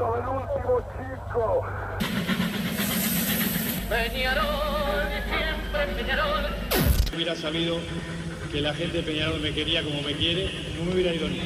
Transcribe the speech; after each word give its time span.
momento 0.00 0.14
del 0.14 0.28
último 0.28 0.80
chico. 0.92 1.62
Peñarol, 3.88 5.08
siempre 5.28 5.86
Peñarol. 5.96 6.46
hubiera 7.14 7.34
sabido 7.34 7.78
que 8.52 8.60
la 8.60 8.72
gente 8.74 8.98
de 8.98 9.02
Peñarol 9.02 9.40
me 9.40 9.52
quería 9.52 9.82
como 9.82 10.00
me 10.02 10.14
quiere, 10.14 10.50
no 10.78 10.84
me 10.84 10.92
hubiera 10.92 11.12
ido 11.14 11.28
ni. 11.28 11.40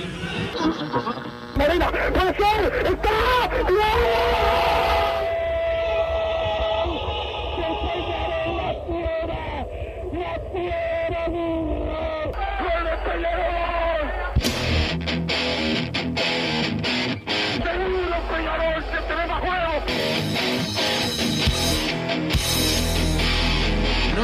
Marina, 1.56 1.90
puede 1.90 2.34
ser, 2.36 2.86
está, 2.86 3.50
Seguro 3.56 4.93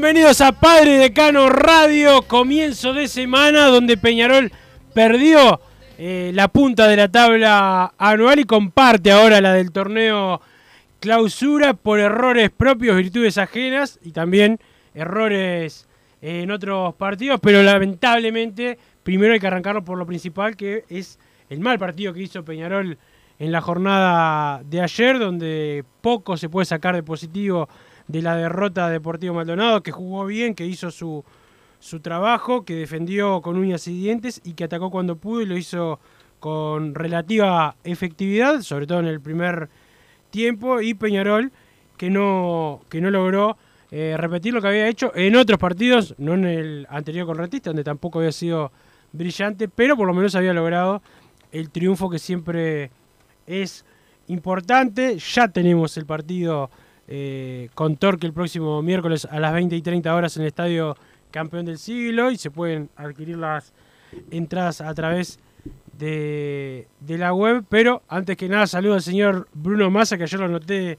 Bienvenidos 0.00 0.40
a 0.40 0.52
Padre 0.52 0.96
Decano 0.96 1.50
Radio, 1.50 2.22
comienzo 2.22 2.94
de 2.94 3.06
semana 3.06 3.66
donde 3.66 3.98
Peñarol 3.98 4.50
perdió 4.94 5.60
eh, 5.98 6.30
la 6.32 6.48
punta 6.48 6.88
de 6.88 6.96
la 6.96 7.08
tabla 7.08 7.92
anual 7.98 8.40
y 8.40 8.44
comparte 8.44 9.12
ahora 9.12 9.42
la 9.42 9.52
del 9.52 9.72
torneo 9.72 10.40
clausura 11.00 11.74
por 11.74 12.00
errores 12.00 12.48
propios, 12.48 12.96
virtudes 12.96 13.36
ajenas 13.36 13.98
y 14.02 14.12
también 14.12 14.58
errores 14.94 15.86
en 16.22 16.50
otros 16.50 16.94
partidos, 16.94 17.38
pero 17.42 17.62
lamentablemente 17.62 18.78
primero 19.02 19.34
hay 19.34 19.38
que 19.38 19.48
arrancarlo 19.48 19.84
por 19.84 19.98
lo 19.98 20.06
principal 20.06 20.56
que 20.56 20.84
es 20.88 21.18
el 21.50 21.60
mal 21.60 21.78
partido 21.78 22.14
que 22.14 22.22
hizo 22.22 22.42
Peñarol 22.42 22.96
en 23.38 23.52
la 23.52 23.60
jornada 23.60 24.62
de 24.64 24.80
ayer, 24.80 25.18
donde 25.18 25.84
poco 26.00 26.38
se 26.38 26.48
puede 26.48 26.64
sacar 26.64 26.94
de 26.94 27.02
positivo 27.02 27.68
de 28.10 28.22
la 28.22 28.34
derrota 28.34 28.86
de 28.86 28.94
Deportivo 28.94 29.34
Maldonado, 29.34 29.82
que 29.82 29.92
jugó 29.92 30.26
bien, 30.26 30.54
que 30.54 30.66
hizo 30.66 30.90
su, 30.90 31.24
su 31.78 32.00
trabajo, 32.00 32.64
que 32.64 32.74
defendió 32.74 33.40
con 33.40 33.56
uñas 33.56 33.86
y 33.86 33.98
dientes 33.98 34.40
y 34.44 34.54
que 34.54 34.64
atacó 34.64 34.90
cuando 34.90 35.16
pudo 35.16 35.42
y 35.42 35.46
lo 35.46 35.56
hizo 35.56 36.00
con 36.40 36.94
relativa 36.94 37.76
efectividad, 37.84 38.62
sobre 38.62 38.86
todo 38.86 39.00
en 39.00 39.06
el 39.06 39.20
primer 39.20 39.68
tiempo, 40.30 40.80
y 40.80 40.94
Peñarol, 40.94 41.52
que 41.96 42.10
no, 42.10 42.80
que 42.88 43.00
no 43.00 43.10
logró 43.10 43.56
eh, 43.92 44.16
repetir 44.16 44.54
lo 44.54 44.60
que 44.60 44.68
había 44.68 44.88
hecho 44.88 45.12
en 45.14 45.36
otros 45.36 45.58
partidos, 45.58 46.14
no 46.18 46.34
en 46.34 46.44
el 46.44 46.86
anterior 46.90 47.26
con 47.26 47.38
Retista, 47.38 47.70
donde 47.70 47.84
tampoco 47.84 48.18
había 48.18 48.32
sido 48.32 48.72
brillante, 49.12 49.68
pero 49.68 49.96
por 49.96 50.06
lo 50.06 50.14
menos 50.14 50.34
había 50.34 50.52
logrado 50.52 51.02
el 51.52 51.70
triunfo 51.70 52.10
que 52.10 52.18
siempre 52.18 52.90
es 53.46 53.84
importante. 54.28 55.18
Ya 55.18 55.48
tenemos 55.48 55.96
el 55.96 56.06
partido 56.06 56.70
eh, 57.10 57.68
con 57.74 57.96
Torque 57.96 58.26
el 58.26 58.32
próximo 58.32 58.80
miércoles 58.82 59.26
a 59.28 59.40
las 59.40 59.52
20 59.52 59.74
y 59.74 59.82
30 59.82 60.14
horas 60.14 60.36
en 60.36 60.42
el 60.42 60.48
Estadio 60.48 60.96
Campeón 61.32 61.66
del 61.66 61.76
Siglo 61.78 62.30
y 62.30 62.36
se 62.36 62.52
pueden 62.52 62.88
adquirir 62.94 63.36
las 63.36 63.72
entradas 64.30 64.80
a 64.80 64.94
través 64.94 65.40
de, 65.98 66.86
de 67.00 67.18
la 67.18 67.34
web. 67.34 67.64
Pero 67.68 68.02
antes 68.08 68.36
que 68.36 68.48
nada, 68.48 68.68
saludo 68.68 68.94
al 68.94 69.02
señor 69.02 69.48
Bruno 69.52 69.90
Massa, 69.90 70.16
que 70.16 70.22
ayer 70.22 70.38
lo 70.38 70.48
noté 70.48 70.98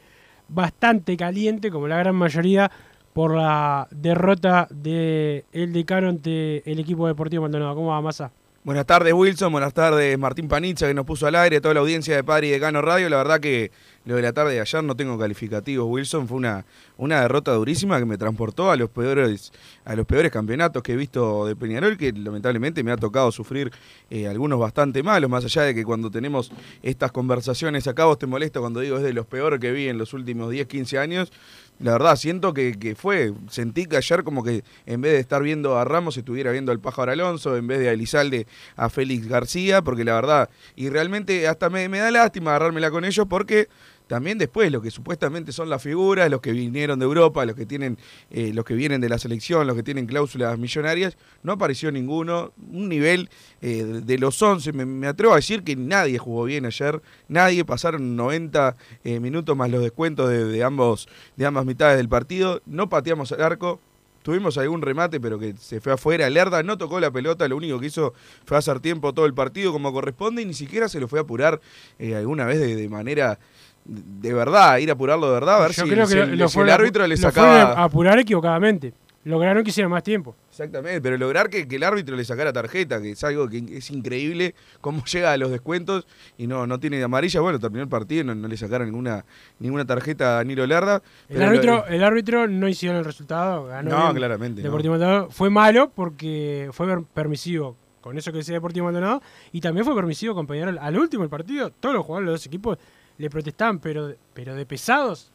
bastante 0.49 1.15
caliente, 1.15 1.71
como 1.71 1.87
la 1.87 1.97
gran 1.97 2.15
mayoría, 2.15 2.69
por 3.13 3.35
la 3.35 3.87
derrota 3.91 4.67
de 4.69 5.45
el 5.53 5.71
decano 5.71 6.09
ante 6.09 6.69
el 6.69 6.79
equipo 6.79 7.07
deportivo 7.07 7.43
Maldonado. 7.43 7.75
¿Cómo 7.75 7.87
va, 7.87 8.01
Massa? 8.01 8.31
Buenas 8.63 8.85
tardes 8.85 9.11
Wilson, 9.11 9.51
buenas 9.51 9.73
tardes 9.73 10.19
Martín 10.19 10.47
Panizza 10.47 10.85
que 10.85 10.93
nos 10.93 11.03
puso 11.03 11.25
al 11.25 11.33
aire, 11.33 11.59
toda 11.61 11.73
la 11.73 11.79
audiencia 11.79 12.15
de 12.15 12.23
Padre 12.23 12.45
y 12.45 12.49
Decano 12.51 12.79
Radio. 12.83 13.09
La 13.09 13.17
verdad 13.17 13.39
que 13.39 13.71
lo 14.05 14.17
de 14.17 14.21
la 14.21 14.33
tarde 14.33 14.53
de 14.53 14.61
ayer 14.61 14.83
no 14.83 14.95
tengo 14.95 15.17
calificativos 15.17 15.87
Wilson, 15.89 16.27
fue 16.27 16.37
una, 16.37 16.63
una 16.97 17.21
derrota 17.21 17.53
durísima 17.53 17.97
que 17.97 18.05
me 18.05 18.19
transportó 18.19 18.69
a 18.69 18.75
los 18.75 18.91
peores 18.91 19.51
a 19.83 19.95
los 19.95 20.05
peores 20.05 20.31
campeonatos 20.31 20.83
que 20.83 20.93
he 20.93 20.95
visto 20.95 21.47
de 21.47 21.55
Peñarol, 21.55 21.97
que 21.97 22.11
lamentablemente 22.11 22.83
me 22.83 22.91
ha 22.91 22.97
tocado 22.97 23.31
sufrir 23.31 23.71
eh, 24.11 24.27
algunos 24.27 24.59
bastante 24.59 25.01
malos, 25.01 25.27
más 25.27 25.43
allá 25.43 25.63
de 25.63 25.73
que 25.73 25.83
cuando 25.83 26.11
tenemos 26.11 26.51
estas 26.83 27.11
conversaciones 27.11 27.87
acá 27.87 28.05
vos 28.05 28.19
te 28.19 28.27
molesta 28.27 28.59
cuando 28.59 28.79
digo 28.79 28.97
es 28.97 29.03
de 29.03 29.13
los 29.13 29.25
peores 29.25 29.59
que 29.59 29.71
vi 29.71 29.87
en 29.87 29.97
los 29.97 30.13
últimos 30.13 30.51
10, 30.51 30.67
15 30.67 30.99
años. 30.99 31.31
La 31.81 31.93
verdad, 31.93 32.15
siento 32.15 32.53
que, 32.53 32.73
que 32.73 32.95
fue, 32.95 33.33
sentí 33.49 33.85
que 33.85 33.97
ayer 33.97 34.23
como 34.23 34.43
que 34.43 34.63
en 34.85 35.01
vez 35.01 35.13
de 35.13 35.19
estar 35.19 35.41
viendo 35.41 35.77
a 35.79 35.83
Ramos 35.83 36.15
estuviera 36.15 36.51
viendo 36.51 36.71
al 36.71 36.79
Pájaro 36.79 37.11
Alonso, 37.11 37.57
en 37.57 37.65
vez 37.65 37.79
de 37.79 37.89
a 37.89 37.93
Elizalde 37.93 38.45
a 38.75 38.89
Félix 38.89 39.27
García, 39.27 39.81
porque 39.81 40.03
la 40.03 40.13
verdad, 40.13 40.49
y 40.75 40.89
realmente 40.89 41.47
hasta 41.47 41.69
me, 41.69 41.89
me 41.89 41.97
da 41.97 42.11
lástima 42.11 42.51
agarrármela 42.51 42.91
con 42.91 43.03
ellos 43.03 43.25
porque 43.27 43.67
también 44.11 44.37
después 44.37 44.69
lo 44.73 44.81
que 44.81 44.91
supuestamente 44.91 45.53
son 45.53 45.69
las 45.69 45.81
figuras, 45.81 46.29
los 46.29 46.41
que 46.41 46.51
vinieron 46.51 46.99
de 46.99 47.05
Europa, 47.05 47.45
los 47.45 47.55
que 47.55 47.65
tienen, 47.65 47.97
eh, 48.29 48.51
los 48.53 48.65
que 48.65 48.73
vienen 48.73 48.99
de 48.99 49.07
la 49.07 49.17
selección, 49.17 49.65
los 49.65 49.73
que 49.73 49.83
tienen 49.83 50.05
cláusulas 50.05 50.59
millonarias, 50.59 51.15
no 51.43 51.53
apareció 51.53 51.93
ninguno. 51.93 52.51
Un 52.73 52.89
nivel 52.89 53.29
eh, 53.61 53.85
de- 54.03 54.17
los 54.17 54.41
11, 54.41 54.73
me, 54.73 55.07
atrevo 55.07 55.31
a 55.31 55.37
decir 55.37 55.63
que 55.63 55.77
nadie 55.77 56.17
jugó 56.17 56.43
bien 56.43 56.65
ayer, 56.65 57.01
nadie, 57.29 57.63
pasaron 57.63 58.17
90 58.17 58.75
eh, 59.05 59.21
minutos 59.21 59.55
más 59.55 59.69
los 59.69 59.81
descuentos 59.81 60.29
de, 60.29 60.43
de 60.43 60.61
ambos, 60.61 61.07
de 61.37 61.45
ambas 61.45 61.65
mitades 61.65 61.95
del 61.95 62.09
partido, 62.09 62.61
no 62.65 62.89
pateamos 62.89 63.31
el 63.31 63.41
arco. 63.41 63.79
Tuvimos 64.23 64.57
algún 64.57 64.81
remate, 64.81 65.21
pero 65.21 65.39
que 65.39 65.55
se 65.57 65.79
fue 65.79 65.93
afuera. 65.93 66.29
Lerda 66.29 66.61
no 66.63 66.77
tocó 66.77 66.99
la 66.99 67.09
pelota, 67.11 67.47
lo 67.47 67.55
único 67.55 67.79
que 67.79 67.87
hizo 67.87 68.13
fue 68.45 68.57
hacer 68.57 68.81
tiempo 68.81 69.13
todo 69.13 69.25
el 69.25 69.33
partido 69.33 69.71
como 69.71 69.91
corresponde 69.93 70.41
y 70.41 70.45
ni 70.45 70.53
siquiera 70.53 70.89
se 70.89 70.99
lo 70.99 71.07
fue 71.07 71.19
a 71.19 71.21
apurar 71.23 71.59
alguna 71.97 72.45
vez 72.45 72.59
de 72.59 72.87
manera 72.87 73.39
de 73.85 74.33
verdad, 74.33 74.77
ir 74.77 74.89
a 74.89 74.93
apurarlo 74.93 75.27
de 75.27 75.33
verdad, 75.33 75.57
a 75.57 75.67
ver 75.67 75.71
Yo 75.71 75.83
si, 75.83 75.89
creo 75.89 76.05
si 76.05 76.13
que 76.15 76.21
el, 76.21 76.37
lo, 76.37 76.47
si 76.49 76.57
lo 76.59 76.63
el 76.65 76.69
a- 76.71 76.75
árbitro 76.75 77.03
le 77.07 77.15
lo 77.15 77.21
sacaba. 77.21 77.73
a 77.73 77.83
apurar 77.85 78.19
equivocadamente. 78.19 78.93
Lograron 79.23 79.63
que 79.63 79.69
hiciera 79.69 79.87
más 79.87 80.01
tiempo. 80.01 80.35
Exactamente, 80.49 80.99
pero 80.99 81.15
lograr 81.15 81.47
que, 81.47 81.67
que 81.67 81.75
el 81.75 81.83
árbitro 81.83 82.15
le 82.15 82.25
sacara 82.25 82.51
tarjeta, 82.51 82.99
que 82.99 83.11
es 83.11 83.23
algo 83.23 83.47
que 83.47 83.63
es 83.77 83.91
increíble 83.91 84.55
cómo 84.81 85.03
llega 85.05 85.31
a 85.31 85.37
los 85.37 85.51
descuentos 85.51 86.07
y 86.39 86.47
no, 86.47 86.65
no 86.65 86.79
tiene 86.79 87.03
amarilla. 87.03 87.39
Bueno, 87.39 87.59
terminó 87.59 87.83
el 87.83 87.87
partido, 87.89 88.23
no, 88.23 88.33
no 88.33 88.47
le 88.47 88.57
sacaron 88.57 88.87
ninguna, 88.87 89.23
ninguna 89.59 89.85
tarjeta 89.85 90.25
a 90.31 90.35
Danilo 90.37 90.65
Lerda. 90.65 91.03
El 91.29 91.43
árbitro, 91.43 91.75
lo- 91.77 91.85
el 91.85 92.03
árbitro 92.03 92.47
no 92.47 92.67
hicieron 92.67 92.97
el 92.97 93.05
resultado, 93.05 93.65
ganó. 93.67 93.91
No, 93.91 94.01
bien 94.05 94.15
claramente, 94.15 94.61
no. 94.63 94.69
Deportivo 94.69 94.93
Maldonado 94.93 95.29
fue 95.29 95.51
malo 95.51 95.91
porque 95.93 96.69
fue 96.71 96.87
per- 96.87 97.03
permisivo 97.13 97.75
con 98.01 98.17
eso 98.17 98.31
que 98.31 98.39
decía 98.39 98.55
Deportivo 98.55 98.85
Maldonado 98.85 99.21
y 99.51 99.61
también 99.61 99.85
fue 99.85 99.93
permisivo 99.93 100.33
con 100.33 100.47
Peñarol. 100.47 100.79
Al 100.79 100.97
último 100.97 101.23
el 101.23 101.29
partido, 101.29 101.69
todos 101.79 101.93
los 101.93 102.03
jugadores 102.03 102.25
de 102.25 102.31
los 102.31 102.39
dos 102.41 102.47
equipos 102.47 102.79
le 103.21 103.29
protestaban, 103.29 103.79
pero, 103.79 104.15
pero 104.33 104.55
de 104.55 104.65
pesados. 104.65 105.31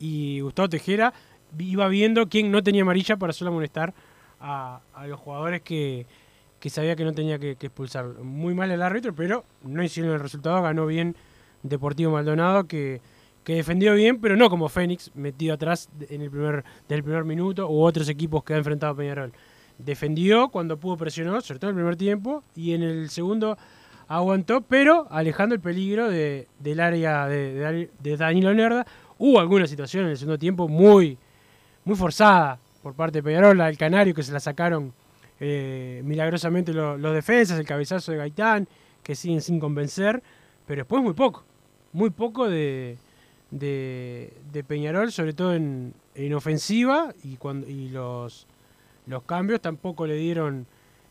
Y 0.00 0.40
Gustavo 0.40 0.68
Tejera 0.68 1.12
iba 1.58 1.88
viendo 1.88 2.28
quién 2.28 2.50
no 2.50 2.62
tenía 2.62 2.82
amarilla 2.82 3.16
para 3.16 3.32
solo 3.32 3.50
amonestar 3.50 3.94
a, 4.40 4.80
a 4.92 5.06
los 5.06 5.18
jugadores 5.20 5.62
que, 5.62 6.06
que 6.58 6.68
sabía 6.68 6.96
que 6.96 7.04
no 7.04 7.12
tenía 7.12 7.38
que, 7.38 7.56
que 7.56 7.66
expulsar. 7.66 8.06
Muy 8.06 8.54
mal 8.54 8.70
el 8.70 8.82
árbitro, 8.82 9.14
pero 9.14 9.44
no 9.62 9.82
hicieron 9.82 10.12
el 10.12 10.20
resultado, 10.20 10.60
ganó 10.62 10.86
bien 10.86 11.16
Deportivo 11.62 12.12
Maldonado 12.12 12.64
que, 12.64 13.00
que 13.44 13.54
defendió 13.54 13.94
bien, 13.94 14.20
pero 14.20 14.36
no 14.36 14.50
como 14.50 14.68
Fénix, 14.68 15.10
metido 15.14 15.54
atrás 15.54 15.88
en 16.08 16.22
el 16.22 16.30
primer, 16.30 16.64
del 16.88 17.02
primer 17.02 17.24
minuto, 17.24 17.68
u 17.68 17.82
otros 17.82 18.08
equipos 18.08 18.44
que 18.44 18.54
ha 18.54 18.58
enfrentado 18.58 18.96
Peñarol. 18.96 19.32
Defendió 19.78 20.48
cuando 20.48 20.76
pudo 20.76 20.96
presionó, 20.96 21.40
sobre 21.40 21.60
todo 21.60 21.70
en 21.70 21.76
el 21.76 21.82
primer 21.82 21.96
tiempo, 21.96 22.42
y 22.56 22.72
en 22.72 22.82
el 22.82 23.10
segundo 23.10 23.56
aguantó, 24.08 24.62
pero 24.62 25.06
alejando 25.10 25.54
el 25.54 25.60
peligro 25.60 26.08
de- 26.10 26.48
del 26.58 26.80
área 26.80 27.26
de, 27.26 27.52
de 27.54 27.60
Dani- 27.62 27.88
de 28.02 28.16
Danilo 28.16 28.52
Lerda. 28.54 28.86
Hubo 29.18 29.38
alguna 29.40 29.66
situación 29.66 30.04
en 30.04 30.10
el 30.10 30.16
segundo 30.16 30.38
tiempo 30.38 30.66
muy, 30.68 31.18
muy 31.84 31.96
forzada 31.96 32.58
por 32.82 32.94
parte 32.94 33.18
de 33.18 33.22
Peñarol, 33.22 33.60
al 33.60 33.76
Canario 33.76 34.14
que 34.14 34.22
se 34.22 34.32
la 34.32 34.40
sacaron 34.40 34.92
eh, 35.40 36.00
milagrosamente 36.04 36.72
lo- 36.72 36.96
los 36.96 37.12
defensas, 37.14 37.58
el 37.58 37.66
cabezazo 37.66 38.12
de 38.12 38.18
Gaitán, 38.18 38.66
que 39.02 39.14
siguen 39.14 39.40
sin 39.40 39.60
convencer, 39.60 40.22
pero 40.66 40.80
después 40.80 41.02
muy 41.02 41.14
poco, 41.14 41.44
muy 41.92 42.10
poco 42.10 42.48
de, 42.48 42.96
de, 43.50 44.32
de 44.52 44.64
Peñarol, 44.64 45.12
sobre 45.12 45.32
todo 45.32 45.54
en, 45.54 45.92
en 46.14 46.34
ofensiva, 46.34 47.14
y, 47.24 47.36
cuando, 47.36 47.68
y 47.68 47.88
los, 47.90 48.46
los 49.06 49.22
cambios 49.24 49.60
tampoco 49.60 50.06
le 50.06 50.14
dieron 50.16 50.66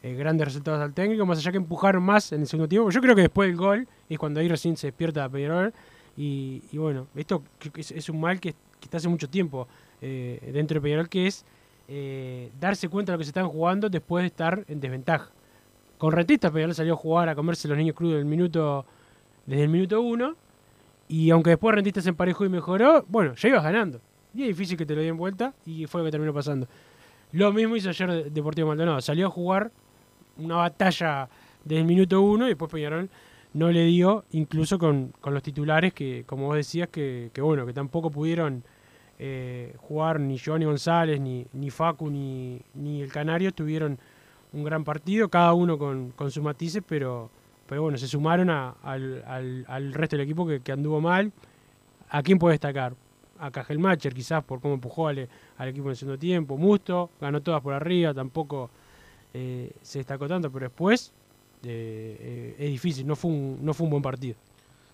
eh, 0.08 0.16
grandes 0.16 0.48
resultados 0.48 0.82
al 0.82 0.94
técnico, 0.94 1.26
más 1.26 1.40
allá 1.40 1.52
que 1.52 1.58
empujaron 1.58 2.04
más 2.04 2.32
en 2.32 2.42
el 2.42 2.48
segundo 2.48 2.70
tiempo. 2.70 2.90
Yo 2.90 3.02
creo 3.02 3.16
que 3.16 3.22
después 3.22 3.50
del 3.50 3.58
gol 3.58 3.88
es 4.10 4.18
cuando 4.18 4.40
ahí 4.40 4.48
recién 4.48 4.78
se 4.78 4.88
despierta 4.88 5.28
Peñarol, 5.30 5.74
y, 6.16 6.62
bueno, 6.74 7.08
esto 7.16 7.44
es, 7.76 8.10
un 8.10 8.20
mal 8.20 8.40
que, 8.40 8.56
está 8.82 8.98
hace 8.98 9.08
mucho 9.08 9.30
tiempo 9.30 9.68
eh, 10.02 10.52
dentro 10.52 10.76
de 10.76 10.82
Peñarol, 10.82 11.10
que 11.10 11.28
es 11.28 11.46
eh, 11.88 12.52
darse 12.60 12.90
cuenta 12.90 13.12
de 13.12 13.16
lo 13.16 13.20
que 13.20 13.26
se 13.26 13.30
están 13.30 13.48
jugando 13.48 13.90
después 13.90 14.24
de 14.24 14.28
estar 14.28 14.66
en 14.68 14.80
desventaja. 14.80 15.30
Con 15.98 16.12
Rentistas 16.12 16.52
Peñarol 16.52 16.74
salió 16.74 16.94
a 16.94 16.98
jugar 16.98 17.30
a 17.30 17.36
comerse 17.36 17.68
los 17.68 17.78
niños 17.78 17.96
crudos 17.96 18.18
del 18.18 18.26
minuto, 18.26 18.86
desde 19.46 19.64
el 19.64 19.70
minuto 19.70 20.02
uno. 20.02 20.36
Y 21.08 21.30
aunque 21.30 21.52
después 21.52 21.74
Rentistas 21.76 22.04
se 22.04 22.10
emparejó 22.10 22.46
y 22.46 22.50
mejoró, 22.50 23.06
bueno, 23.08 23.36
ya 23.36 23.50
ibas 23.50 23.64
ganando. 23.64 24.02
Y 24.34 24.44
es 24.44 24.48
difícil 24.50 24.78
que 24.78 24.86
te 24.86 24.96
lo 24.96 25.02
den 25.02 25.18
vuelta 25.18 25.54
y 25.66 25.86
fue 25.86 26.02
lo 26.02 26.06
que 26.06 26.12
terminó 26.12 26.34
pasando. 26.34 26.68
Lo 27.32 27.52
mismo 27.54 27.76
hizo 27.76 27.90
ayer 27.90 28.12
De- 28.12 28.30
Deportivo 28.30 28.70
Maldonado. 28.70 29.02
Salió 29.02 29.28
a 29.28 29.30
jugar 29.30 29.72
una 30.40 30.56
batalla 30.58 31.30
desde 31.64 31.82
el 31.82 31.86
minuto 31.88 32.22
uno 32.22 32.46
y 32.46 32.50
después 32.50 32.72
Peñarol 32.72 33.10
no 33.54 33.72
le 33.72 33.86
dio, 33.86 34.26
incluso 34.32 34.78
con, 34.78 35.14
con 35.22 35.34
los 35.34 35.42
titulares 35.44 35.94
que, 35.94 36.24
como 36.26 36.46
vos 36.48 36.56
decías, 36.56 36.90
que, 36.90 37.32
que 37.34 37.42
bueno, 37.42 37.66
que 37.66 37.74
tampoco 37.74 38.12
pudieron 38.12 38.64
eh, 39.20 39.74
jugar 39.78 40.20
ni 40.20 40.38
Giovanni 40.38 40.66
González, 40.66 41.20
ni, 41.20 41.46
ni 41.54 41.70
Facu, 41.72 42.10
ni, 42.10 42.62
ni 42.76 43.02
el 43.02 43.12
Canario 43.12 43.52
tuvieron 43.52 43.98
un 44.54 44.64
gran 44.64 44.84
partido, 44.84 45.30
cada 45.30 45.54
uno 45.54 45.78
con, 45.78 46.12
con 46.12 46.30
sus 46.32 46.44
matices, 46.44 46.84
pero, 46.88 47.30
pero 47.68 47.82
bueno, 47.82 47.98
se 47.98 48.08
sumaron 48.08 48.50
a- 48.50 48.76
al, 48.84 49.24
al- 49.26 49.66
al 49.68 49.94
resto 49.94 50.16
del 50.18 50.26
equipo 50.26 50.46
que, 50.48 50.62
que 50.62 50.72
anduvo 50.72 51.02
mal. 51.02 51.32
¿A 52.10 52.24
quién 52.24 52.40
puede 52.40 52.54
destacar? 52.54 52.94
A 53.40 53.52
Cajelmacher, 53.52 54.14
quizás 54.14 54.44
por 54.44 54.62
cómo 54.62 54.76
empujó 54.76 55.08
al, 55.08 55.28
al 55.58 55.68
equipo 55.68 55.88
en 55.88 55.92
el 55.92 55.96
segundo 55.98 56.18
tiempo. 56.20 56.58
Musto, 56.58 57.10
ganó 57.20 57.42
todas 57.42 57.62
por 57.62 57.74
arriba, 57.74 58.14
tampoco 58.14 58.70
eh, 59.34 59.72
se 59.82 60.00
destacó 60.00 60.28
tanto, 60.28 60.52
pero 60.52 60.66
después 60.66 61.12
eh, 61.64 62.18
eh, 62.20 62.56
es 62.60 62.72
difícil, 62.72 63.06
no 63.06 63.16
fue 63.16 63.32
un, 63.32 63.60
no 63.62 63.74
fue 63.74 63.86
un 63.86 63.92
buen 63.92 64.04
partido. 64.04 64.36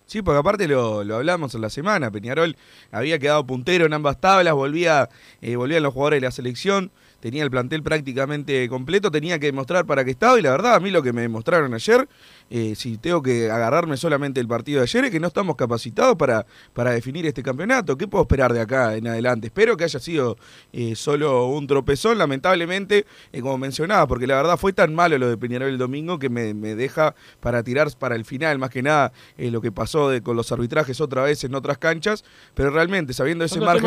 Sí, 0.06 0.20
porque 0.20 0.38
aparte 0.38 0.68
lo, 0.68 1.02
lo 1.02 1.16
hablamos 1.16 1.54
en 1.54 1.62
la 1.62 1.70
semana, 1.70 2.10
Peñarol 2.10 2.56
había 2.92 3.18
quedado 3.18 3.46
puntero 3.46 3.86
en 3.86 3.94
ambas 3.94 4.20
tablas, 4.20 4.52
volvía, 4.52 5.08
volvían 5.56 5.82
los 5.82 5.94
jugadores 5.94 6.20
de 6.20 6.26
la 6.26 6.30
selección, 6.30 6.90
tenía 7.20 7.42
el 7.42 7.50
plantel 7.50 7.82
prácticamente 7.82 8.68
completo, 8.68 9.10
tenía 9.10 9.38
que 9.38 9.46
demostrar 9.46 9.86
para 9.86 10.04
qué 10.04 10.10
estaba 10.10 10.38
y 10.38 10.42
la 10.42 10.50
verdad 10.50 10.74
a 10.74 10.80
mí 10.80 10.90
lo 10.90 11.02
que 11.02 11.14
me 11.14 11.22
demostraron 11.22 11.72
ayer, 11.72 12.06
eh, 12.50 12.74
si 12.76 12.98
tengo 12.98 13.22
que 13.22 13.50
agarrarme 13.50 13.96
solamente 13.96 14.40
el 14.40 14.46
partido 14.46 14.78
de 14.80 14.84
ayer, 14.84 15.04
es 15.06 15.10
que 15.10 15.20
no 15.20 15.28
estamos 15.28 15.56
capacitados 15.56 16.16
para, 16.16 16.46
para 16.72 16.90
definir 16.92 17.26
este 17.26 17.42
campeonato. 17.42 17.96
¿Qué 17.96 18.06
puedo 18.06 18.22
esperar 18.22 18.52
de 18.52 18.60
acá 18.60 18.94
en 18.96 19.06
adelante? 19.08 19.46
Espero 19.48 19.76
que 19.76 19.84
haya 19.84 19.98
sido 19.98 20.36
eh, 20.72 20.94
solo 20.94 21.46
un 21.46 21.66
tropezón, 21.66 22.18
lamentablemente, 22.18 23.06
eh, 23.32 23.40
como 23.40 23.58
mencionaba, 23.58 24.06
porque 24.06 24.26
la 24.26 24.36
verdad 24.36 24.56
fue 24.56 24.72
tan 24.72 24.94
malo 24.94 25.16
lo 25.18 25.28
de 25.28 25.36
Peñarol 25.38 25.68
el 25.68 25.78
domingo 25.78 26.18
que 26.18 26.28
me, 26.28 26.54
me 26.54 26.74
deja 26.74 27.14
para 27.40 27.62
tirar 27.62 27.88
para 27.98 28.14
el 28.16 28.24
final, 28.24 28.58
más 28.58 28.70
que 28.70 28.82
nada 28.82 29.12
lo 29.36 29.60
que 29.60 29.72
pasó 29.72 30.08
de- 30.10 30.22
con 30.22 30.36
los 30.36 30.50
arbitrajes 30.52 31.00
otra 31.00 31.22
vez 31.24 31.44
en 31.44 31.54
otras 31.54 31.78
canchas, 31.78 32.24
pero 32.54 32.70
realmente 32.70 33.12
sabiendo 33.12 33.44
ese 33.44 33.54
margen... 33.66 33.82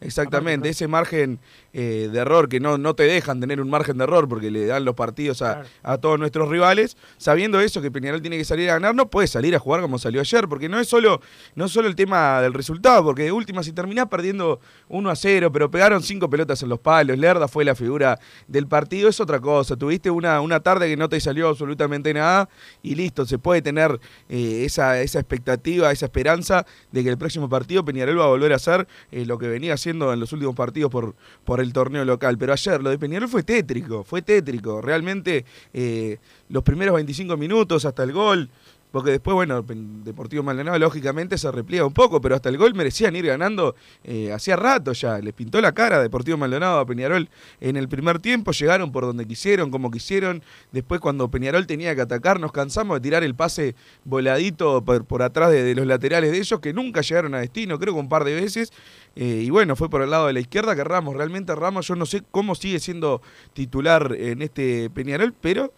Exactamente, 0.00 0.68
ese 0.68 0.88
margen 0.88 1.38
de 1.72 2.18
error 2.18 2.48
que 2.48 2.60
no, 2.60 2.76
no 2.78 2.94
te 2.94 3.04
dejan 3.04 3.40
tener 3.40 3.60
un 3.60 3.70
margen 3.70 3.98
de 3.98 4.04
error 4.04 4.28
porque 4.28 4.50
le 4.50 4.66
dan 4.66 4.84
los 4.84 4.94
partidos 4.94 5.42
a, 5.42 5.50
Claro. 5.54 5.68
a 5.82 5.98
todos 5.98 6.18
nuestros 6.18 6.48
rivales, 6.48 6.96
sabiendo 7.16 7.60
eso 7.60 7.80
que 7.82 7.89
Peñarol 7.92 8.20
tiene 8.20 8.36
que 8.38 8.44
salir 8.44 8.70
a 8.70 8.74
ganar, 8.74 8.94
no 8.94 9.10
puede 9.10 9.28
salir 9.28 9.54
a 9.54 9.58
jugar 9.58 9.80
como 9.80 9.98
salió 9.98 10.20
ayer, 10.20 10.48
porque 10.48 10.68
no 10.68 10.78
es 10.78 10.88
solo, 10.88 11.20
no 11.54 11.68
solo 11.68 11.88
el 11.88 11.94
tema 11.94 12.40
del 12.40 12.54
resultado, 12.54 13.04
porque 13.04 13.24
de 13.24 13.32
última 13.32 13.62
si 13.62 13.72
terminás 13.72 14.06
perdiendo 14.06 14.60
1 14.88 15.10
a 15.10 15.16
0, 15.16 15.52
pero 15.52 15.70
pegaron 15.70 16.02
cinco 16.02 16.28
pelotas 16.30 16.62
en 16.62 16.68
los 16.68 16.80
palos, 16.80 17.18
Lerda 17.18 17.48
fue 17.48 17.64
la 17.64 17.74
figura 17.74 18.18
del 18.48 18.66
partido, 18.66 19.08
es 19.08 19.20
otra 19.20 19.40
cosa, 19.40 19.76
tuviste 19.76 20.10
una, 20.10 20.40
una 20.40 20.60
tarde 20.60 20.88
que 20.88 20.96
no 20.96 21.08
te 21.08 21.20
salió 21.20 21.48
absolutamente 21.48 22.12
nada 22.14 22.48
y 22.82 22.94
listo, 22.94 23.26
se 23.26 23.38
puede 23.38 23.62
tener 23.62 24.00
eh, 24.28 24.64
esa, 24.64 25.00
esa 25.00 25.18
expectativa, 25.18 25.90
esa 25.92 26.06
esperanza 26.06 26.66
de 26.92 27.02
que 27.02 27.10
el 27.10 27.18
próximo 27.18 27.48
partido 27.48 27.84
Peñarol 27.84 28.18
va 28.18 28.24
a 28.24 28.28
volver 28.28 28.52
a 28.52 28.56
hacer 28.56 28.86
eh, 29.10 29.24
lo 29.24 29.38
que 29.38 29.48
venía 29.48 29.74
haciendo 29.74 30.12
en 30.12 30.20
los 30.20 30.32
últimos 30.32 30.54
partidos 30.54 30.90
por, 30.90 31.14
por 31.44 31.60
el 31.60 31.72
torneo 31.72 32.04
local. 32.04 32.38
Pero 32.38 32.52
ayer 32.52 32.82
lo 32.82 32.90
de 32.90 32.98
Peñarol 32.98 33.28
fue 33.28 33.42
tétrico, 33.42 34.04
fue 34.04 34.22
tétrico. 34.22 34.80
Realmente 34.80 35.44
eh, 35.72 36.18
los 36.50 36.62
primeros 36.62 36.94
25 36.94 37.36
minutos 37.36 37.84
hasta 37.84 38.02
el 38.02 38.12
gol, 38.12 38.50
porque 38.90 39.12
después, 39.12 39.34
bueno, 39.34 39.62
Deportivo 39.62 40.42
Maldonado 40.42 40.78
lógicamente 40.78 41.38
se 41.38 41.50
repliega 41.52 41.86
un 41.86 41.92
poco, 41.92 42.20
pero 42.20 42.34
hasta 42.34 42.48
el 42.48 42.58
gol 42.58 42.74
merecían 42.74 43.14
ir 43.14 43.26
ganando 43.26 43.76
eh, 44.02 44.32
hacía 44.32 44.56
rato 44.56 44.92
ya. 44.92 45.18
Les 45.20 45.32
pintó 45.32 45.60
la 45.60 45.72
cara 45.72 46.02
Deportivo 46.02 46.36
Maldonado 46.36 46.80
a 46.80 46.86
Peñarol 46.86 47.28
en 47.60 47.76
el 47.76 47.88
primer 47.88 48.18
tiempo, 48.18 48.50
llegaron 48.50 48.90
por 48.90 49.04
donde 49.04 49.26
quisieron, 49.26 49.70
como 49.70 49.90
quisieron. 49.92 50.42
Después 50.72 51.00
cuando 51.00 51.30
Peñarol 51.30 51.68
tenía 51.68 51.94
que 51.94 52.00
atacar, 52.00 52.40
nos 52.40 52.50
cansamos 52.50 52.96
de 52.96 53.00
tirar 53.00 53.22
el 53.22 53.36
pase 53.36 53.76
voladito 54.04 54.84
por, 54.84 55.04
por 55.04 55.22
atrás 55.22 55.52
de, 55.52 55.62
de 55.62 55.74
los 55.76 55.86
laterales 55.86 56.32
de 56.32 56.38
ellos, 56.38 56.58
que 56.58 56.72
nunca 56.72 57.00
llegaron 57.02 57.34
a 57.34 57.38
destino, 57.38 57.78
creo 57.78 57.94
que 57.94 58.00
un 58.00 58.08
par 58.08 58.24
de 58.24 58.34
veces. 58.34 58.72
Eh, 59.14 59.42
y 59.44 59.50
bueno, 59.50 59.76
fue 59.76 59.88
por 59.88 60.02
el 60.02 60.10
lado 60.10 60.26
de 60.26 60.32
la 60.32 60.40
izquierda 60.40 60.74
que 60.74 60.82
Ramos, 60.82 61.14
realmente 61.14 61.54
Ramos, 61.54 61.86
yo 61.86 61.94
no 61.94 62.06
sé 62.06 62.22
cómo 62.30 62.56
sigue 62.56 62.80
siendo 62.80 63.22
titular 63.52 64.16
en 64.18 64.42
este 64.42 64.90
Peñarol, 64.90 65.32
pero 65.40 65.72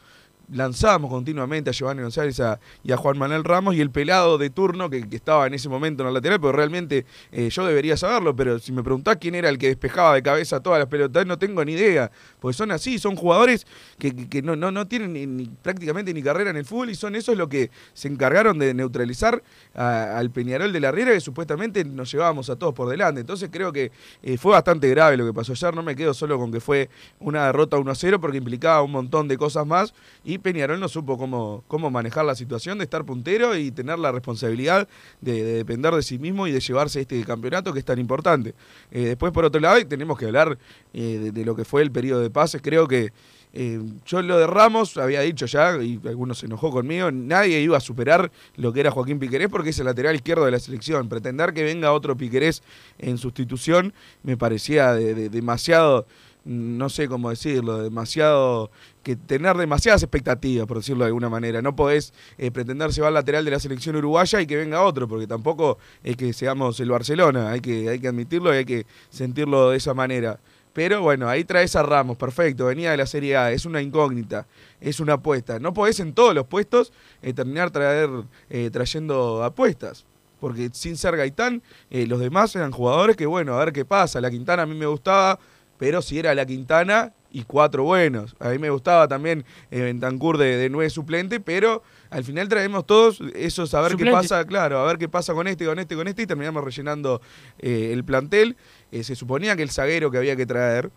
lanzábamos 0.52 1.10
continuamente 1.10 1.70
a 1.70 1.72
Giovanni 1.72 2.02
González 2.02 2.38
a- 2.40 2.60
y 2.84 2.92
a 2.92 2.96
Juan 2.96 3.18
Manuel 3.18 3.44
Ramos 3.44 3.74
y 3.74 3.80
el 3.80 3.90
pelado 3.90 4.38
de 4.38 4.50
turno 4.50 4.90
que, 4.90 5.06
estaba 5.12 5.46
en 5.46 5.54
ese 5.54 5.68
momento 5.68 6.02
en 6.02 6.08
el 6.08 6.14
lateral, 6.14 6.40
pero 6.40 6.52
realmente 6.52 7.04
eh, 7.32 7.48
yo 7.50 7.64
debería 7.66 7.96
saberlo, 7.96 8.34
pero 8.36 8.58
si 8.58 8.72
me 8.72 8.82
preguntás 8.82 9.16
quién 9.20 9.34
era 9.34 9.48
el 9.48 9.58
que 9.58 9.68
despejaba 9.68 10.14
de 10.14 10.22
cabeza 10.22 10.60
todas 10.60 10.78
las 10.78 10.88
pelotas, 10.88 11.26
no 11.26 11.38
tengo 11.38 11.64
ni 11.64 11.72
idea, 11.72 12.10
porque 12.40 12.56
son 12.56 12.70
así, 12.72 12.98
son 12.98 13.16
jugadores 13.16 13.66
que, 13.98 14.42
no, 14.42 14.56
no, 14.56 14.70
no 14.70 14.86
tienen 14.86 15.12
ni- 15.36 15.46
prácticamente 15.62 16.12
ni 16.12 16.22
carrera 16.22 16.50
en 16.50 16.56
el 16.56 16.64
fútbol 16.64 16.90
y 16.90 16.94
son 16.94 17.14
esos 17.16 17.36
los 17.36 17.48
que 17.48 17.70
se 17.94 18.08
encargaron 18.08 18.58
de 18.58 18.74
neutralizar 18.74 19.42
a- 19.74 20.18
al 20.18 20.30
Peñarol 20.30 20.72
de 20.72 20.80
la 20.80 20.90
Riera 20.92 21.12
que 21.12 21.20
supuestamente 21.20 21.84
nos 21.84 22.10
llevábamos 22.12 22.50
a 22.50 22.56
todos 22.56 22.74
por 22.74 22.88
delante. 22.88 23.20
Entonces 23.20 23.48
creo 23.52 23.72
que 23.72 23.90
eh, 24.22 24.36
fue 24.38 24.52
bastante 24.52 24.88
grave 24.90 25.16
lo 25.16 25.24
que 25.26 25.32
pasó 25.32 25.52
ayer, 25.52 25.74
no 25.74 25.82
me 25.82 25.96
quedo 25.96 26.14
solo 26.14 26.38
con 26.38 26.52
que 26.52 26.60
fue 26.60 26.88
una 27.20 27.46
derrota 27.46 27.76
1-0 27.78 28.20
porque 28.20 28.38
implicaba 28.38 28.82
un 28.82 28.90
montón 28.92 29.28
de 29.28 29.38
cosas 29.38 29.66
más 29.66 29.94
y 30.24 30.38
Peñarol 30.42 30.78
no 30.78 30.88
supo 30.88 31.16
cómo, 31.16 31.64
cómo 31.68 31.90
manejar 31.90 32.24
la 32.24 32.34
situación 32.34 32.78
de 32.78 32.84
estar 32.84 33.04
puntero 33.04 33.56
y 33.56 33.70
tener 33.70 33.98
la 33.98 34.12
responsabilidad 34.12 34.86
de, 35.20 35.42
de 35.42 35.52
depender 35.54 35.94
de 35.94 36.02
sí 36.02 36.18
mismo 36.18 36.46
y 36.46 36.52
de 36.52 36.60
llevarse 36.60 37.00
este 37.00 37.22
campeonato 37.24 37.72
que 37.72 37.78
es 37.78 37.84
tan 37.84 37.98
importante. 37.98 38.54
Eh, 38.90 39.06
después, 39.06 39.32
por 39.32 39.44
otro 39.44 39.60
lado, 39.60 39.84
tenemos 39.86 40.18
que 40.18 40.26
hablar 40.26 40.58
eh, 40.92 41.30
de, 41.32 41.44
lo 41.44 41.56
que 41.56 41.64
fue 41.64 41.82
el 41.82 41.90
periodo 41.90 42.20
de 42.20 42.30
pases. 42.30 42.60
Creo 42.62 42.86
que 42.86 43.12
eh, 43.54 43.80
yo 44.06 44.22
lo 44.22 44.38
de 44.38 44.46
Ramos 44.46 44.96
había 44.96 45.20
dicho 45.20 45.44
ya, 45.46 45.76
y 45.82 46.00
algunos 46.06 46.38
se 46.38 46.46
enojó 46.46 46.70
conmigo, 46.70 47.10
nadie 47.10 47.60
iba 47.60 47.76
a 47.76 47.80
superar 47.80 48.32
lo 48.56 48.72
que 48.72 48.80
era 48.80 48.90
Joaquín 48.90 49.18
Piquerés 49.18 49.48
porque 49.48 49.70
es 49.70 49.78
el 49.78 49.84
lateral 49.84 50.14
izquierdo 50.14 50.44
de 50.46 50.50
la 50.52 50.58
selección. 50.58 51.08
Pretender 51.08 51.52
que 51.52 51.62
venga 51.62 51.92
otro 51.92 52.16
Piquerés 52.16 52.62
en 52.98 53.18
sustitución 53.18 53.92
me 54.22 54.36
parecía 54.38 54.94
de- 54.94 55.28
demasiado 55.28 56.06
no 56.44 56.88
sé 56.88 57.08
cómo 57.08 57.30
decirlo, 57.30 57.82
demasiado, 57.82 58.70
que 59.02 59.16
tener 59.16 59.56
demasiadas 59.56 60.02
expectativas, 60.02 60.66
por 60.66 60.78
decirlo 60.78 61.04
de 61.04 61.08
alguna 61.08 61.28
manera. 61.28 61.62
No 61.62 61.76
podés 61.76 62.12
eh, 62.38 62.50
pretender 62.50 62.90
llevar 62.90 63.12
lateral 63.12 63.44
de 63.44 63.50
la 63.50 63.60
selección 63.60 63.96
uruguaya 63.96 64.40
y 64.40 64.46
que 64.46 64.56
venga 64.56 64.82
otro, 64.82 65.08
porque 65.08 65.26
tampoco 65.26 65.78
es 66.02 66.16
que 66.16 66.32
seamos 66.32 66.80
el 66.80 66.90
Barcelona, 66.90 67.50
hay 67.50 67.60
que, 67.60 67.88
hay 67.88 67.98
que 67.98 68.08
admitirlo 68.08 68.52
y 68.54 68.58
hay 68.58 68.64
que 68.64 68.86
sentirlo 69.10 69.70
de 69.70 69.76
esa 69.76 69.94
manera. 69.94 70.40
Pero 70.72 71.02
bueno, 71.02 71.28
ahí 71.28 71.44
traes 71.44 71.76
a 71.76 71.82
Ramos, 71.82 72.16
perfecto, 72.16 72.66
venía 72.66 72.92
de 72.92 72.96
la 72.96 73.06
Serie 73.06 73.36
A, 73.36 73.52
es 73.52 73.66
una 73.66 73.82
incógnita, 73.82 74.46
es 74.80 75.00
una 75.00 75.14
apuesta. 75.14 75.58
No 75.58 75.74
podés 75.74 76.00
en 76.00 76.14
todos 76.14 76.34
los 76.34 76.46
puestos 76.46 76.92
eh, 77.20 77.34
terminar 77.34 77.70
traer, 77.70 78.08
eh, 78.48 78.70
trayendo 78.72 79.44
apuestas 79.44 80.06
porque 80.42 80.70
sin 80.72 80.96
ser 80.96 81.16
Gaitán, 81.16 81.62
eh, 81.88 82.04
los 82.08 82.18
demás 82.18 82.56
eran 82.56 82.72
jugadores 82.72 83.16
que, 83.16 83.26
bueno, 83.26 83.54
a 83.54 83.64
ver 83.64 83.72
qué 83.72 83.84
pasa. 83.84 84.20
La 84.20 84.28
Quintana 84.28 84.64
a 84.64 84.66
mí 84.66 84.74
me 84.74 84.86
gustaba, 84.86 85.38
pero 85.82 86.00
si 86.00 86.16
era 86.16 86.32
la 86.32 86.46
Quintana 86.46 87.12
y 87.32 87.42
cuatro 87.42 87.82
buenos. 87.82 88.36
A 88.38 88.50
mí 88.50 88.58
me 88.58 88.70
gustaba 88.70 89.08
también 89.08 89.44
eh, 89.72 89.80
Bentancur 89.80 90.38
de, 90.38 90.56
de 90.56 90.70
nueve 90.70 90.88
suplente, 90.90 91.40
pero 91.40 91.82
al 92.08 92.22
final 92.22 92.48
traemos 92.48 92.86
todos 92.86 93.20
esos 93.34 93.74
a 93.74 93.80
ver 93.80 93.96
qué 93.96 94.08
pasa, 94.08 94.46
claro, 94.46 94.78
a 94.78 94.86
ver 94.86 94.96
qué 94.96 95.08
pasa 95.08 95.34
con 95.34 95.48
este, 95.48 95.66
con 95.66 95.80
este, 95.80 95.96
con 95.96 96.06
este, 96.06 96.22
y 96.22 96.26
terminamos 96.28 96.62
rellenando 96.62 97.20
eh, 97.58 97.90
el 97.92 98.04
plantel. 98.04 98.56
Eh, 98.92 99.02
se 99.02 99.16
suponía 99.16 99.56
que 99.56 99.64
el 99.64 99.72
zaguero 99.72 100.08
que 100.12 100.18
había 100.18 100.36
que 100.36 100.46
traer 100.46 100.92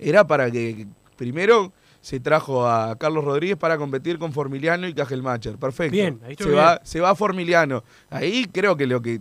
era 0.00 0.26
para 0.26 0.50
que, 0.50 0.88
primero 1.16 1.72
se 2.00 2.18
trajo 2.18 2.66
a 2.66 2.98
Carlos 2.98 3.22
Rodríguez 3.22 3.56
para 3.56 3.78
competir 3.78 4.18
con 4.18 4.32
Formiliano 4.32 4.88
y 4.88 4.94
Cajelmacher. 4.94 5.58
Perfecto. 5.58 5.92
Bien, 5.92 6.18
ahí 6.26 6.34
se 6.36 6.50
va, 6.50 6.80
se 6.82 6.98
va 6.98 7.14
Formiliano. 7.14 7.84
Ahí 8.10 8.46
creo 8.52 8.76
que 8.76 8.88
lo 8.88 9.00
que 9.00 9.20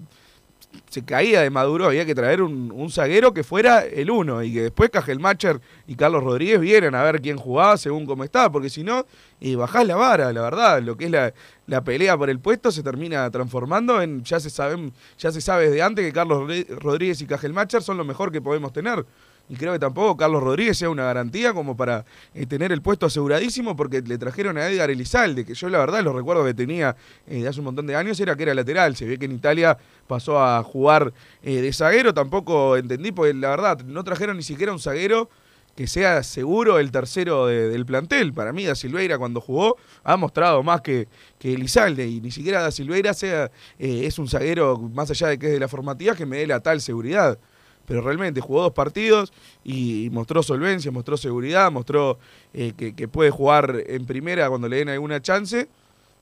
se 0.90 1.04
caía 1.04 1.42
de 1.42 1.50
Maduro, 1.50 1.86
había 1.86 2.06
que 2.06 2.16
traer 2.16 2.42
un, 2.42 2.72
un 2.72 2.92
zaguero 2.92 3.34
que 3.34 3.44
fuera 3.44 3.84
el 3.84 4.12
uno 4.12 4.44
y 4.44 4.54
que 4.54 4.62
después 4.64 4.90
Cajelmacher 4.90 5.60
y 5.88 5.96
Carlos 5.96 6.24
Rodríguez 6.24 6.60
vieran 6.60 6.96
a 6.96 7.04
ver 7.04 7.22
quién 7.22 7.38
jugaba 7.38 7.78
según 7.78 8.06
cómo 8.06 8.24
estaba, 8.24 8.52
porque 8.52 8.70
si 8.70 8.84
no, 8.84 9.06
y 9.40 9.56
bajás 9.56 9.88
la 9.88 9.96
vara, 9.96 10.32
la 10.32 10.42
verdad, 10.42 10.82
lo 10.82 10.96
que 10.96 11.06
es 11.06 11.12
la, 11.12 11.34
la 11.68 11.84
pelea 11.84 12.18
por 12.18 12.30
el 12.30 12.40
puesto 12.40 12.72
se 12.72 12.84
termina 12.84 13.30
transformando 13.32 14.02
en, 14.02 14.24
ya 14.24 14.40
se, 14.40 14.50
saben, 14.50 14.94
ya 15.18 15.32
se 15.32 15.42
sabe 15.42 15.70
desde 15.70 15.82
antes 15.82 16.06
que 16.06 16.14
Carlos 16.14 16.48
Rodríguez 16.80 17.22
y 17.22 17.26
Cajelmacher 17.26 17.82
son 17.82 17.98
lo 17.98 18.06
mejor 18.06 18.32
que 18.32 18.42
podemos 18.42 18.72
tener 18.72 19.06
y 19.50 19.56
creo 19.56 19.74
que 19.74 19.80
tampoco 19.80 20.16
Carlos 20.16 20.42
Rodríguez 20.42 20.78
sea 20.78 20.90
una 20.90 21.04
garantía 21.04 21.54
como 21.54 21.76
para 21.76 22.06
eh, 22.34 22.46
tener 22.46 22.72
el 22.72 22.82
puesto 22.82 23.06
aseguradísimo 23.06 23.76
porque 23.76 24.02
le 24.02 24.18
trajeron 24.18 24.58
a 24.58 24.68
Edgar 24.70 24.90
Elizalde, 24.90 25.46
que 25.46 25.54
yo 25.54 25.70
la 25.70 25.80
verdad 25.80 26.02
los 26.02 26.16
recuerdos 26.16 26.46
que 26.46 26.54
tenía 26.54 26.96
eh, 27.28 27.42
de 27.42 27.48
hace 27.48 27.60
un 27.60 27.66
montón 27.66 27.86
de 27.86 27.96
años 27.96 28.20
era 28.20 28.36
que 28.36 28.44
era 28.44 28.54
lateral, 28.54 28.96
se 28.96 29.06
ve 29.06 29.20
que 29.20 29.26
en 29.26 29.34
Italia 29.34 29.78
pasó 30.08 30.42
a 30.42 30.64
jugar 30.64 31.14
eh, 31.44 31.62
de 31.62 31.74
zaguero, 31.74 32.14
tampoco 32.14 32.78
entendí, 32.78 33.12
porque 33.12 33.34
la 33.34 33.50
verdad 33.50 33.82
no 33.84 34.04
trajeron 34.04 34.38
ni 34.38 34.44
siquiera 34.44 34.72
un 34.72 34.80
zaguero 34.80 35.30
que 35.76 35.88
sea 35.88 36.22
seguro 36.22 36.78
el 36.78 36.92
tercero 36.92 37.48
del 37.48 37.84
plantel. 37.88 38.32
Para 38.32 38.54
mí, 38.54 38.64
Da 38.64 38.76
Silveira 38.76 39.18
cuando 39.18 39.42
jugó 39.42 39.78
ha 40.04 40.16
mostrado 40.18 40.62
más 40.62 40.82
que, 40.82 41.08
que 41.40 41.56
Elizalde 41.56 42.08
y 42.08 42.22
ni 42.22 42.30
siquiera 42.30 42.62
Da 42.62 42.70
Silveira 42.70 43.16
sea, 43.16 43.50
es 43.80 44.20
un 44.20 44.28
zaguero, 44.28 44.78
más 44.78 45.10
allá 45.10 45.30
de 45.30 45.40
que 45.40 45.48
es 45.48 45.54
de 45.54 45.60
la 45.60 45.68
formativa, 45.68 46.16
que 46.16 46.28
me 46.28 46.38
dé 46.38 46.46
la 46.46 46.60
tal 46.60 46.80
seguridad 46.80 47.40
pero 47.86 48.02
realmente 48.02 48.42
jugó 48.42 48.62
dos 48.62 48.74
partidos 48.74 49.34
y 49.64 50.10
mostró 50.12 50.44
solvencia, 50.44 50.92
mostró 50.92 51.18
seguridad, 51.18 51.72
mostró 51.72 52.18
eh, 52.54 52.74
que, 52.76 53.08
puede 53.08 53.30
jugar 53.30 53.84
en 53.88 54.06
primera 54.06 54.50
cuando 54.50 54.68
le 54.68 54.78
den 54.78 54.90
alguna 54.90 55.22
chance. 55.22 55.68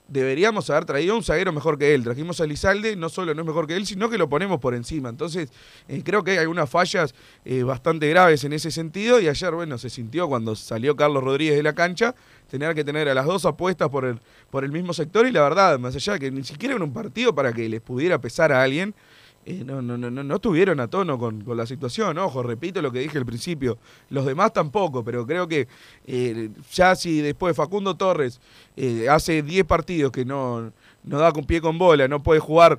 Deberíamos 0.08 0.68
haber 0.68 0.84
traído 0.84 1.16
un 1.16 1.22
zaguero 1.22 1.52
mejor 1.52 1.78
que 1.78 1.94
él. 1.94 2.02
Trajimos 2.02 2.40
a 2.40 2.46
Lizalde, 2.46 2.96
no 2.96 3.08
solo 3.08 3.34
no 3.34 3.42
es 3.42 3.46
mejor 3.46 3.66
que 3.66 3.76
él, 3.76 3.86
sino 3.86 4.10
que 4.10 4.18
lo 4.18 4.28
ponemos 4.28 4.60
por 4.60 4.74
encima. 4.74 5.08
Entonces, 5.08 5.50
eh, 5.88 6.02
creo 6.04 6.22
que 6.22 6.32
hay 6.32 6.38
algunas 6.38 6.68
fallas 6.68 7.14
eh, 7.44 7.62
bastante 7.62 8.08
graves 8.10 8.44
en 8.44 8.52
ese 8.52 8.70
sentido. 8.70 9.20
Y 9.20 9.28
ayer, 9.28 9.54
bueno, 9.54 9.78
se 9.78 9.88
sintió 9.88 10.28
cuando 10.28 10.54
salió 10.54 10.96
Carlos 10.96 11.22
Rodríguez 11.22 11.56
de 11.56 11.62
la 11.62 11.74
cancha, 11.74 12.14
tener 12.50 12.74
que 12.74 12.84
tener 12.84 13.08
a 13.08 13.14
las 13.14 13.24
dos 13.24 13.46
apuestas 13.46 13.88
por 13.88 14.04
el, 14.04 14.18
por 14.50 14.64
el 14.64 14.72
mismo 14.72 14.92
sector. 14.92 15.26
Y 15.26 15.30
la 15.30 15.42
verdad, 15.42 15.78
más 15.78 15.94
allá 15.94 16.14
de 16.14 16.18
que 16.18 16.30
ni 16.30 16.44
siquiera 16.44 16.74
en 16.74 16.82
un 16.82 16.92
partido 16.92 17.34
para 17.34 17.52
que 17.52 17.66
les 17.68 17.80
pudiera 17.80 18.20
pesar 18.20 18.52
a 18.52 18.62
alguien, 18.62 18.94
eh, 19.44 19.64
no, 19.66 19.82
no, 19.82 19.98
no, 19.98 20.10
no 20.10 20.34
estuvieron 20.36 20.78
a 20.78 20.86
tono 20.86 21.18
con, 21.18 21.44
la 21.56 21.66
situación. 21.66 22.16
Ojo, 22.18 22.44
repito 22.44 22.80
lo 22.80 22.92
que 22.92 23.00
dije 23.00 23.18
al 23.18 23.26
principio. 23.26 23.76
Los 24.08 24.24
demás 24.24 24.52
tampoco, 24.52 25.02
pero 25.02 25.26
creo 25.26 25.48
que 25.48 25.66
eh, 26.06 26.50
ya 26.72 26.94
si 26.94 27.20
después 27.20 27.56
Facundo 27.56 27.96
Torres 27.96 28.40
eh, 28.76 29.08
hace 29.08 29.42
10 29.42 29.64
partidos 29.64 30.12
que 30.12 30.24
no, 30.24 30.72
no 31.02 31.18
da 31.18 31.32
con 31.32 31.44
pie 31.44 31.60
con 31.60 31.76
bola, 31.76 32.06
no 32.06 32.22
puede 32.22 32.38
jugar 32.38 32.78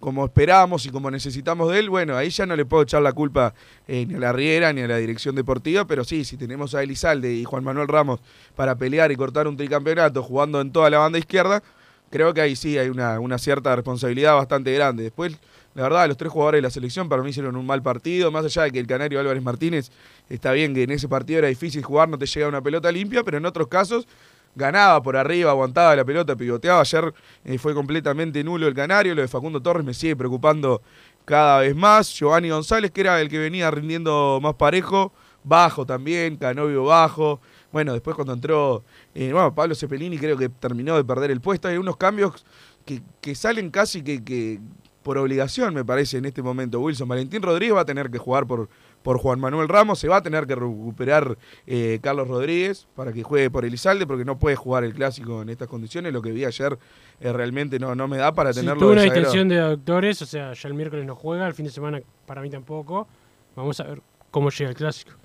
como 0.00 0.26
esperamos 0.26 0.84
y 0.84 0.90
como 0.90 1.10
necesitamos 1.10 1.72
de 1.72 1.78
él, 1.78 1.88
bueno, 1.88 2.14
ahí 2.14 2.28
ya 2.28 2.44
no 2.44 2.56
le 2.56 2.66
puedo 2.66 2.82
echar 2.82 3.00
la 3.00 3.14
culpa 3.14 3.54
ni 3.88 4.14
a 4.14 4.18
la 4.18 4.32
Riera 4.32 4.70
ni 4.74 4.82
a 4.82 4.88
la 4.88 4.98
dirección 4.98 5.34
deportiva, 5.34 5.86
pero 5.86 6.04
sí, 6.04 6.24
si 6.24 6.36
tenemos 6.36 6.74
a 6.74 6.82
Elizalde 6.82 7.32
y 7.32 7.44
Juan 7.44 7.64
Manuel 7.64 7.88
Ramos 7.88 8.20
para 8.54 8.76
pelear 8.76 9.10
y 9.12 9.16
cortar 9.16 9.48
un 9.48 9.56
tricampeonato 9.56 10.22
jugando 10.22 10.60
en 10.60 10.70
toda 10.72 10.90
la 10.90 10.98
banda 10.98 11.18
izquierda, 11.18 11.62
creo 12.10 12.34
que 12.34 12.40
ahí 12.40 12.56
sí 12.56 12.78
hay 12.78 12.88
una, 12.88 13.20
una 13.20 13.38
cierta 13.38 13.74
responsabilidad 13.74 14.34
bastante 14.34 14.72
grande. 14.72 15.04
Después 15.04 15.38
la 15.74 15.82
verdad, 15.82 16.06
los 16.06 16.16
tres 16.16 16.30
jugadores 16.30 16.58
de 16.58 16.62
la 16.62 16.70
selección 16.70 17.08
para 17.08 17.22
mí 17.22 17.30
hicieron 17.30 17.56
un 17.56 17.66
mal 17.66 17.82
partido, 17.82 18.30
más 18.30 18.44
allá 18.44 18.62
de 18.62 18.70
que 18.70 18.78
el 18.78 18.86
canario 18.86 19.18
Álvarez 19.18 19.42
Martínez 19.42 19.90
está 20.28 20.52
bien 20.52 20.72
que 20.72 20.84
en 20.84 20.92
ese 20.92 21.08
partido 21.08 21.40
era 21.40 21.48
difícil 21.48 21.82
jugar, 21.82 22.08
no 22.08 22.16
te 22.16 22.26
llega 22.26 22.46
una 22.46 22.62
pelota 22.62 22.92
limpia, 22.92 23.24
pero 23.24 23.38
en 23.38 23.46
otros 23.46 23.66
casos 23.66 24.06
ganaba 24.54 25.02
por 25.02 25.16
arriba, 25.16 25.50
aguantaba 25.50 25.96
la 25.96 26.04
pelota, 26.04 26.36
pivoteaba. 26.36 26.80
Ayer 26.80 27.12
eh, 27.44 27.58
fue 27.58 27.74
completamente 27.74 28.44
nulo 28.44 28.68
el 28.68 28.74
canario, 28.74 29.16
lo 29.16 29.22
de 29.22 29.26
Facundo 29.26 29.60
Torres 29.60 29.84
me 29.84 29.94
sigue 29.94 30.14
preocupando 30.14 30.80
cada 31.24 31.60
vez 31.60 31.74
más. 31.74 32.08
Giovanni 32.14 32.50
González, 32.50 32.92
que 32.92 33.00
era 33.00 33.20
el 33.20 33.28
que 33.28 33.38
venía 33.40 33.68
rindiendo 33.72 34.38
más 34.40 34.54
parejo, 34.54 35.12
bajo 35.42 35.84
también, 35.84 36.36
Canovio 36.36 36.84
bajo. 36.84 37.40
Bueno, 37.74 37.92
después 37.92 38.14
cuando 38.14 38.32
entró 38.32 38.84
eh, 39.16 39.32
bueno, 39.32 39.52
Pablo 39.52 39.74
Cepelini 39.74 40.16
creo 40.16 40.36
que 40.36 40.48
terminó 40.48 40.96
de 40.96 41.02
perder 41.02 41.32
el 41.32 41.40
puesto. 41.40 41.66
Hay 41.66 41.76
unos 41.76 41.96
cambios 41.96 42.46
que, 42.84 43.02
que 43.20 43.34
salen 43.34 43.70
casi 43.70 44.04
que, 44.04 44.22
que 44.22 44.60
por 45.02 45.18
obligación, 45.18 45.74
me 45.74 45.84
parece, 45.84 46.18
en 46.18 46.24
este 46.24 46.40
momento. 46.40 46.78
Wilson 46.78 47.08
Valentín 47.08 47.42
Rodríguez 47.42 47.74
va 47.74 47.80
a 47.80 47.84
tener 47.84 48.12
que 48.12 48.18
jugar 48.18 48.46
por, 48.46 48.68
por 49.02 49.18
Juan 49.18 49.40
Manuel 49.40 49.68
Ramos, 49.68 49.98
se 49.98 50.06
va 50.06 50.18
a 50.18 50.22
tener 50.22 50.46
que 50.46 50.54
recuperar 50.54 51.36
eh, 51.66 51.98
Carlos 52.00 52.28
Rodríguez 52.28 52.86
para 52.94 53.12
que 53.12 53.24
juegue 53.24 53.50
por 53.50 53.64
Elizalde, 53.64 54.06
porque 54.06 54.24
no 54.24 54.38
puede 54.38 54.54
jugar 54.54 54.84
el 54.84 54.94
clásico 54.94 55.42
en 55.42 55.48
estas 55.48 55.66
condiciones. 55.66 56.12
Lo 56.12 56.22
que 56.22 56.30
vi 56.30 56.44
ayer 56.44 56.78
eh, 57.20 57.32
realmente 57.32 57.80
no, 57.80 57.96
no 57.96 58.06
me 58.06 58.18
da 58.18 58.32
para 58.32 58.52
tenerlo. 58.52 58.78
tuvo 58.78 58.92
una 58.92 59.02
distinción 59.02 59.48
de 59.48 59.56
doctores, 59.56 60.22
o 60.22 60.26
sea, 60.26 60.52
ya 60.52 60.68
el 60.68 60.74
miércoles 60.74 61.04
no 61.04 61.16
juega, 61.16 61.44
el 61.48 61.54
fin 61.54 61.64
de 61.64 61.72
semana 61.72 62.00
para 62.24 62.40
mí 62.40 62.50
tampoco. 62.50 63.08
Vamos 63.56 63.80
a 63.80 63.82
ver 63.82 64.00
cómo 64.30 64.50
llega 64.50 64.70
el 64.70 64.76
clásico. 64.76 65.23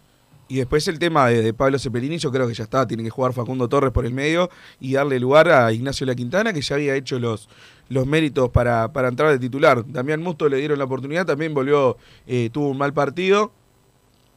Y 0.50 0.56
después 0.58 0.88
el 0.88 0.98
tema 0.98 1.28
de, 1.28 1.54
Pablo 1.54 1.78
Cepelini, 1.78 2.18
yo 2.18 2.32
creo 2.32 2.48
que 2.48 2.56
ya 2.56 2.64
está, 2.64 2.88
tiene 2.88 3.04
que 3.04 3.12
jugar 3.12 3.34
Facundo 3.34 3.70
Torres 3.70 3.92
por 3.92 4.08
el 4.08 4.14
medio 4.14 4.50
y 4.80 4.94
darle 4.94 5.20
lugar 5.20 5.48
a 5.48 5.72
Ignacio 5.72 6.08
La 6.08 6.16
Quintana, 6.16 6.52
que 6.54 6.62
ya 6.62 6.76
había 6.76 6.96
hecho 6.96 7.20
los, 7.20 7.48
los 7.88 8.08
méritos 8.08 8.50
para, 8.50 8.92
para 8.92 9.10
entrar 9.10 9.30
de 9.30 9.38
titular. 9.38 9.84
Damián 9.86 10.24
Musto 10.24 10.50
le 10.50 10.58
dieron 10.58 10.80
la 10.80 10.86
oportunidad, 10.86 11.24
también 11.24 11.54
volvió, 11.54 11.98
eh, 12.26 12.50
tuvo 12.52 12.70
un 12.70 12.80
mal 12.80 12.94
partido. 12.94 13.52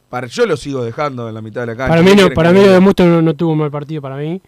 Para, 0.09 0.27
yo 0.27 0.45
lo 0.45 0.55
sigo 0.55 0.83
dejando 0.83 1.27
en 1.27 1.33
la 1.33 1.41
mitad 1.41 1.61
de 1.61 1.67
la 1.67 1.75
cancha. 1.75 1.89
Para 1.89 2.03
mí, 2.03 2.11
no, 2.15 2.29
para 2.29 2.51
mí 2.51 2.63
lo 2.63 2.71
de 2.71 2.79
Musto 2.79 3.03
no, 3.03 3.33
tuvo 3.33 3.53
un 3.53 3.57
mal 3.57 3.71
partido, 3.71 3.99
para 3.99 4.15
mí. 4.15 4.39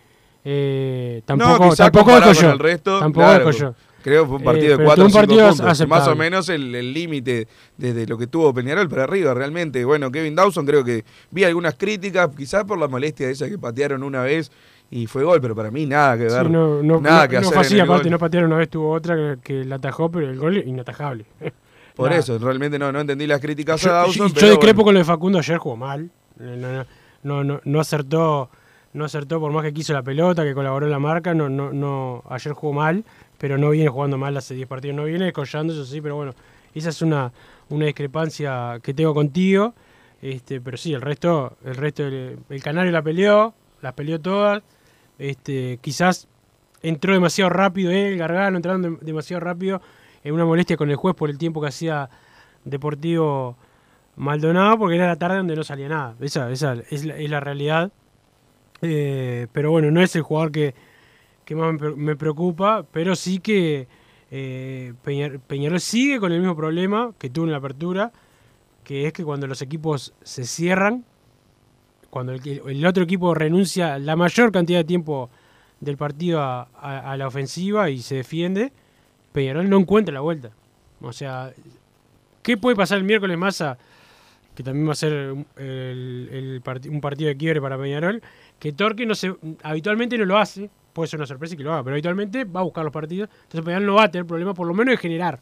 Eh, 0.43 1.23
tampoco 1.25 1.65
no, 1.65 1.75
tampoco 1.75 2.31
yo. 2.31 2.51
El 2.51 2.59
resto, 2.59 2.99
tampoco 2.99 3.49
yo. 3.49 3.73
Creo 4.05 4.21
que 4.21 4.27
fue 4.27 4.35
un 4.35 4.43
eh, 4.43 4.45
partido 4.45 4.77
de 4.77 4.83
4 4.83 5.05
o 5.07 5.87
Más 5.87 6.07
o 6.07 6.15
menos 6.15 6.47
el 6.49 6.93
límite 6.93 7.47
desde 7.75 8.05
lo 8.05 8.19
que 8.19 8.27
tuvo 8.27 8.53
Peñarol 8.53 8.87
para 8.87 9.05
arriba, 9.05 9.33
realmente. 9.33 9.83
Bueno, 9.83 10.11
Kevin 10.11 10.35
Dawson 10.35 10.63
creo 10.63 10.83
que 10.83 11.03
vi 11.31 11.43
algunas 11.43 11.73
críticas, 11.73 12.29
quizás 12.37 12.65
por 12.65 12.77
la 12.77 12.87
molestia 12.87 13.25
de 13.25 13.33
esa 13.33 13.49
que 13.49 13.57
patearon 13.57 14.03
una 14.03 14.21
vez 14.21 14.51
y 14.91 15.07
fue 15.07 15.23
gol, 15.23 15.41
pero 15.41 15.55
para 15.55 15.71
mí 15.71 15.87
nada 15.87 16.19
que 16.19 16.25
ver. 16.25 16.51
no, 16.51 16.83
no, 16.83 17.01
nada 17.01 17.27
que 17.27 17.37
hacer. 17.37 17.51
Fue 17.51 17.61
así, 17.63 17.79
aparte 17.79 18.11
no 18.11 18.19
patearon 18.19 18.51
una 18.51 18.59
vez, 18.59 18.69
tuvo 18.69 18.91
otra 18.91 19.37
que, 19.37 19.65
la 19.65 19.77
atajó, 19.77 20.11
pero 20.11 20.29
el 20.29 20.37
gol 20.37 20.57
inatajable. 20.57 21.25
Por 21.95 22.13
eso, 22.13 22.37
realmente 22.37 22.77
no, 22.77 22.91
no 22.91 22.99
entendí 22.99 23.25
las 23.25 23.41
críticas 23.41 23.83
a 23.87 23.91
Dawson. 23.91 24.31
Yo, 24.33 24.39
yo 24.39 24.49
discrepo 24.51 24.83
con 24.83 24.93
lo 24.93 24.99
de 24.99 25.05
Facundo, 25.05 25.39
ayer 25.39 25.57
jugó 25.57 25.77
mal. 25.77 26.11
No, 27.23 27.43
no, 27.43 27.59
no, 27.63 27.79
acertó 27.79 28.51
no 28.93 29.03
acertó 29.03 29.39
por 29.39 29.51
más 29.51 29.63
que 29.63 29.73
quiso 29.73 29.93
la 29.93 30.03
pelota, 30.03 30.43
que 30.43 30.53
colaboró 30.53 30.85
en 30.85 30.91
la 30.91 30.99
marca, 30.99 31.33
no, 31.33 31.49
no, 31.49 31.73
no, 31.73 32.23
ayer 32.29 32.53
jugó 32.53 32.71
mal 32.71 33.03
pero 33.37 33.57
no 33.57 33.69
viene 33.69 33.89
jugando 33.89 34.17
mal 34.17 34.35
hace 34.37 34.55
10 34.55 34.67
partidos. 34.67 34.95
No 34.95 35.05
viene 35.05 35.25
descollando, 35.25 35.73
eso 35.73 35.85
sí, 35.85 36.01
pero 36.01 36.15
bueno, 36.15 36.33
esa 36.73 36.89
es 36.89 37.01
una, 37.01 37.31
una 37.69 37.85
discrepancia 37.85 38.79
que 38.81 38.93
tengo 38.93 39.13
contigo. 39.13 39.73
Este, 40.21 40.61
pero 40.61 40.77
sí, 40.77 40.93
el 40.93 41.01
resto, 41.01 41.57
el 41.63 41.75
resto 41.75 42.03
el 42.05 42.63
Canario 42.63 42.91
la 42.91 43.01
peleó, 43.01 43.53
las 43.81 43.93
peleó 43.93 44.19
todas. 44.19 44.63
Este, 45.19 45.79
quizás 45.81 46.27
entró 46.81 47.13
demasiado 47.13 47.49
rápido 47.49 47.91
él, 47.91 48.13
el 48.13 48.17
Gargano 48.17 48.57
entraron 48.57 48.99
demasiado 49.01 49.39
rápido 49.39 49.81
en 50.23 50.33
una 50.33 50.45
molestia 50.45 50.77
con 50.77 50.89
el 50.89 50.95
juez 50.95 51.15
por 51.15 51.29
el 51.29 51.37
tiempo 51.37 51.61
que 51.61 51.67
hacía 51.67 52.09
Deportivo 52.63 53.57
Maldonado, 54.15 54.77
porque 54.79 54.95
era 54.95 55.07
la 55.07 55.15
tarde 55.17 55.37
donde 55.37 55.55
no 55.55 55.63
salía 55.63 55.87
nada. 55.87 56.15
Esa, 56.19 56.51
esa 56.51 56.73
es, 56.89 57.05
la, 57.05 57.17
es 57.17 57.29
la 57.29 57.39
realidad. 57.39 57.91
Eh, 58.81 59.47
pero 59.51 59.71
bueno, 59.71 59.91
no 59.91 60.01
es 60.01 60.15
el 60.15 60.23
jugador 60.23 60.51
que, 60.51 60.73
que 61.45 61.55
más 61.55 61.79
me 61.95 62.15
preocupa, 62.15 62.85
pero 62.91 63.15
sí 63.15 63.39
que 63.39 63.87
eh, 64.31 64.93
Peñarol 65.47 65.79
sigue 65.79 66.19
con 66.19 66.31
el 66.31 66.39
mismo 66.39 66.55
problema 66.55 67.13
que 67.17 67.29
tuvo 67.29 67.45
en 67.45 67.51
la 67.51 67.59
apertura, 67.59 68.11
que 68.83 69.07
es 69.07 69.13
que 69.13 69.23
cuando 69.23 69.47
los 69.47 69.61
equipos 69.61 70.13
se 70.23 70.43
cierran, 70.43 71.05
cuando 72.09 72.33
el, 72.33 72.85
otro 72.85 73.03
equipo 73.03 73.33
renuncia 73.33 73.99
la 73.99 74.15
mayor 74.15 74.51
cantidad 74.51 74.79
de 74.79 74.83
tiempo 74.85 75.29
del 75.79 75.97
partido 75.97 76.41
a, 76.41 77.15
la 77.17 77.27
ofensiva 77.27 77.89
y 77.89 77.99
se 77.99 78.15
defiende, 78.15 78.71
Peñarol 79.31 79.69
no 79.69 79.77
encuentra 79.77 80.13
la 80.13 80.21
vuelta. 80.21 80.51
O 81.01 81.13
sea, 81.13 81.53
¿qué 82.41 82.57
puede 82.57 82.75
pasar 82.75 82.97
el 82.97 83.03
miércoles 83.03 83.37
más 83.37 83.63
que 84.55 84.63
también 84.63 84.87
va 84.87 84.93
a 84.93 84.95
ser 84.95 85.33
un 85.33 87.01
partido 87.01 87.27
de 87.27 87.37
quiebre 87.37 87.61
para 87.61 87.77
Peñarol, 87.77 88.23
que 88.59 88.71
Torque 88.71 89.05
no 89.05 89.13
se, 89.13 89.35
habitualmente 89.61 90.17
no 90.17 90.25
lo 90.25 90.37
hace, 90.37 90.69
puede 90.95 91.09
ser 91.09 91.19
una 91.19 91.27
sorpresa 91.27 91.53
y 91.53 91.57
que 91.57 91.63
lo 91.63 91.73
haga, 91.73 91.83
pero 91.83 91.93
habitualmente 91.93 92.45
va 92.45 92.61
a 92.61 92.63
buscar 92.63 92.85
los 92.85 92.93
partidos. 92.93 93.29
Entonces 93.43 93.65
Peñarol 93.65 93.85
no 93.85 93.95
va 93.95 94.05
a 94.05 94.11
tener 94.11 94.25
problema, 94.25 94.53
por 94.53 94.65
lo 94.65 94.73
menos 94.73 94.93
de 94.93 94.97
generar. 94.97 95.41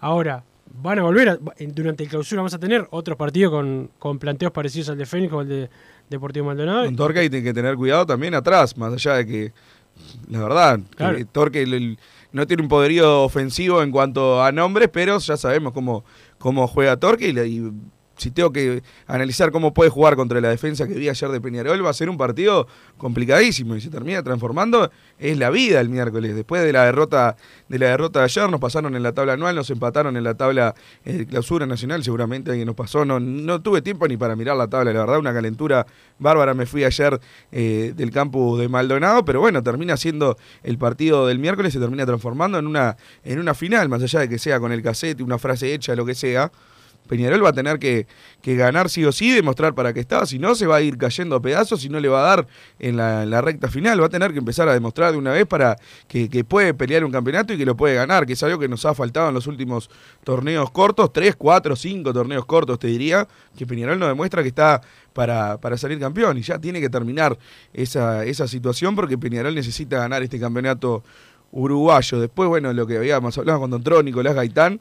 Ahora, 0.00 0.42
van 0.66 0.98
a 0.98 1.02
volver, 1.02 1.38
durante 1.68 2.02
el 2.02 2.10
clausura 2.10 2.40
vamos 2.40 2.54
a 2.54 2.58
tener 2.58 2.86
otros 2.90 3.16
partidos 3.16 3.52
con, 3.52 3.90
con 4.00 4.18
planteos 4.18 4.50
parecidos 4.50 4.88
al 4.88 4.98
de 4.98 5.06
Fénix 5.06 5.32
o 5.32 5.38
al 5.38 5.48
de 5.48 5.70
Deportivo 6.10 6.46
Maldonado. 6.46 6.86
Con 6.86 6.96
Torque 6.96 7.20
hay 7.20 7.30
que 7.30 7.54
tener 7.54 7.76
cuidado 7.76 8.04
también 8.04 8.34
atrás, 8.34 8.76
más 8.76 8.92
allá 8.92 9.14
de 9.14 9.26
que, 9.26 9.52
la 10.28 10.40
verdad, 10.40 10.80
Torque 11.30 11.96
no 12.32 12.46
tiene 12.48 12.62
un 12.64 12.68
poderío 12.68 13.22
ofensivo 13.22 13.80
en 13.80 13.92
cuanto 13.92 14.42
a 14.42 14.50
nombres, 14.50 14.88
pero 14.92 15.18
ya 15.18 15.36
sabemos 15.36 15.72
cómo, 15.72 16.04
cómo 16.38 16.66
juega 16.66 16.96
Torque 16.96 17.28
y, 17.28 17.72
si 18.16 18.30
tengo 18.30 18.52
que 18.52 18.82
analizar 19.06 19.50
cómo 19.50 19.74
puede 19.74 19.90
jugar 19.90 20.16
contra 20.16 20.40
la 20.40 20.48
defensa 20.48 20.86
que 20.86 20.94
vi 20.94 21.08
ayer 21.08 21.30
de 21.30 21.40
Peñarol, 21.40 21.84
va 21.84 21.90
a 21.90 21.94
ser 21.94 22.08
un 22.08 22.16
partido 22.16 22.66
complicadísimo 22.96 23.76
y 23.76 23.80
se 23.80 23.90
termina 23.90 24.22
transformando. 24.22 24.90
Es 25.18 25.38
la 25.38 25.50
vida 25.50 25.80
el 25.80 25.88
miércoles. 25.88 26.34
Después 26.34 26.62
de 26.62 26.72
la 26.72 26.84
derrota 26.84 27.36
de 27.68 27.78
la 27.78 27.88
derrota 27.88 28.20
de 28.20 28.26
ayer, 28.26 28.48
nos 28.50 28.60
pasaron 28.60 28.94
en 28.94 29.02
la 29.02 29.12
tabla 29.12 29.34
anual, 29.34 29.54
nos 29.56 29.70
empataron 29.70 30.16
en 30.16 30.24
la 30.24 30.34
tabla 30.34 30.74
eh, 31.04 31.18
de 31.18 31.26
clausura 31.26 31.66
nacional, 31.66 32.04
seguramente 32.04 32.50
alguien 32.50 32.66
nos 32.66 32.76
pasó. 32.76 33.04
No, 33.04 33.20
no 33.20 33.60
tuve 33.62 33.82
tiempo 33.82 34.06
ni 34.06 34.16
para 34.16 34.36
mirar 34.36 34.56
la 34.56 34.68
tabla, 34.68 34.92
la 34.92 35.00
verdad, 35.00 35.18
una 35.18 35.32
calentura 35.32 35.86
bárbara. 36.18 36.54
Me 36.54 36.66
fui 36.66 36.84
ayer 36.84 37.20
eh, 37.52 37.92
del 37.96 38.10
campo 38.10 38.58
de 38.58 38.68
Maldonado, 38.68 39.24
pero 39.24 39.40
bueno, 39.40 39.62
termina 39.62 39.96
siendo 39.96 40.36
el 40.62 40.78
partido 40.78 41.26
del 41.26 41.38
miércoles, 41.38 41.72
se 41.72 41.80
termina 41.80 42.06
transformando 42.06 42.58
en 42.58 42.66
una, 42.66 42.96
en 43.24 43.38
una 43.38 43.54
final, 43.54 43.88
más 43.88 44.02
allá 44.02 44.20
de 44.20 44.28
que 44.28 44.38
sea 44.38 44.60
con 44.60 44.72
el 44.72 44.82
cassette, 44.82 45.20
una 45.20 45.38
frase 45.38 45.72
hecha, 45.72 45.94
lo 45.94 46.04
que 46.04 46.14
sea. 46.14 46.50
Peñarol 47.08 47.44
va 47.44 47.50
a 47.50 47.52
tener 47.52 47.78
que, 47.78 48.06
que, 48.40 48.56
ganar 48.56 48.88
sí 48.88 49.04
o 49.04 49.12
sí, 49.12 49.32
demostrar 49.32 49.74
para 49.74 49.92
qué 49.92 50.00
está, 50.00 50.24
si 50.26 50.38
no 50.38 50.54
se 50.54 50.66
va 50.66 50.76
a 50.76 50.80
ir 50.80 50.96
cayendo 50.96 51.36
a 51.36 51.42
pedazos 51.42 51.84
y 51.84 51.88
no 51.88 52.00
le 52.00 52.08
va 52.08 52.20
a 52.20 52.36
dar 52.36 52.46
en 52.78 52.96
la, 52.96 53.40
recta 53.42 53.68
final, 53.68 54.00
va 54.00 54.06
a 54.06 54.08
tener 54.08 54.32
que 54.32 54.38
empezar 54.38 54.68
a 54.68 54.72
demostrar 54.72 55.12
de 55.12 55.18
una 55.18 55.32
vez 55.32 55.46
para 55.46 55.76
que, 56.08 56.30
que, 56.30 56.44
puede 56.44 56.72
pelear 56.72 57.04
un 57.04 57.12
campeonato 57.12 57.52
y 57.52 57.58
que 57.58 57.66
lo 57.66 57.76
puede 57.76 57.94
ganar, 57.94 58.26
que 58.26 58.32
es 58.32 58.42
algo 58.42 58.58
que 58.58 58.68
nos 58.68 58.84
ha 58.86 58.94
faltado 58.94 59.28
en 59.28 59.34
los 59.34 59.46
últimos 59.46 59.90
torneos 60.24 60.70
cortos, 60.70 61.12
tres, 61.12 61.36
cuatro, 61.36 61.76
cinco 61.76 62.12
torneos 62.12 62.46
cortos 62.46 62.78
te 62.78 62.86
diría, 62.86 63.28
que 63.56 63.66
Peñarol 63.66 63.98
nos 63.98 64.08
demuestra 64.08 64.42
que 64.42 64.48
está 64.48 64.80
para, 65.12 65.58
para 65.58 65.76
salir 65.76 65.98
campeón 65.98 66.38
y 66.38 66.42
ya 66.42 66.58
tiene 66.58 66.80
que 66.80 66.88
terminar 66.88 67.38
esa, 67.72 68.24
esa 68.24 68.48
situación 68.48 68.96
porque 68.96 69.18
Peñarol 69.18 69.54
necesita 69.54 69.98
ganar 69.98 70.22
este 70.22 70.40
campeonato 70.40 71.04
uruguayo. 71.52 72.20
Después, 72.20 72.48
bueno, 72.48 72.72
lo 72.72 72.86
que 72.86 72.96
habíamos 72.98 73.38
hablado 73.38 73.60
cuando 73.60 73.76
entró 73.76 74.02
Nicolás 74.02 74.34
Gaitán, 74.34 74.80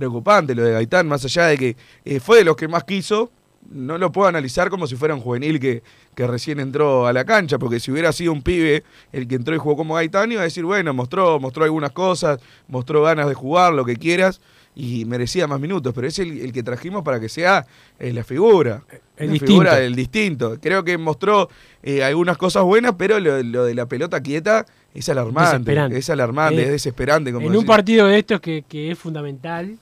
preocupante 0.00 0.54
lo 0.54 0.64
de 0.64 0.72
Gaitán, 0.72 1.06
más 1.06 1.24
allá 1.24 1.46
de 1.46 1.58
que 1.58 1.76
eh, 2.04 2.20
fue 2.20 2.38
de 2.38 2.44
los 2.44 2.56
que 2.56 2.68
más 2.68 2.84
quiso, 2.84 3.30
no 3.70 3.98
lo 3.98 4.10
puedo 4.10 4.28
analizar 4.28 4.70
como 4.70 4.86
si 4.86 4.96
fuera 4.96 5.14
un 5.14 5.20
juvenil 5.20 5.60
que, 5.60 5.82
que, 6.14 6.26
recién 6.26 6.58
entró 6.58 7.06
a 7.06 7.12
la 7.12 7.24
cancha, 7.24 7.58
porque 7.58 7.78
si 7.78 7.92
hubiera 7.92 8.10
sido 8.12 8.32
un 8.32 8.42
pibe 8.42 8.82
el 9.12 9.28
que 9.28 9.34
entró 9.34 9.54
y 9.54 9.58
jugó 9.58 9.76
como 9.76 9.94
Gaitán, 9.94 10.32
iba 10.32 10.40
a 10.40 10.44
decir, 10.44 10.64
bueno, 10.64 10.94
mostró, 10.94 11.38
mostró 11.38 11.64
algunas 11.64 11.92
cosas, 11.92 12.40
mostró 12.68 13.02
ganas 13.02 13.28
de 13.28 13.34
jugar, 13.34 13.74
lo 13.74 13.84
que 13.84 13.96
quieras, 13.96 14.40
y 14.74 15.04
merecía 15.04 15.46
más 15.46 15.60
minutos, 15.60 15.92
pero 15.94 16.06
es 16.06 16.18
el, 16.18 16.40
el 16.40 16.52
que 16.52 16.62
trajimos 16.62 17.02
para 17.02 17.20
que 17.20 17.28
sea 17.28 17.66
eh, 17.98 18.12
la 18.12 18.24
figura. 18.24 18.82
El 19.16 19.26
la 19.26 19.32
distinto. 19.32 19.52
figura 19.52 19.76
del 19.76 19.94
distinto. 19.94 20.56
Creo 20.60 20.82
que 20.84 20.96
mostró 20.96 21.50
eh, 21.82 22.02
algunas 22.02 22.38
cosas 22.38 22.62
buenas, 22.62 22.94
pero 22.96 23.20
lo, 23.20 23.42
lo, 23.42 23.64
de 23.64 23.74
la 23.74 23.86
pelota 23.86 24.22
quieta 24.22 24.64
es 24.94 25.08
alarmante. 25.08 25.72
Es 25.96 26.08
alarmante, 26.08 26.62
Eh, 26.62 26.64
es 26.64 26.70
desesperante. 26.70 27.32
Como 27.32 27.46
en 27.46 27.56
un 27.56 27.66
partido 27.66 28.06
de 28.06 28.18
estos 28.18 28.40
que, 28.40 28.64
que 28.66 28.90
es 28.90 28.98
fundamental, 28.98 29.76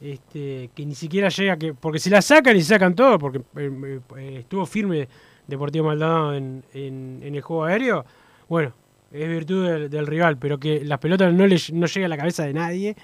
este, 0.00 0.70
que 0.74 0.86
ni 0.86 0.94
siquiera 0.94 1.28
llega, 1.28 1.56
que 1.56 1.74
porque 1.74 1.98
se 1.98 2.10
la 2.10 2.22
sacan 2.22 2.56
y 2.56 2.62
sacan 2.62 2.94
todo, 2.94 3.18
porque 3.18 3.42
eh, 3.56 4.00
eh, 4.16 4.36
estuvo 4.40 4.64
firme 4.66 5.08
Deportivo 5.46 5.86
Maldonado 5.86 6.34
en, 6.34 6.62
el 6.72 7.40
juego 7.42 7.64
aéreo, 7.64 8.04
bueno, 8.48 8.72
es 9.12 9.28
virtud 9.28 9.88
del, 9.88 10.06
rival, 10.06 10.38
pero 10.38 10.58
que 10.58 10.84
las 10.84 10.98
pelotas 11.00 11.34
no, 11.34 11.46
le, 11.46 11.56
no 11.72 11.86
llega 11.86 12.06
a 12.06 12.08
la 12.08 12.16
cabeza 12.16 12.44
de 12.44 12.52
nadie, 12.52 12.96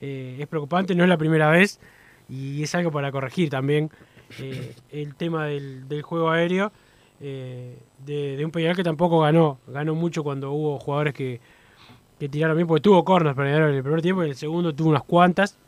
eh, 0.00 0.36
es 0.40 0.46
preocupante, 0.48 0.94
no 0.94 1.04
es 1.04 1.08
la 1.08 1.16
primera 1.16 1.48
vez, 1.48 1.80
y 2.28 2.62
es 2.62 2.74
algo 2.74 2.90
para 2.90 3.12
corregir 3.12 3.48
también 3.50 3.90
el 4.90 5.14
tema 5.14 5.46
del, 5.46 6.02
juego 6.02 6.30
aéreo. 6.30 6.72
de, 7.20 7.76
de 8.04 8.44
un 8.44 8.50
Peñarol 8.50 8.76
que 8.76 8.82
tampoco 8.82 9.20
ganó, 9.20 9.58
ganó 9.68 9.94
mucho 9.94 10.24
cuando 10.24 10.50
hubo 10.52 10.78
jugadores 10.78 11.14
que, 11.14 11.40
que 12.18 12.28
tiraron 12.28 12.56
bien, 12.56 12.66
porque 12.66 12.82
tuvo 12.82 13.04
corners 13.04 13.36
Peñarol 13.36 13.70
en 13.70 13.76
el 13.76 13.82
primer 13.82 14.02
tiempo 14.02 14.22
y 14.22 14.26
en 14.26 14.30
el 14.30 14.36
segundo 14.36 14.74
tuvo 14.74 14.90
unas 14.90 15.02
cuantas. 15.02 15.58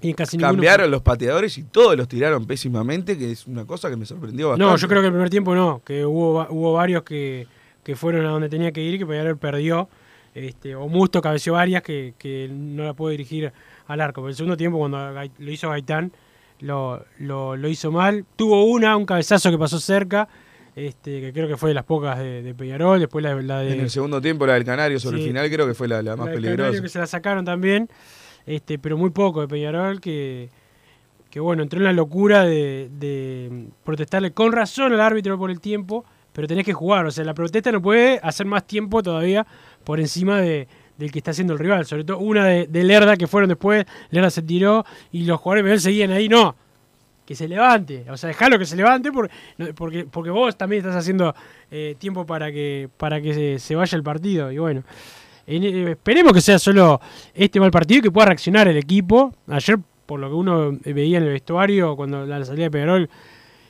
Y, 0.00 0.14
casi 0.14 0.36
ninguno 0.36 0.52
Cambiaron 0.54 0.90
los 0.90 1.02
pateadores 1.02 1.56
y 1.58 1.62
todos 1.64 1.96
los 1.96 2.08
tiraron 2.08 2.44
pésimamente, 2.46 3.16
que 3.16 3.30
es 3.30 3.46
una 3.46 3.64
cosa 3.64 3.88
que 3.90 3.96
me 3.96 4.06
sorprendió 4.06 4.48
bastante. 4.48 4.70
No, 4.70 4.76
yo 4.76 4.88
creo 4.88 5.00
que 5.00 5.06
el 5.06 5.12
primer 5.12 5.30
tiempo 5.30 5.54
no, 5.54 5.80
que 5.84 6.04
hubo, 6.04 6.46
hubo 6.50 6.72
varios 6.72 7.02
que, 7.04 7.46
que 7.84 7.94
fueron 7.94 8.26
a 8.26 8.30
donde 8.30 8.48
tenía 8.48 8.72
que 8.72 8.82
ir 8.82 8.98
que 8.98 9.06
Peñarol 9.06 9.36
perdió. 9.38 9.88
Este, 10.34 10.74
o 10.74 10.86
Musto 10.88 11.22
cabeció 11.22 11.54
varias 11.54 11.82
que, 11.82 12.14
que 12.18 12.48
no 12.50 12.84
la 12.84 12.92
pudo 12.94 13.08
dirigir 13.10 13.52
al 13.86 14.00
arco. 14.00 14.20
Pero 14.20 14.28
el 14.30 14.34
segundo 14.36 14.56
tiempo, 14.56 14.76
cuando 14.78 14.98
lo 15.38 15.50
hizo 15.50 15.70
Gaitán, 15.70 16.12
lo, 16.60 17.04
lo, 17.18 17.56
lo 17.56 17.68
hizo 17.68 17.90
mal. 17.90 18.24
Tuvo 18.36 18.64
una, 18.64 18.96
un 18.96 19.06
cabezazo 19.06 19.50
que 19.50 19.56
pasó 19.56 19.78
cerca, 19.80 20.28
este, 20.74 21.20
que 21.22 21.32
creo 21.32 21.48
que 21.48 21.56
fue 21.56 21.70
de 21.70 21.74
las 21.74 21.84
pocas 21.84 22.18
de, 22.18 22.42
de 22.42 22.54
Peñarol. 22.54 23.00
Después 23.00 23.22
la, 23.22 23.34
la 23.40 23.60
de. 23.60 23.72
En 23.74 23.80
el 23.80 23.88
segundo 23.90 24.20
tiempo, 24.20 24.46
la 24.46 24.54
del 24.54 24.64
Canario 24.64 24.98
sobre 25.00 25.18
Sí. 25.18 25.22
el 25.22 25.28
final, 25.28 25.50
creo 25.50 25.66
que 25.66 25.72
fue 25.74 25.88
la, 25.88 26.02
la 26.02 26.16
más 26.16 26.26
la 26.26 26.32
del 26.32 26.42
peligrosa. 26.42 26.62
Canario 26.64 26.82
que 26.82 26.88
se 26.90 26.98
la 26.98 27.06
sacaron 27.06 27.44
también, 27.46 27.88
este, 28.46 28.78
pero 28.78 28.96
muy 28.96 29.10
poco 29.10 29.40
de 29.40 29.48
Peñarol 29.48 30.00
que, 30.00 30.48
que 31.30 31.40
bueno, 31.40 31.62
entró 31.62 31.78
en 31.78 31.84
la 31.84 31.92
locura 31.92 32.44
de, 32.44 33.68
protestarle 33.84 34.30
con 34.30 34.52
razón 34.52 34.92
al 34.92 35.00
árbitro 35.00 35.36
por 35.36 35.50
el 35.50 35.60
tiempo, 35.60 36.04
pero 36.32 36.46
tenés 36.46 36.64
que 36.64 36.72
jugar, 36.72 37.06
o 37.06 37.10
sea, 37.10 37.24
la 37.24 37.34
protesta 37.34 37.72
no 37.72 37.82
puede 37.82 38.20
hacer 38.22 38.46
más 38.46 38.66
tiempo 38.66 39.02
todavía 39.02 39.46
por 39.84 40.00
encima 40.00 40.40
de, 40.40 40.68
del 40.96 41.10
que 41.10 41.18
está 41.18 41.32
haciendo 41.32 41.52
el 41.52 41.58
rival, 41.58 41.86
sobre 41.86 42.04
todo 42.04 42.18
una 42.18 42.46
de, 42.46 42.66
de 42.66 42.84
Lerda 42.84 43.16
que 43.16 43.26
fueron 43.26 43.48
después, 43.48 43.84
Lerda 44.10 44.30
se 44.30 44.42
tiró 44.42 44.84
y 45.12 45.24
los 45.24 45.40
jugadores 45.40 45.62
de 45.62 45.66
Peñarol 45.66 45.80
seguían 45.80 46.10
ahí, 46.12 46.28
no, 46.28 46.54
que 47.24 47.34
se 47.34 47.48
levante, 47.48 48.04
o 48.08 48.16
sea, 48.16 48.28
dejalo 48.28 48.58
que 48.58 48.66
se 48.66 48.76
levante 48.76 49.10
porque, 49.10 49.34
porque, 49.74 50.04
porque 50.04 50.30
vos 50.30 50.56
también 50.56 50.80
estás 50.80 50.96
haciendo 50.96 51.34
eh, 51.70 51.96
tiempo 51.98 52.24
para 52.24 52.52
que, 52.52 52.88
para 52.96 53.20
que 53.20 53.34
se, 53.34 53.58
se 53.58 53.74
vaya 53.74 53.96
el 53.96 54.02
partido, 54.04 54.52
y 54.52 54.58
bueno. 54.58 54.84
Eh, 55.46 55.90
esperemos 55.90 56.32
que 56.32 56.40
sea 56.40 56.58
solo 56.58 57.00
este 57.34 57.60
mal 57.60 57.70
partido 57.70 57.98
y 57.98 58.02
que 58.02 58.10
pueda 58.10 58.26
reaccionar 58.26 58.68
el 58.68 58.76
equipo. 58.76 59.32
Ayer, 59.48 59.78
por 60.06 60.20
lo 60.20 60.28
que 60.28 60.34
uno 60.34 60.78
veía 60.84 61.18
en 61.18 61.24
el 61.24 61.32
vestuario, 61.32 61.96
cuando 61.96 62.26
la 62.26 62.44
salida 62.44 62.64
de 62.64 62.70
Pedrol, 62.70 63.10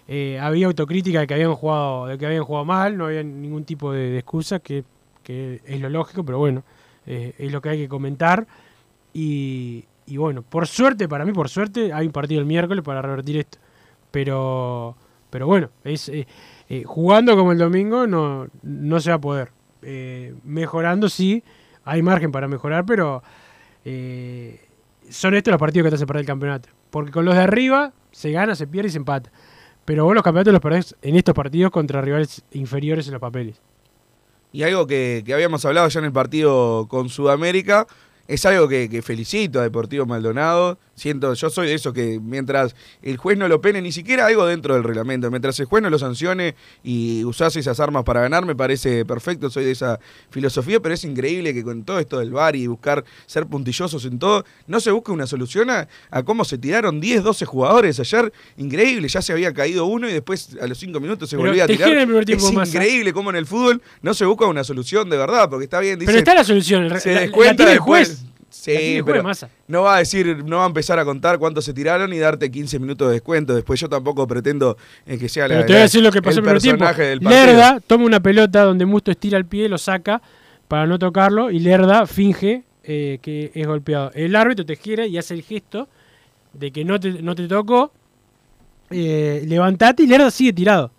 eh, 0.09 0.39
había 0.41 0.67
autocrítica 0.67 1.21
de 1.21 1.27
que 1.27 1.35
habían 1.35 1.55
jugado, 1.55 2.07
de 2.07 2.19
que 2.19 2.27
habían 2.27 2.45
jugado 2.45 2.65
mal, 2.65 2.97
no 2.97 3.07
había 3.07 3.23
ningún 3.23 3.65
tipo 3.65 3.93
de, 3.93 4.19
excusa, 4.19 4.61
que, 4.61 4.85
es 5.29 5.81
lo 5.81 5.89
lógico, 5.89 6.25
pero 6.25 6.39
bueno, 6.39 6.63
eh, 7.05 7.35
es 7.39 7.51
lo 7.51 7.61
que 7.61 7.71
hay 7.71 7.79
que 7.79 7.89
comentar. 7.89 8.47
Y, 9.13 9.85
bueno, 10.09 10.43
por 10.43 10.67
suerte, 10.67 11.09
para 11.09 11.25
mí, 11.25 11.33
por 11.33 11.49
suerte, 11.49 11.93
hay 11.93 12.07
un 12.07 12.13
partido 12.13 12.41
el 12.41 12.47
miércoles 12.47 12.85
para 12.85 13.01
revertir 13.01 13.39
esto. 13.39 13.59
Pero, 14.11 14.95
pero 15.31 15.47
bueno, 15.47 15.71
eh, 15.85 16.27
eh, 16.69 16.83
jugando 16.85 17.35
como 17.35 17.53
el 17.53 17.59
domingo 17.59 18.07
no, 18.07 18.47
no 18.63 19.01
se 19.01 19.11
va 19.11 19.17
a 19.17 19.21
poder. 19.21 19.53
Eh, 19.81 20.35
mejorando 20.45 21.09
sí, 21.09 21.43
hay 21.87 22.03
margen 22.03 22.33
para 22.33 22.49
mejorar, 22.49 22.85
pero 22.85 23.23
eh, 23.85 24.61
son 25.09 25.35
estos 25.35 25.53
los 25.53 25.61
partidos 25.61 25.85
que 25.85 25.91
te 25.91 25.95
hacen 25.95 26.07
perder 26.07 26.23
el 26.23 26.27
campeonato. 26.27 26.69
Porque 26.91 27.13
con 27.13 27.25
los 27.25 27.35
de 27.35 27.43
arriba 27.43 27.93
se 28.11 28.33
gana, 28.33 28.55
se 28.55 28.67
pierde 28.67 28.89
y 28.89 28.91
se 28.91 28.99
empata. 28.99 29.31
Pero 29.85 30.05
vos 30.05 30.15
los 30.15 30.25
campeonatos 30.25 30.53
los 30.53 30.61
perdés 30.61 30.97
en 31.01 31.15
estos 31.15 31.35
partidos 31.35 31.71
contra 31.71 32.03
rivales 32.03 32.45
inferiores 32.51 33.07
en 33.07 33.13
los 33.13 33.21
papeles. 33.21 33.63
Y 34.53 34.65
algo 34.65 34.87
que, 34.87 35.23
que 35.25 35.33
habíamos 35.33 35.65
hablado 35.65 35.89
ya 35.89 36.01
en 36.01 36.07
el 36.07 36.13
partido 36.13 36.89
con 36.89 37.09
Sudamérica, 37.09 37.87
es 38.29 38.45
algo 38.47 38.69
que, 38.69 38.89
que 38.89 39.03
felicito 39.03 39.61
a 39.61 39.63
Deportivo 39.63 40.07
Maldonado. 40.07 40.79
Siento, 40.95 41.35
yo 41.35 41.51
soy 41.51 41.67
de 41.67 41.75
esos 41.75 41.93
que 41.93 42.19
mientras 42.23 42.75
el 43.03 43.19
juez 43.19 43.37
no 43.37 43.49
lo 43.49 43.61
pene, 43.61 43.83
ni 43.83 43.93
siquiera 43.93 44.25
algo 44.27 44.47
dentro 44.47 44.73
del 44.75 44.83
reglamento, 44.83 45.31
mientras 45.31 45.61
el 45.61 45.67
juez 45.67 45.83
no 45.83 45.91
lo 45.91 45.99
sancione 45.99 46.55
y 46.83 47.23
usás 47.25 47.55
esas 47.57 47.81
armas 47.81 48.03
para 48.05 48.23
ganar, 48.23 48.47
me 48.47 48.57
parece 48.57 49.05
perfecto, 49.05 49.51
soy 49.51 49.65
de 49.67 49.73
esa 49.73 50.01
filosofía, 50.31 50.81
pero 50.81 50.95
es 50.95 51.05
increíble 51.05 51.53
que 51.53 51.63
con 51.63 51.85
todo 51.85 51.99
esto 51.99 52.19
del 52.19 52.31
VAR 52.31 52.57
y 52.57 52.67
buscar 52.67 53.05
ser 53.27 53.45
puntillosos 53.47 54.07
en 54.07 54.19
todo, 54.19 54.47
no 54.67 54.81
se 54.81 54.91
busca 54.91 55.13
una 55.13 55.27
solución 55.27 55.69
a, 55.69 55.87
a 56.11 56.23
cómo 56.23 56.47
se 56.47 56.57
tiraron 56.57 56.99
10, 56.99 57.23
12 57.25 57.45
jugadores 57.45 58.01
ayer. 58.01 58.33
Increíble, 58.57 59.07
ya 59.09 59.21
se 59.21 59.33
había 59.35 59.53
caído 59.53 59.85
uno 59.85 60.09
y 60.09 60.13
después 60.15 60.57
a 60.63 60.67
los 60.67 60.79
5 60.79 60.99
minutos 60.99 61.29
se 61.29 61.37
Pero 61.37 61.49
volvía 61.51 61.65
a 61.65 61.67
tirar. 61.67 61.91
es 62.33 62.43
increíble 62.75 63.13
cómo 63.13 63.29
en 63.29 63.37
el 63.37 63.45
fútbol 63.45 63.83
no 64.01 64.15
se 64.15 64.25
busca 64.25 64.47
una 64.47 64.65
solución 64.65 65.11
de 65.11 65.19
verdad, 65.19 65.51
porque 65.51 65.65
está 65.65 65.79
bien, 65.81 65.99
dice, 65.99 66.07
pero 66.07 66.19
está 66.21 66.35
la 66.35 66.45
solución. 66.45 66.89
se 67.01 67.15
la- 67.15 67.25
el 67.25 67.79
juez. 67.81 68.16
Sí, 68.57 68.99
La 68.99 69.05
pero 69.05 69.23
no 69.69 69.83
va 69.83 69.97
a 69.97 69.99
decir, 69.99 70.45
no 70.45 70.57
va 70.59 70.65
a 70.65 70.67
empezar 70.67 70.99
a 70.99 71.05
contar 71.05 71.39
cuántos 71.39 71.65
se 71.65 71.73
tiraron 71.73 72.13
y 72.13 72.19
darte 72.19 72.51
15 72.51 72.79
minutos 72.79 73.09
de 73.09 73.15
descuento. 73.15 73.55
Después 73.55 73.79
yo 73.81 73.89
tampoco 73.89 74.27
pretendo 74.27 74.77
eh, 75.07 75.19
que 75.19 75.29
sea 75.29 75.47
la, 75.47 75.55
Pero 75.55 75.67
te 75.67 75.73
voy 75.73 75.77
a 75.77 75.79
la- 75.79 75.83
decir 75.85 76.03
lo 76.03 76.11
que 76.11 76.23
pasó 76.23 76.41
el 76.41 76.45
personaje 76.47 77.03
del 77.03 77.21
partido. 77.21 77.45
Lerda 77.47 77.81
toma 77.87 78.05
una 78.07 78.21
pelota 78.21 78.63
donde 78.65 78.87
Musto 78.87 79.11
estira 79.11 79.39
el 79.39 79.45
pie, 79.47 79.69
lo 79.69 79.79
saca 79.79 80.21
para 80.69 80.87
no 80.87 80.99
tocarlo 80.99 81.51
y 81.51 81.61
Lerda 81.61 82.07
finge 82.07 82.65
eh, 82.85 83.19
que 83.23 83.53
es 83.55 83.67
golpeado. 83.67 84.11
El 84.15 84.35
árbitro 84.35 84.65
te 84.65 84.77
gira 84.77 85.07
y 85.07 85.19
hace 85.19 85.35
el 85.35 85.43
gesto 85.43 85.89
de 86.53 86.71
que 86.73 86.85
no 86.85 86.99
te, 86.99 87.23
no 87.23 87.35
te 87.35 87.47
tocó. 87.49 87.93
Eh, 88.91 89.45
levantate 89.47 90.05
y 90.05 90.07
Lerda 90.07 90.31
sigue 90.31 90.53
tirado. 90.53 90.91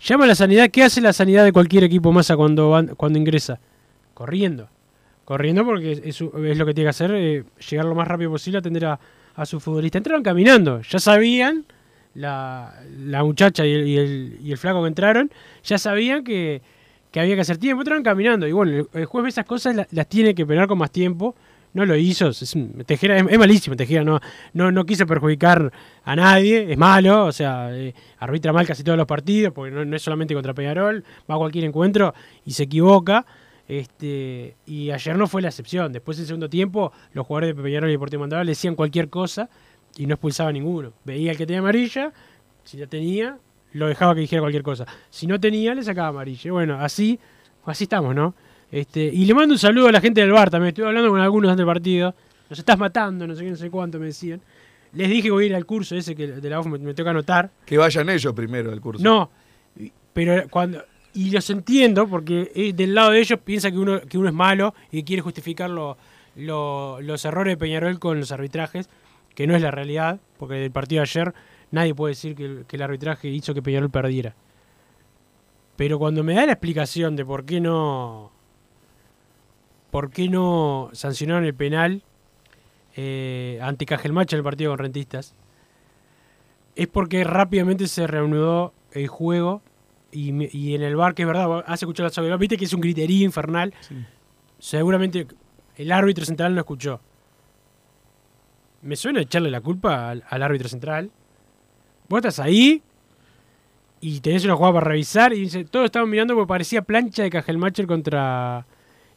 Llama 0.00 0.24
a 0.24 0.26
la 0.28 0.34
sanidad. 0.34 0.68
¿Qué 0.70 0.82
hace 0.82 1.00
la 1.00 1.12
sanidad 1.12 1.44
de 1.44 1.52
cualquier 1.52 1.84
equipo 1.84 2.10
masa 2.12 2.36
cuando, 2.36 2.70
van- 2.70 2.94
cuando 2.96 3.18
ingresa? 3.18 3.60
Corriendo. 4.14 4.68
Corriendo 5.24 5.64
porque 5.64 5.92
es, 5.92 6.20
es 6.20 6.58
lo 6.58 6.66
que 6.66 6.74
tiene 6.74 6.86
que 6.86 6.88
hacer, 6.88 7.12
eh, 7.14 7.44
llegar 7.70 7.86
lo 7.86 7.94
más 7.94 8.08
rápido 8.08 8.30
posible 8.30 8.58
a 8.58 8.60
atender 8.60 8.86
a, 8.86 8.98
su 9.46 9.60
futbolista. 9.60 9.98
Entraron 9.98 10.22
caminando, 10.22 10.80
ya 10.82 10.98
sabían, 10.98 11.64
la, 12.14 12.74
la 12.98 13.24
muchacha 13.24 13.64
y 13.64 13.72
el, 13.72 13.86
y, 13.86 13.96
el, 13.96 14.38
y 14.42 14.52
el 14.52 14.58
flaco 14.58 14.82
que 14.82 14.88
entraron, 14.88 15.30
ya 15.64 15.78
sabían 15.78 16.24
que, 16.24 16.60
que 17.10 17.20
había 17.20 17.34
que 17.36 17.40
hacer 17.42 17.56
tiempo, 17.58 17.82
entraron 17.82 18.02
caminando. 18.02 18.46
Y 18.46 18.52
bueno, 18.52 18.72
el, 18.72 18.88
el 18.92 19.04
juez 19.06 19.26
esas 19.28 19.46
cosas, 19.46 19.74
la- 19.76 19.86
las 19.92 20.08
tiene 20.08 20.34
que 20.34 20.44
penar 20.44 20.66
con 20.66 20.76
más 20.78 20.90
tiempo, 20.90 21.34
no 21.74 21.86
lo 21.86 21.96
hizo. 21.96 22.28
Es, 22.28 22.54
Tejera 22.84 23.16
es, 23.18 23.38
malísimo, 23.38 23.76
Tejera 23.76 24.04
no, 24.04 24.20
no, 24.52 24.70
no 24.70 24.84
perjudicar 24.84 25.72
a 26.04 26.16
nadie, 26.16 26.72
es 26.72 26.76
malo, 26.76 27.26
o 27.26 27.32
sea, 27.32 27.70
eh, 27.74 27.94
arbitra 28.18 28.52
mal 28.52 28.66
casi 28.66 28.84
todos 28.84 28.98
los 28.98 29.06
partidos, 29.06 29.52
porque 29.54 29.70
no, 29.70 29.96
es 29.96 30.02
solamente 30.02 30.34
contra 30.34 30.52
Peñarol, 30.52 31.02
va 31.30 31.36
a 31.36 31.38
cualquier 31.38 31.64
encuentro 31.64 32.12
y 32.44 32.52
se 32.52 32.64
equivoca. 32.64 33.24
Este, 33.68 34.56
y 34.66 34.90
ayer 34.90 35.16
no 35.16 35.26
fue 35.26 35.42
la 35.42 35.48
excepción. 35.48 35.92
Después 35.92 36.16
del 36.18 36.26
segundo 36.26 36.48
tiempo, 36.48 36.92
los 37.12 37.26
jugadores 37.26 37.56
de 37.56 37.62
Peñarol 37.62 37.88
y 37.88 37.92
Deportivo 37.92 38.20
Mandaba 38.20 38.44
le 38.44 38.52
decían 38.52 38.74
cualquier 38.74 39.08
cosa 39.08 39.48
y 39.96 40.06
no 40.06 40.14
expulsaba 40.14 40.50
a 40.50 40.52
ninguno. 40.52 40.92
Veía 41.04 41.32
el 41.32 41.36
que 41.36 41.46
tenía 41.46 41.60
amarilla, 41.60 42.12
si 42.64 42.76
la 42.76 42.86
tenía, 42.86 43.38
lo 43.72 43.86
dejaba 43.86 44.14
que 44.14 44.20
dijera 44.20 44.40
cualquier 44.40 44.62
cosa. 44.62 44.86
Si 45.10 45.26
no 45.26 45.40
tenía, 45.40 45.74
le 45.74 45.82
sacaba 45.82 46.08
amarilla. 46.08 46.52
Bueno, 46.52 46.78
así, 46.80 47.18
así 47.64 47.84
estamos, 47.84 48.14
¿no? 48.14 48.34
Este, 48.70 49.04
y 49.04 49.24
le 49.24 49.34
mando 49.34 49.54
un 49.54 49.58
saludo 49.58 49.88
a 49.88 49.92
la 49.92 50.00
gente 50.00 50.20
del 50.20 50.32
bar 50.32 50.50
también. 50.50 50.68
Estuve 50.68 50.86
hablando 50.86 51.10
con 51.10 51.20
algunos 51.20 51.50
antes 51.50 51.58
del 51.58 51.66
partido. 51.66 52.14
Nos 52.48 52.58
estás 52.58 52.78
matando, 52.78 53.26
no 53.26 53.34
sé 53.34 53.44
qué, 53.44 53.50
no 53.50 53.56
sé 53.56 53.70
cuánto 53.70 53.98
me 53.98 54.06
decían. 54.06 54.40
Les 54.94 55.08
dije 55.08 55.22
que 55.22 55.30
voy 55.30 55.44
a 55.44 55.46
ir 55.48 55.54
al 55.54 55.64
curso 55.64 55.96
ese 55.96 56.14
que 56.14 56.26
de 56.26 56.50
la 56.50 56.60
UF 56.60 56.66
me, 56.66 56.94
toca 56.94 57.10
anotar. 57.10 57.50
Que 57.64 57.78
vayan 57.78 58.08
ellos 58.10 58.32
primero 58.34 58.72
al 58.72 58.80
curso. 58.80 59.02
No, 59.02 59.30
pero 60.12 60.48
cuando. 60.50 60.84
Y 61.14 61.30
los 61.30 61.48
entiendo 61.50 62.08
porque 62.08 62.72
del 62.74 62.94
lado 62.94 63.10
de 63.10 63.20
ellos 63.20 63.38
piensa 63.44 63.70
que 63.70 63.78
uno, 63.78 64.00
que 64.00 64.16
uno 64.16 64.28
es 64.28 64.34
malo 64.34 64.74
y 64.90 65.02
quiere 65.02 65.22
justificar 65.22 65.70
los 65.70 67.24
errores 67.24 67.52
de 67.52 67.56
Peñarol 67.58 67.98
con 67.98 68.18
los 68.18 68.32
arbitrajes, 68.32 68.88
que 69.34 69.46
no 69.46 69.54
es 69.54 69.62
la 69.62 69.70
realidad, 69.70 70.20
porque 70.38 70.54
del 70.54 70.70
partido 70.70 71.00
de 71.00 71.08
ayer 71.08 71.34
nadie 71.70 71.94
puede 71.94 72.12
decir 72.12 72.34
que 72.34 72.64
que 72.66 72.76
el 72.76 72.82
arbitraje 72.82 73.28
hizo 73.28 73.54
que 73.54 73.62
Peñarol 73.62 73.90
perdiera. 73.90 74.34
Pero 75.76 75.98
cuando 75.98 76.22
me 76.22 76.34
da 76.34 76.46
la 76.46 76.52
explicación 76.52 77.16
de 77.16 77.24
por 77.24 77.44
qué 77.44 77.60
no 77.60 78.30
¿por 79.90 80.10
qué 80.10 80.28
no 80.28 80.88
sancionaron 80.92 81.44
el 81.44 81.54
penal 81.54 82.02
eh, 82.96 83.58
ante 83.62 83.84
Cajelmacha 83.84 84.36
en 84.36 84.38
el 84.38 84.44
partido 84.44 84.70
con 84.72 84.78
Rentistas? 84.78 85.34
Es 86.74 86.88
porque 86.88 87.22
rápidamente 87.24 87.86
se 87.86 88.06
reanudó 88.06 88.72
el 88.92 89.06
juego 89.08 89.60
y, 90.12 90.74
en 90.74 90.82
el 90.82 90.94
bar, 90.94 91.14
que 91.14 91.22
es 91.22 91.28
verdad, 91.28 91.64
hace 91.66 91.84
escuchar 91.84 92.04
la 92.04 92.10
sabiduría, 92.10 92.36
viste 92.36 92.56
que 92.56 92.66
es 92.66 92.72
un 92.72 92.80
griterío 92.80 93.24
infernal. 93.24 93.72
Seguramente 94.58 95.26
el 95.76 95.90
árbitro 95.90 96.24
central 96.24 96.54
no 96.54 96.60
escuchó. 96.60 97.00
Me 98.82 98.96
suena 98.96 99.20
echarle 99.20 99.50
la 99.50 99.60
culpa 99.60 100.10
al, 100.10 100.42
árbitro 100.42 100.68
central. 100.68 101.10
Vos 102.08 102.18
estás 102.18 102.40
ahí 102.40 102.82
y 104.00 104.20
tenés 104.20 104.44
una 104.44 104.54
jugada 104.54 104.74
para 104.74 104.90
revisar 104.90 105.32
y 105.32 105.40
dice, 105.40 105.64
todos 105.64 105.86
estaban 105.86 106.10
mirando 106.10 106.34
porque 106.34 106.48
parecía 106.48 106.82
plancha 106.82 107.22
de 107.22 107.30
Cajelmacher 107.30 107.86
contra 107.86 108.66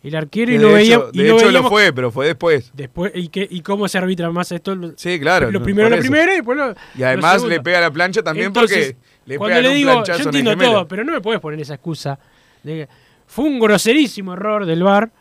el 0.04 0.16
arquero 0.16 0.54
y 0.54 0.60
no 0.60 0.72
veía. 0.72 1.00
de 1.12 1.32
hecho 1.32 1.52
lo 1.52 1.68
fue, 1.68 1.92
pero 1.92 2.12
fue 2.12 2.28
después. 2.28 2.72
Después, 2.74 3.12
¿y, 3.16 3.30
qué, 3.30 3.48
¿Y 3.50 3.62
cómo 3.62 3.88
se 3.88 3.98
arbitra 3.98 4.30
más 4.30 4.52
esto? 4.52 4.78
Sí, 4.96 5.20
claro. 5.20 5.52
Lo 5.52 5.64
primero 5.64 5.90
la 5.90 5.98
primera 5.98 6.32
y 6.32 6.38
después 6.38 6.58
lo. 6.58 6.76
Y 6.96 7.04
además 7.04 7.44
le 7.44 7.60
pega 7.60 7.82
la 7.82 7.92
plancha 7.92 8.22
también 8.22 8.54
porque 8.54 8.96
le 9.26 9.38
cuando 9.38 9.62
le 9.62 9.70
digo, 9.74 10.04
yo 10.04 10.14
entiendo 10.16 10.56
todo, 10.56 10.88
pero 10.88 11.04
no 11.04 11.14
me 11.14 11.22
puedes 11.22 11.42
poner 11.42 11.60
esa 11.60 11.76
excusa. 11.76 12.20
De 12.64 12.88
fue 13.28 13.46
un 13.46 13.60
groserísimo 13.60 14.34
error 14.34 14.66
del 14.66 14.84
VAR. 14.84 15.12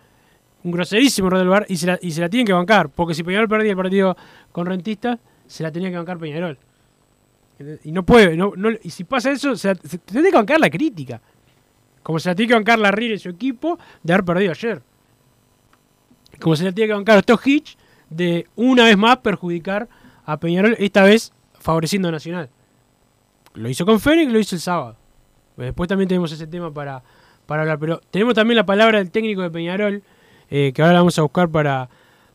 Un 0.63 0.73
groserísimo 0.73 1.29
error 1.29 1.39
del 1.41 1.49
VAR 1.49 1.67
y 1.69 1.77
se 1.77 1.87
la, 1.87 1.99
y 2.01 2.11
se 2.11 2.21
la 2.21 2.29
tienen 2.29 2.47
que 2.47 2.53
bancar. 2.53 2.89
Porque 2.89 3.15
si 3.15 3.23
Peñarol 3.23 3.49
perdía 3.49 3.71
el 3.71 3.77
partido 3.77 4.17
con 4.53 4.67
Rentista, 4.67 5.19
se 5.47 5.63
la 5.63 5.71
tenía 5.71 5.91
que 5.91 5.97
bancar 5.97 6.19
Peñarol. 6.19 6.59
Y 7.85 7.93
no 7.93 8.05
puede. 8.05 8.37
No, 8.37 8.53
no, 8.57 8.71
y 8.83 8.91
si 8.91 9.05
pasa 9.05 9.31
eso, 9.31 9.57
se, 9.57 9.75
se 9.75 9.99
tiene 9.99 10.31
que 10.31 10.37
bancar 10.37 10.61
la 10.61 10.71
crítica. 10.71 11.21
Como 12.03 12.19
se 12.19 12.29
la 12.29 12.35
tiene 12.35 12.49
que 12.49 12.55
bancar 12.55 12.79
la 12.79 12.91
Riera 12.91 13.15
y 13.15 13.19
su 13.19 13.31
equipo 13.31 13.79
de 14.03 14.13
haber 14.13 14.25
perdido 14.25 14.51
ayer. 14.51 14.83
Como 16.41 16.57
se 16.57 16.65
la 16.65 16.73
tiene 16.73 16.89
que 16.89 16.95
bancar 16.95 17.17
a 17.17 17.21
estos 17.21 17.47
Hitch 17.47 17.77
de 18.11 18.47
una 18.57 18.85
vez 18.85 18.97
más 18.97 19.19
perjudicar 19.19 19.89
a 20.27 20.39
Peñarol, 20.39 20.77
esta 20.79 21.03
vez 21.03 21.33
favoreciendo 21.59 22.09
a 22.09 22.13
Nacional. 22.13 22.51
Lo 23.55 23.69
hizo 23.69 23.87
con 23.87 24.01
Fénix, 24.01 24.33
lo 24.33 24.39
hizo 24.39 24.55
el 24.55 24.61
sábado. 24.61 24.97
Después 25.57 25.89
también 25.89 26.09
tenemos 26.09 26.33
ese 26.33 26.47
tema 26.47 26.73
para, 26.73 27.03
para 27.47 27.63
hablar. 27.63 27.79
Pero 27.79 28.01
tenemos 28.11 28.35
también 28.35 28.57
la 28.57 28.67
palabra 28.67 28.99
del 28.99 29.11
técnico 29.11 29.43
de 29.43 29.51
Peñarol, 29.51 30.03
eh, 30.51 30.73
que 30.75 30.83
ahora 30.83 30.95
la 30.95 31.01
vamos 31.01 31.19
a 31.19 31.23
buscar 31.23 31.49
para, 31.49 31.89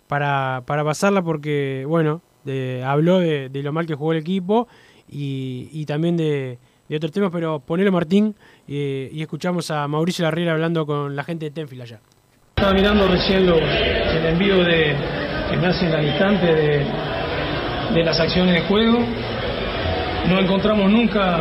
para, 0.07 0.63
pasarla 0.65 1.21
porque, 1.21 1.85
bueno, 1.87 2.21
habló 2.85 3.19
de, 3.19 3.49
lo 3.53 3.73
mal 3.73 3.85
que 3.85 3.95
jugó 3.95 4.13
el 4.13 4.19
equipo 4.19 4.67
y 5.07 5.85
también 5.85 6.17
de, 6.17 6.57
de 6.89 6.95
otros 6.95 7.11
temas, 7.11 7.29
pero 7.31 7.59
ponelo 7.59 7.91
Martín 7.91 8.35
eh, 8.67 9.09
y 9.13 9.21
escuchamos 9.21 9.69
a 9.69 9.87
Mauricio 9.87 10.23
Larriera 10.23 10.53
hablando 10.53 10.85
con 10.87 11.15
la 11.15 11.23
gente 11.23 11.45
de 11.45 11.51
Tenfield 11.51 11.83
allá. 11.83 11.99
Estaba 12.55 12.73
mirando 12.73 13.07
recién 13.07 13.47
el 13.47 14.25
envío 14.25 14.57
de, 14.57 14.95
que 15.49 15.57
me 15.57 15.67
hacen 15.67 15.93
al 15.93 16.03
instante 16.03 16.47
de, 16.47 16.85
de 17.93 18.03
las 18.03 18.19
acciones 18.19 18.55
de 18.55 18.61
juego. 18.67 18.97
No 20.27 20.39
encontramos 20.39 20.91
nunca 20.91 21.39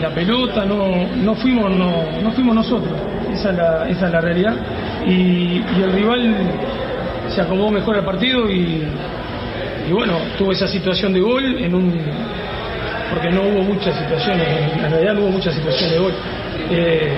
la 0.00 0.10
pelota, 0.10 0.64
no, 0.64 1.06
no, 1.16 1.34
fuimos, 1.34 1.70
no, 1.70 2.20
no 2.22 2.32
fuimos 2.32 2.54
nosotros, 2.54 2.92
esa 3.32 3.50
es 3.50 3.56
la, 3.56 3.88
esa 3.88 4.06
es 4.06 4.12
la 4.12 4.20
realidad. 4.20 4.54
Y, 5.06 5.62
el 5.82 5.92
rival 5.92 6.34
se 7.28 7.40
acomodó 7.40 7.70
mejor 7.70 7.96
al 7.96 8.04
partido 8.04 8.50
y, 8.50 8.82
y 9.88 9.92
bueno, 9.92 10.14
tuvo 10.38 10.52
esa 10.52 10.66
situación 10.66 11.12
de 11.12 11.20
gol 11.20 11.58
en 11.58 11.74
un, 11.74 12.00
porque 13.10 13.30
no 13.30 13.42
hubo 13.42 13.62
muchas 13.62 13.96
situaciones, 13.98 14.46
en 14.82 14.90
realidad 14.90 15.14
no 15.14 15.20
hubo 15.22 15.30
muchas 15.30 15.54
situaciones 15.54 15.92
de 15.92 15.98
gol. 15.98 16.12
Eh, 16.70 17.12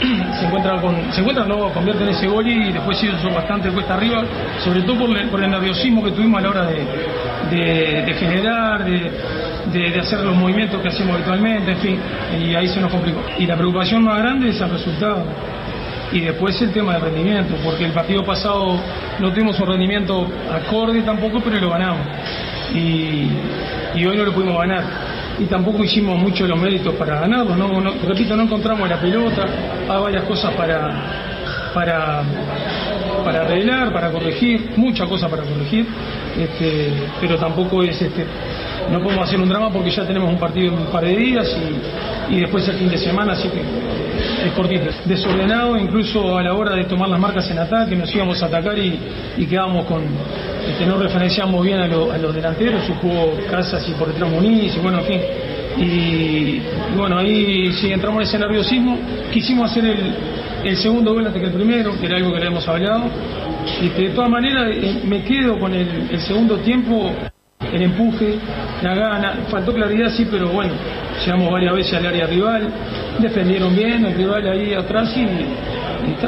se 0.40 0.46
encuentran 0.46 0.80
con, 0.80 1.12
se 1.12 1.20
encuentran, 1.20 1.48
no 1.48 1.72
convierten 1.72 2.08
ese 2.08 2.26
gol 2.26 2.46
y 2.46 2.72
después 2.72 2.98
sí 2.98 3.08
son 3.22 3.34
bastante 3.34 3.70
cuesta 3.70 3.94
arriba, 3.94 4.24
sobre 4.62 4.82
todo 4.82 5.06
por, 5.30 5.42
el 5.42 5.50
nerviosismo 5.50 6.02
que 6.02 6.10
tuvimos 6.12 6.38
a 6.38 6.42
la 6.42 6.50
hora 6.50 6.66
de, 6.66 8.14
generar, 8.18 8.84
de, 8.84 10.00
hacer 10.00 10.20
los 10.20 10.36
movimientos 10.36 10.80
que 10.80 10.88
hacemos 10.88 11.14
habitualmente, 11.16 11.72
en 11.72 11.78
fin, 11.78 11.98
y 12.40 12.54
ahí 12.54 12.68
se 12.68 12.80
nos 12.80 12.90
complicó. 12.90 13.20
Y 13.38 13.46
la 13.46 13.56
preocupación 13.56 14.04
más 14.04 14.18
grande 14.18 14.50
es 14.50 14.60
el 14.60 14.70
resultado. 14.70 15.24
Y 16.12 16.20
después 16.20 16.60
el 16.62 16.72
tema 16.72 16.92
del 16.94 17.02
rendimiento, 17.02 17.54
porque 17.64 17.84
el 17.84 17.92
partido 17.92 18.24
pasado 18.24 18.78
no 19.18 19.32
tuvimos 19.32 19.58
un 19.58 19.66
rendimiento 19.66 20.28
acorde 20.52 21.02
tampoco, 21.02 21.40
pero 21.40 21.58
lo 21.58 21.70
ganamos. 21.70 22.06
Y, 22.72 23.28
y 23.94 24.06
hoy 24.06 24.16
no 24.16 24.24
lo 24.24 24.32
pudimos 24.32 24.58
ganar 24.58 25.13
y 25.38 25.44
tampoco 25.46 25.82
hicimos 25.84 26.18
mucho 26.18 26.46
los 26.46 26.58
méritos 26.58 26.94
para 26.94 27.20
ganarlo. 27.20 27.56
No, 27.56 27.80
repito, 28.06 28.36
no 28.36 28.44
encontramos 28.44 28.88
la 28.88 29.00
pelota, 29.00 29.44
hay 29.88 30.02
varias 30.02 30.24
cosas 30.24 30.54
para, 30.54 30.90
para, 31.74 32.22
para 33.24 33.40
arreglar, 33.42 33.92
para 33.92 34.10
corregir, 34.10 34.72
muchas 34.76 35.08
cosas 35.08 35.30
para 35.30 35.42
corregir, 35.42 35.86
este, 36.38 36.92
pero 37.20 37.38
tampoco 37.38 37.82
es 37.82 38.00
este, 38.00 38.26
no 38.90 39.02
podemos 39.02 39.28
hacer 39.28 39.40
un 39.40 39.48
drama 39.48 39.70
porque 39.70 39.90
ya 39.90 40.06
tenemos 40.06 40.30
un 40.30 40.38
partido 40.38 40.72
en 40.72 40.78
un 40.80 40.86
par 40.86 41.04
de 41.04 41.16
días 41.16 41.56
y, 42.30 42.34
y 42.34 42.40
después 42.40 42.66
el 42.68 42.76
fin 42.76 42.88
de 42.88 42.98
semana, 42.98 43.32
así 43.32 43.48
que 43.48 43.60
es 44.46 44.52
cortito. 44.52 44.90
Desordenado, 45.04 45.76
incluso 45.76 46.36
a 46.36 46.42
la 46.42 46.54
hora 46.54 46.74
de 46.74 46.84
tomar 46.84 47.08
las 47.08 47.20
marcas 47.20 47.50
en 47.50 47.58
ataque, 47.58 47.96
nos 47.96 48.14
íbamos 48.14 48.42
a 48.42 48.46
atacar 48.46 48.78
y, 48.78 48.98
y 49.36 49.46
quedábamos 49.46 49.86
con, 49.86 50.02
este, 50.68 50.86
no 50.86 50.96
referenciamos 50.96 51.62
bien 51.62 51.78
a, 51.78 51.86
los 51.86 52.34
delanteros, 52.34 52.84
su 52.84 52.94
juego 52.94 53.36
Casas 53.50 53.86
y 53.88 53.92
por 53.92 54.08
detrás 54.08 54.30
Muniz, 54.30 54.74
y 54.74 54.78
bueno, 54.80 54.98
en 55.00 55.04
fin. 55.04 55.20
Y, 55.76 56.62
bueno, 56.96 57.18
ahí 57.18 57.72
sí 57.74 57.92
entramos 57.92 58.22
en 58.22 58.28
ese 58.28 58.38
nerviosismo. 58.38 58.96
Quisimos 59.32 59.70
hacer 59.70 59.84
el, 60.64 60.76
segundo 60.76 61.12
gol 61.12 61.26
antes 61.26 61.42
que 61.42 61.48
el 61.48 61.54
primero, 61.54 61.98
que 61.98 62.06
era 62.06 62.16
algo 62.16 62.32
que 62.32 62.40
le 62.40 62.46
hemos 62.46 62.66
hablado. 62.66 63.04
Y 63.82 63.88
de 63.88 64.10
todas 64.10 64.30
maneras, 64.30 64.68
eh, 64.70 65.00
me 65.04 65.22
quedo 65.22 65.58
con 65.58 65.74
el, 65.74 66.20
segundo 66.20 66.56
tiempo, 66.58 67.10
el 67.60 67.82
empuje, 67.82 68.38
la 68.82 68.94
gana. 68.94 69.34
Faltó 69.50 69.72
claridad, 69.72 70.10
sí, 70.10 70.26
pero 70.30 70.48
bueno, 70.48 70.72
llegamos 71.24 71.50
varias 71.50 71.74
veces 71.74 71.94
al 71.94 72.06
área 72.06 72.26
rival, 72.26 72.68
defendieron 73.18 73.74
bien 73.74 74.04
el 74.04 74.14
rival 74.14 74.46
ahí 74.48 74.74
atrás 74.74 75.16
y 75.16 75.26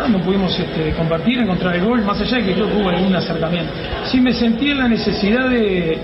no 0.08 0.18
pudimos 0.18 0.58
este, 0.58 0.90
compartir, 0.92 1.38
encontrar 1.38 1.76
el 1.76 1.84
gol, 1.84 2.02
más 2.02 2.20
allá 2.20 2.38
de 2.38 2.44
que 2.44 2.52
creo 2.54 2.68
que 2.68 2.76
hubo 2.76 2.88
algún 2.88 3.14
acercamiento. 3.14 3.72
Sí 4.04 4.20
me 4.20 4.32
sentí 4.32 4.70
en 4.70 4.78
la 4.78 4.88
necesidad 4.88 5.48
de, 5.48 5.98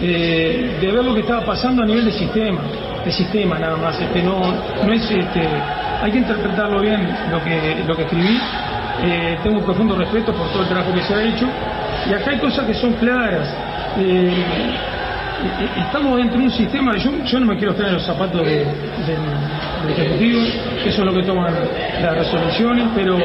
de, 0.00 0.92
ver 0.92 1.04
lo 1.04 1.14
que 1.14 1.20
estaba 1.20 1.44
pasando 1.44 1.82
a 1.82 1.86
nivel 1.86 2.04
de 2.04 2.12
sistema, 2.12 2.60
de 3.04 3.12
sistema 3.12 3.58
nada 3.58 3.76
más, 3.76 4.00
este, 4.00 4.22
no, 4.22 4.40
no 4.84 4.92
es, 4.92 5.02
este, 5.10 5.42
hay 6.02 6.12
que 6.12 6.18
interpretarlo 6.18 6.80
bien 6.80 7.08
lo 7.30 7.42
que, 7.42 7.84
lo 7.86 7.96
que 7.96 8.02
escribí, 8.02 8.38
eh, 9.02 9.38
tengo 9.42 9.58
un 9.58 9.64
profundo 9.64 9.94
respeto 9.94 10.32
por 10.32 10.48
todo 10.48 10.62
el 10.62 10.68
trabajo 10.68 10.92
que 10.92 11.02
se 11.02 11.14
ha 11.14 11.22
hecho, 11.22 11.46
y 12.08 12.14
acá 12.14 12.30
hay 12.30 12.38
cosas 12.38 12.66
que 12.66 12.74
son 12.74 12.92
claras. 12.94 13.48
Eh, 13.98 14.44
estamos 15.86 16.16
dentro 16.16 16.38
de 16.38 16.44
un 16.44 16.50
sistema, 16.50 16.96
yo, 16.96 17.40
no 17.40 17.46
me 17.46 17.56
quiero 17.56 17.72
estar 17.72 17.86
en 17.86 17.94
los 17.94 18.04
zapatos 18.04 18.44
del 18.44 18.66
Ejecutivo, 19.88 20.40
eso 20.84 21.00
es 21.00 21.06
lo 21.06 21.14
que 21.14 21.22
toman 21.22 21.54
las 22.02 22.18
resoluciones, 22.18 22.86
pero 22.94 23.16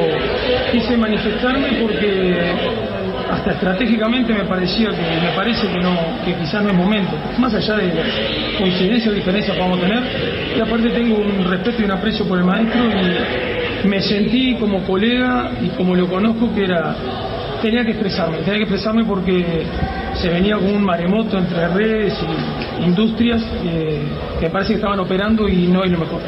quise 0.70 0.96
manifestarme 0.96 1.68
porque 1.80 2.52
hasta 3.30 3.52
estratégicamente 3.52 4.32
me 4.32 4.44
parecía 4.44 4.90
que 4.90 4.96
me 4.96 5.32
parece 5.34 5.66
que 5.66 5.78
no 5.78 5.96
que 6.24 6.34
quizás 6.34 6.62
no 6.62 6.70
es 6.70 6.76
momento. 6.76 7.12
Más 7.38 7.52
allá 7.54 7.76
de 7.76 7.94
las 7.94 8.06
coincidencias 8.58 9.12
o 9.12 9.16
diferencias 9.16 9.56
que 9.56 9.62
podamos 9.62 9.80
tener. 9.80 10.02
Y 10.56 10.60
aparte 10.60 10.90
tengo 10.90 11.16
un 11.16 11.44
respeto 11.44 11.82
y 11.82 11.84
un 11.84 11.90
aprecio 11.90 12.26
por 12.26 12.38
el 12.38 12.44
maestro 12.44 12.80
y 12.84 13.53
me 13.84 14.02
sentí 14.02 14.56
como 14.56 14.84
colega 14.84 15.52
y 15.60 15.68
como 15.70 15.94
lo 15.94 16.08
conozco 16.08 16.54
que 16.54 16.64
era 16.64 16.96
tenía 17.62 17.84
que 17.84 17.92
expresarme, 17.92 18.38
tenía 18.38 18.54
que 18.54 18.62
expresarme 18.64 19.04
porque 19.04 19.66
se 20.20 20.28
venía 20.28 20.56
con 20.56 20.66
un 20.66 20.84
maremoto 20.84 21.38
entre 21.38 21.68
redes 21.68 22.14
y 22.80 22.84
industrias 22.84 23.42
eh, 23.64 24.02
que 24.38 24.50
parece 24.50 24.72
que 24.72 24.76
estaban 24.76 25.00
operando 25.00 25.48
y 25.48 25.66
no 25.66 25.82
es 25.82 25.90
lo 25.90 25.98
mejor. 25.98 26.20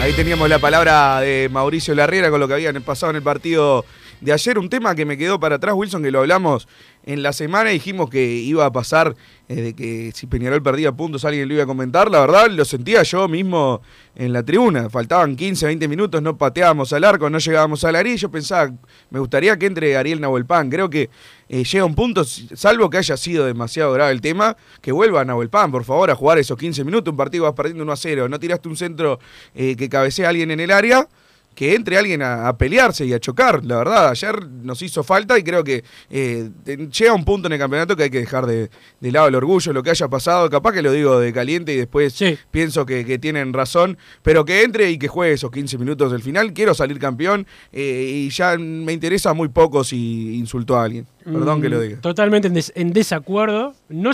Ahí 0.00 0.12
teníamos 0.14 0.48
la 0.48 0.58
palabra 0.58 1.20
de 1.20 1.50
Mauricio 1.50 1.94
Larriera 1.94 2.30
con 2.30 2.40
lo 2.40 2.48
que 2.48 2.54
habían 2.54 2.80
pasado 2.82 3.10
en 3.10 3.16
el 3.16 3.22
partido 3.22 3.84
de 4.20 4.32
ayer. 4.32 4.58
Un 4.58 4.68
tema 4.68 4.94
que 4.94 5.04
me 5.04 5.16
quedó 5.16 5.40
para 5.40 5.56
atrás, 5.56 5.74
Wilson, 5.74 6.02
que 6.02 6.10
lo 6.10 6.20
hablamos 6.20 6.68
en 7.04 7.22
la 7.22 7.32
semana. 7.32 7.70
Dijimos 7.70 8.10
que 8.10 8.24
iba 8.24 8.66
a 8.66 8.72
pasar 8.72 9.16
eh, 9.48 9.54
de 9.54 9.74
que 9.74 10.12
si 10.14 10.26
Peñarol 10.26 10.62
perdía 10.62 10.92
puntos 10.92 11.24
alguien 11.24 11.48
lo 11.48 11.54
iba 11.54 11.64
a 11.64 11.66
comentar. 11.66 12.10
La 12.10 12.20
verdad, 12.20 12.50
lo 12.50 12.64
sentía 12.64 13.02
yo 13.02 13.28
mismo 13.28 13.80
en 14.14 14.32
la 14.32 14.42
tribuna. 14.42 14.90
Faltaban 14.90 15.36
15, 15.36 15.66
20 15.66 15.88
minutos, 15.88 16.22
no 16.22 16.36
pateábamos 16.36 16.92
al 16.92 17.04
arco, 17.04 17.30
no 17.30 17.38
llegábamos 17.38 17.84
al 17.84 17.96
área. 17.96 18.14
Yo 18.14 18.30
pensaba, 18.30 18.72
me 19.10 19.18
gustaría 19.18 19.58
que 19.58 19.66
entre 19.66 19.96
Ariel 19.96 20.20
Nahuelpan. 20.20 20.70
Creo 20.70 20.90
que 20.90 21.10
eh, 21.48 21.64
llega 21.64 21.84
un 21.84 21.94
punto, 21.94 22.24
salvo 22.24 22.90
que 22.90 22.98
haya 22.98 23.16
sido 23.16 23.46
demasiado 23.46 23.92
grave 23.92 24.12
el 24.12 24.20
tema, 24.20 24.56
que 24.80 24.92
vuelva 24.92 25.24
Nahuelpan, 25.24 25.70
por 25.70 25.84
favor, 25.84 26.10
a 26.10 26.14
jugar 26.14 26.38
esos 26.38 26.58
15 26.58 26.84
minutos. 26.84 27.12
Un 27.12 27.16
partido 27.16 27.44
vas 27.44 27.54
perdiendo 27.54 27.82
1 27.82 27.92
a 27.92 27.96
0. 27.96 28.28
No 28.28 28.38
tiraste 28.38 28.68
un 28.68 28.76
centro 28.76 29.18
eh, 29.54 29.74
que 29.76 29.88
cabecea 29.88 30.26
a 30.26 30.30
alguien 30.30 30.50
en 30.50 30.60
el 30.60 30.70
área 30.70 31.08
que 31.54 31.74
entre 31.74 31.98
alguien 31.98 32.22
a, 32.22 32.56
pelearse 32.56 33.04
y 33.04 33.12
a 33.12 33.20
chocar. 33.20 33.64
La 33.64 33.76
verdad, 33.76 34.08
ayer 34.08 34.48
nos 34.48 34.80
hizo 34.82 35.02
falta 35.02 35.38
y 35.38 35.42
creo 35.42 35.62
que 35.62 35.84
eh, 36.08 36.48
llega 36.66 37.12
un 37.12 37.24
punto 37.24 37.48
en 37.48 37.52
el 37.52 37.58
campeonato 37.58 37.96
que 37.96 38.04
hay 38.04 38.10
que 38.10 38.20
dejar 38.20 38.46
de, 38.46 38.70
lado 39.00 39.28
el 39.28 39.34
orgullo, 39.34 39.72
lo 39.72 39.82
que 39.82 39.90
haya 39.90 40.08
pasado. 40.08 40.48
Capaz 40.48 40.72
que 40.72 40.82
lo 40.82 40.92
digo 40.92 41.18
de 41.18 41.32
caliente 41.32 41.74
y 41.74 41.76
después 41.76 42.18
pienso 42.50 42.86
que, 42.86 43.18
tienen 43.18 43.52
razón, 43.52 43.98
pero 44.22 44.44
que 44.44 44.62
entre 44.62 44.90
y 44.90 44.98
que 44.98 45.08
juegue 45.08 45.34
esos 45.34 45.50
15 45.50 45.76
minutos 45.78 46.12
del 46.12 46.22
final. 46.22 46.52
Quiero 46.52 46.74
salir 46.74 46.98
campeón 46.98 47.46
eh, 47.72 48.10
y 48.10 48.30
ya 48.30 48.56
me 48.56 48.92
interesa 48.92 49.34
muy 49.34 49.48
poco 49.48 49.84
si 49.84 50.36
insultó 50.36 50.78
a 50.78 50.84
alguien. 50.84 51.06
Perdón 51.24 51.60
que 51.60 51.68
lo 51.68 51.78
mm, 51.78 51.82
diga. 51.82 52.00
Totalmente 52.00 52.50
en, 52.74 52.92
desacuerdo. 52.92 53.74
No, 53.88 54.12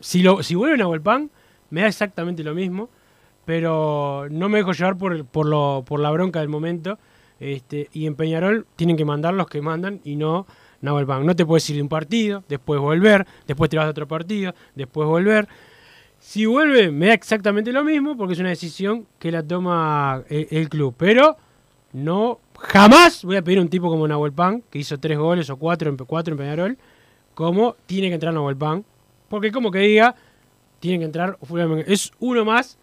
si, 0.00 0.22
lo, 0.22 0.42
si 0.42 0.54
vuelven 0.54 0.82
a 0.82 0.84
Golpán, 0.84 1.30
me 1.70 1.80
da 1.80 1.88
exactamente 1.88 2.44
lo 2.44 2.54
mismo 2.54 2.88
pero 3.44 4.26
no 4.30 4.48
me 4.48 4.58
dejo 4.58 4.72
llevar 4.72 4.96
por, 4.96 5.24
por, 5.26 5.46
lo, 5.46 5.84
por 5.86 6.00
la 6.00 6.10
bronca 6.10 6.40
del 6.40 6.48
momento. 6.48 6.98
Este, 7.40 7.88
y 7.92 8.06
en 8.06 8.14
Peñarol 8.14 8.66
tienen 8.76 8.96
que 8.96 9.04
mandar 9.04 9.34
los 9.34 9.48
que 9.48 9.60
mandan 9.60 10.00
y 10.04 10.16
no 10.16 10.46
Nahuel 10.80 11.06
Pan. 11.06 11.26
No 11.26 11.34
te 11.34 11.44
puedes 11.44 11.68
ir 11.70 11.76
de 11.76 11.82
un 11.82 11.88
partido, 11.88 12.44
después 12.48 12.80
volver, 12.80 13.26
después 13.46 13.70
te 13.70 13.76
vas 13.76 13.86
a 13.86 13.90
otro 13.90 14.06
partido, 14.06 14.54
después 14.74 15.08
volver. 15.08 15.48
Si 16.20 16.46
vuelve, 16.46 16.90
me 16.90 17.08
da 17.08 17.14
exactamente 17.14 17.72
lo 17.72 17.84
mismo 17.84 18.16
porque 18.16 18.34
es 18.34 18.38
una 18.38 18.48
decisión 18.50 19.06
que 19.18 19.30
la 19.30 19.42
toma 19.42 20.22
el, 20.28 20.68
club. 20.68 20.94
Pero 20.96 21.36
no, 21.92 22.40
jamás 22.58 23.24
voy 23.24 23.36
a 23.36 23.42
pedir 23.42 23.58
a 23.58 23.62
un 23.62 23.68
tipo 23.68 23.90
como 23.90 24.06
Nahuel 24.08 24.32
Pan, 24.32 24.62
que 24.70 24.78
hizo 24.78 24.98
tres 24.98 25.18
goles 25.18 25.50
o 25.50 25.56
cuatro 25.56 25.90
en, 25.90 25.96
cuatro 25.96 26.32
en 26.32 26.38
Peñarol, 26.38 26.78
como 27.34 27.76
tiene 27.86 28.08
que 28.08 28.14
entrar 28.14 28.32
Nahuel 28.32 28.56
Pan. 28.56 28.84
Porque 29.28 29.50
como 29.50 29.70
que 29.70 29.80
diga, 29.80 30.14
tiene 30.80 30.98
que 30.98 31.04
entrar, 31.04 31.38
es 31.86 32.12
uno 32.20 32.44
más 32.44 32.78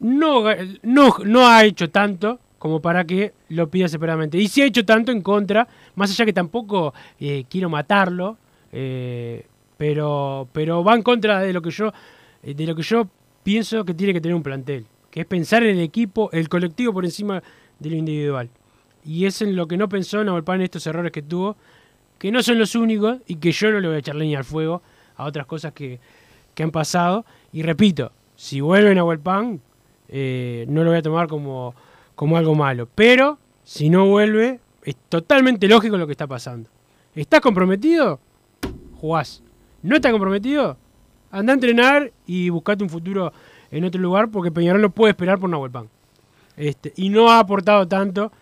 no, 0.00 0.44
no, 0.82 1.16
no 1.24 1.48
ha 1.48 1.64
hecho 1.64 1.90
tanto 1.90 2.40
como 2.58 2.80
para 2.80 3.04
que 3.04 3.32
lo 3.50 3.68
pida 3.70 3.88
separadamente. 3.88 4.38
Y 4.38 4.48
si 4.48 4.62
ha 4.62 4.66
hecho 4.66 4.84
tanto 4.84 5.12
en 5.12 5.22
contra, 5.22 5.68
más 5.94 6.10
allá 6.10 6.24
que 6.24 6.32
tampoco 6.32 6.94
eh, 7.20 7.44
quiero 7.48 7.68
matarlo, 7.68 8.38
eh, 8.72 9.46
pero, 9.76 10.48
pero 10.52 10.82
va 10.82 10.94
en 10.94 11.02
contra 11.02 11.40
de 11.40 11.52
lo 11.52 11.62
que 11.62 11.70
yo 11.70 11.92
eh, 12.42 12.54
de 12.54 12.66
lo 12.66 12.74
que 12.74 12.82
yo 12.82 13.08
pienso 13.42 13.84
que 13.84 13.94
tiene 13.94 14.12
que 14.12 14.20
tener 14.20 14.34
un 14.34 14.42
plantel, 14.42 14.86
que 15.10 15.20
es 15.20 15.26
pensar 15.26 15.62
en 15.62 15.76
el 15.76 15.82
equipo, 15.82 16.30
el 16.32 16.48
colectivo 16.48 16.92
por 16.92 17.04
encima 17.04 17.42
de 17.78 17.90
lo 17.90 17.96
individual. 17.96 18.48
Y 19.04 19.26
es 19.26 19.42
en 19.42 19.54
lo 19.54 19.68
que 19.68 19.76
no 19.76 19.88
pensó 19.88 20.22
Nahuelpan 20.22 20.56
en 20.56 20.62
estos 20.62 20.86
errores 20.86 21.12
que 21.12 21.22
tuvo, 21.22 21.56
que 22.18 22.32
no 22.32 22.42
son 22.42 22.58
los 22.58 22.74
únicos 22.74 23.18
y 23.26 23.36
que 23.36 23.52
yo 23.52 23.70
no 23.70 23.80
le 23.80 23.88
voy 23.88 23.96
a 23.96 24.00
echar 24.00 24.16
leña 24.16 24.38
al 24.38 24.44
fuego 24.44 24.82
a 25.16 25.24
otras 25.24 25.46
cosas 25.46 25.72
que, 25.72 26.00
que 26.54 26.62
han 26.62 26.70
pasado. 26.70 27.24
Y 27.52 27.62
repito, 27.62 28.12
si 28.34 28.60
vuelven 28.60 28.98
a 28.98 29.04
Huelpan, 29.04 29.60
eh, 30.08 30.66
no 30.68 30.84
lo 30.84 30.90
voy 30.90 30.98
a 30.98 31.02
tomar 31.02 31.28
como, 31.28 31.74
como 32.14 32.36
algo 32.36 32.54
malo. 32.54 32.88
Pero 32.94 33.38
si 33.64 33.90
no 33.90 34.06
vuelve, 34.06 34.60
es 34.84 34.96
totalmente 35.08 35.68
lógico 35.68 35.96
lo 35.96 36.06
que 36.06 36.12
está 36.12 36.26
pasando. 36.26 36.70
¿Estás 37.14 37.40
comprometido? 37.40 38.20
Jugás. 39.00 39.42
¿No 39.82 39.96
estás 39.96 40.12
comprometido? 40.12 40.76
Anda 41.30 41.52
a 41.52 41.54
entrenar 41.54 42.12
y 42.26 42.50
buscate 42.50 42.84
un 42.84 42.90
futuro 42.90 43.32
en 43.70 43.84
otro 43.84 44.00
lugar 44.00 44.30
porque 44.30 44.50
Peñarol 44.50 44.80
no 44.82 44.90
puede 44.90 45.10
esperar 45.10 45.38
por 45.38 45.50
Nahuel 45.50 45.70
Pan. 45.70 45.88
Este, 46.56 46.92
y 46.96 47.08
no 47.08 47.30
ha 47.30 47.38
aportado 47.38 47.86
tanto 47.86 48.32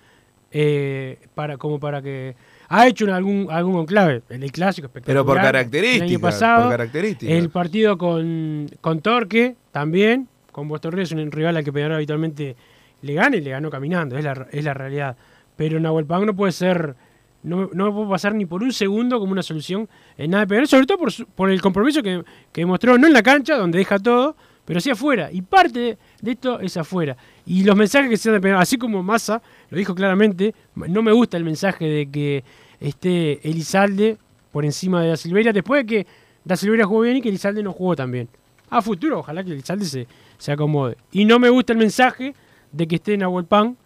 eh, 0.53 1.19
para, 1.35 1.57
como 1.57 1.81
para 1.81 2.01
que 2.01 2.37
ha 2.69 2.87
hecho 2.87 3.13
algún 3.13 3.49
algún 3.51 3.85
clave 3.87 4.23
el 4.29 4.53
clásico 4.53 4.87
espectacular. 4.87 5.25
Pero 5.25 5.27
por 5.27 5.37
características. 5.37 6.11
El 6.11 6.21
pasado, 6.21 6.71
por 6.71 7.29
El 7.29 7.51
partido 7.51 7.99
con, 7.99 8.71
con 8.81 9.01
Torque 9.01 9.57
también, 9.73 10.29
con 10.55 10.69
Puerto 10.69 10.89
es 10.97 11.11
un 11.11 11.33
rival 11.33 11.57
al 11.57 11.65
que 11.65 11.73
Peñarol 11.73 11.97
habitualmente 11.97 12.55
le 13.03 13.15
gane, 13.15 13.41
le 13.41 13.51
ganó 13.51 13.71
caminando, 13.71 14.17
es 14.17 14.23
la, 14.23 14.47
es 14.53 14.65
la 14.65 14.73
realidad. 14.73 15.17
Pero 15.57 15.81
Nahuel 15.81 16.07
Pan 16.07 16.25
no 16.27 16.37
puede 16.37 16.53
ser, 16.53 16.95
no, 17.43 17.71
no 17.73 17.93
puede 17.93 18.09
pasar 18.09 18.37
ni 18.37 18.47
por 18.47 18.63
un 18.63 18.73
segundo 18.73 19.19
como 19.19 19.33
una 19.33 19.43
solución 19.43 19.89
en 20.17 20.31
nada 20.31 20.45
de 20.45 20.47
Peñarol, 20.47 20.69
sobre 20.69 20.87
todo 20.87 20.99
por, 20.99 21.27
por 21.35 21.51
el 21.51 21.61
compromiso 21.61 22.05
que, 22.05 22.23
que 22.53 22.61
demostró, 22.61 22.97
no 22.97 23.09
en 23.09 23.13
la 23.13 23.25
cancha, 23.25 23.57
donde 23.57 23.79
deja 23.79 23.99
todo, 23.99 24.37
pero 24.65 24.79
sí 24.79 24.91
afuera. 24.91 25.29
Y 25.33 25.43
parte 25.43 25.99
de 26.23 26.31
esto 26.31 26.61
es 26.61 26.77
afuera. 26.77 27.17
Y 27.45 27.65
los 27.65 27.75
mensajes 27.75 28.09
que 28.09 28.17
se 28.17 28.31
dan 28.31 28.37
de 28.37 28.43
Peñarol, 28.43 28.63
así 28.63 28.79
como 28.79 29.03
Massa 29.03 29.43
lo 29.71 29.77
dijo 29.77 29.93
claramente, 29.93 30.55
no 30.77 31.03
me 31.03 31.11
gusta 31.11 31.37
el 31.37 31.43
mensaje 31.43 31.87
de 31.87 32.09
que 32.09 32.45
esté 32.79 33.41
Elizalde 33.43 34.19
por 34.53 34.65
encima 34.65 35.03
de 35.03 35.09
Da 35.09 35.17
Silveira, 35.17 35.53
después 35.53 35.85
de 35.85 35.87
que 35.87 36.07
Da 36.45 36.55
Silveira 36.55 36.87
jugó 36.87 37.01
bien 37.01 37.17
y 37.17 37.23
que 37.23 37.29
Elizalde 37.29 37.61
no 37.61 37.73
jugó 37.73 37.97
tan 37.97 38.13
bien. 38.13 38.29
A 38.71 38.81
futuro, 38.83 39.19
ojalá 39.19 39.43
que 39.43 39.51
Elizalde 39.51 39.85
se, 39.85 40.07
se 40.39 40.53
acomode. 40.53 40.97
Y 41.13 41.25
no 41.25 41.39
me 41.39 41.49
gusta 41.49 41.73
el 41.73 41.79
mensaje 41.79 42.35
de 42.73 42.87
que 42.87 42.97
esté 42.97 43.17
Nahuel 43.17 43.45
Pan 43.45 43.77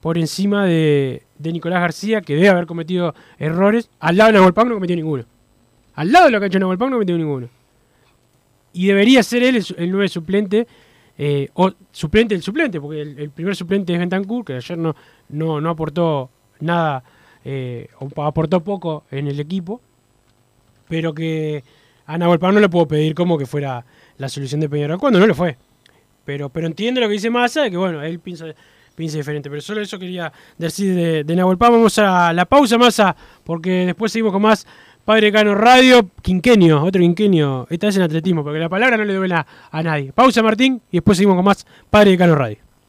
por 0.00 0.16
encima 0.16 0.64
de, 0.64 1.22
Nicolás 1.38 1.80
García, 1.80 2.22
que 2.22 2.34
debe 2.34 2.48
haber 2.48 2.66
cometido 2.66 3.14
errores. 3.38 3.90
Al 4.00 4.16
lado 4.16 4.32
de 4.32 4.38
Nahuel 4.38 4.54
Pan 4.54 4.68
no 4.68 4.74
cometió 4.74 4.96
ninguno. 4.96 5.24
Al 5.94 6.10
lado 6.10 6.26
de 6.26 6.30
lo 6.32 6.38
que 6.38 6.44
ha 6.44 6.48
hecho 6.48 6.58
Nahuel 6.58 6.78
Pan 6.78 6.90
no 6.90 6.96
cometió 6.96 7.16
ninguno. 7.16 7.48
Y 8.72 8.86
debería 8.86 9.22
ser 9.22 9.42
él 9.42 9.62
el, 9.76 9.90
nuevo 9.90 10.08
suplente, 10.08 10.66
eh, 11.18 11.48
o 11.54 11.72
suplente 11.90 12.34
del 12.34 12.42
suplente, 12.42 12.80
porque 12.80 13.02
el, 13.02 13.30
primer 13.30 13.56
suplente 13.56 13.92
es 13.92 13.98
Bentancur, 13.98 14.44
que 14.44 14.54
ayer 14.54 14.78
no, 14.78 14.94
no, 15.28 15.60
no 15.60 15.70
aportó 15.70 16.30
nada, 16.60 17.02
eh, 17.44 17.88
o 17.98 18.22
aportó 18.22 18.62
poco 18.62 19.04
en 19.10 19.26
el 19.26 19.40
equipo, 19.40 19.80
pero 20.88 21.12
que 21.12 21.64
a 22.06 22.16
Nahuel 22.16 22.38
Pan 22.38 22.54
no 22.54 22.60
le 22.60 22.68
puedo 22.68 22.86
pedir 22.86 23.14
como 23.14 23.36
que 23.36 23.46
fuera 23.46 23.84
la 24.18 24.28
solución 24.28 24.60
de 24.60 24.68
Peñarol, 24.68 24.98
cuando 24.98 25.18
no 25.18 25.26
lo 25.26 25.34
fue. 25.34 25.58
Pero, 26.30 26.48
pero 26.48 26.68
entiende 26.68 27.00
lo 27.00 27.08
que 27.08 27.14
dice 27.14 27.28
Massa, 27.28 27.68
que 27.68 27.76
bueno, 27.76 28.00
él 28.04 28.20
piensa, 28.20 28.44
piensa 28.94 29.16
diferente. 29.16 29.50
Pero 29.50 29.60
solo 29.60 29.80
eso 29.80 29.98
quería 29.98 30.32
decir 30.56 30.94
de, 30.94 31.24
de 31.24 31.42
Vamos 31.42 31.98
a 31.98 32.32
la 32.32 32.44
pausa, 32.44 32.78
Massa, 32.78 33.16
porque 33.42 33.86
después 33.86 34.12
seguimos 34.12 34.32
con 34.32 34.42
más 34.42 34.64
Padre 35.04 35.32
Cano 35.32 35.56
Radio, 35.56 36.08
quinquenio, 36.22 36.84
otro 36.84 37.00
quinquenio. 37.00 37.66
Esta 37.68 37.88
vez 37.88 37.96
en 37.96 38.02
atletismo, 38.02 38.44
porque 38.44 38.60
la 38.60 38.68
palabra 38.68 38.96
no 38.96 39.04
le 39.04 39.12
duele 39.12 39.34
a, 39.34 39.46
a 39.72 39.82
nadie. 39.82 40.12
Pausa, 40.12 40.40
Martín, 40.40 40.80
y 40.92 40.98
después 40.98 41.18
seguimos 41.18 41.34
con 41.34 41.46
más 41.46 41.66
Padre 41.90 42.16
Cano 42.16 42.36
Radio. 42.36 42.69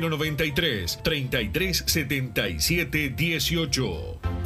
093 0.00 0.98
33 1.02 1.82
77 1.86 3.10
18. 3.16 4.45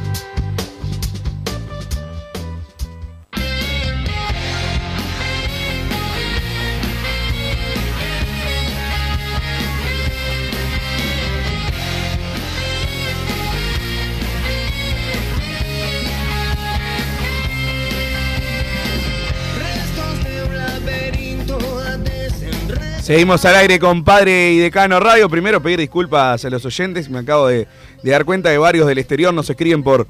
Seguimos 23.11 23.43
al 23.43 23.55
aire 23.55 23.77
con 23.77 24.05
Padre 24.05 24.53
y 24.53 24.59
Decano 24.59 24.97
Radio. 24.97 25.27
Primero 25.27 25.61
pedir 25.61 25.79
disculpas 25.79 26.45
a 26.45 26.49
los 26.49 26.63
oyentes. 26.63 27.09
Me 27.09 27.19
acabo 27.19 27.47
de, 27.47 27.67
dar 28.03 28.23
cuenta 28.23 28.47
de 28.47 28.57
varios 28.57 28.87
del 28.87 28.99
exterior 28.99 29.33
nos 29.33 29.49
escriben 29.49 29.83
por, 29.83 30.07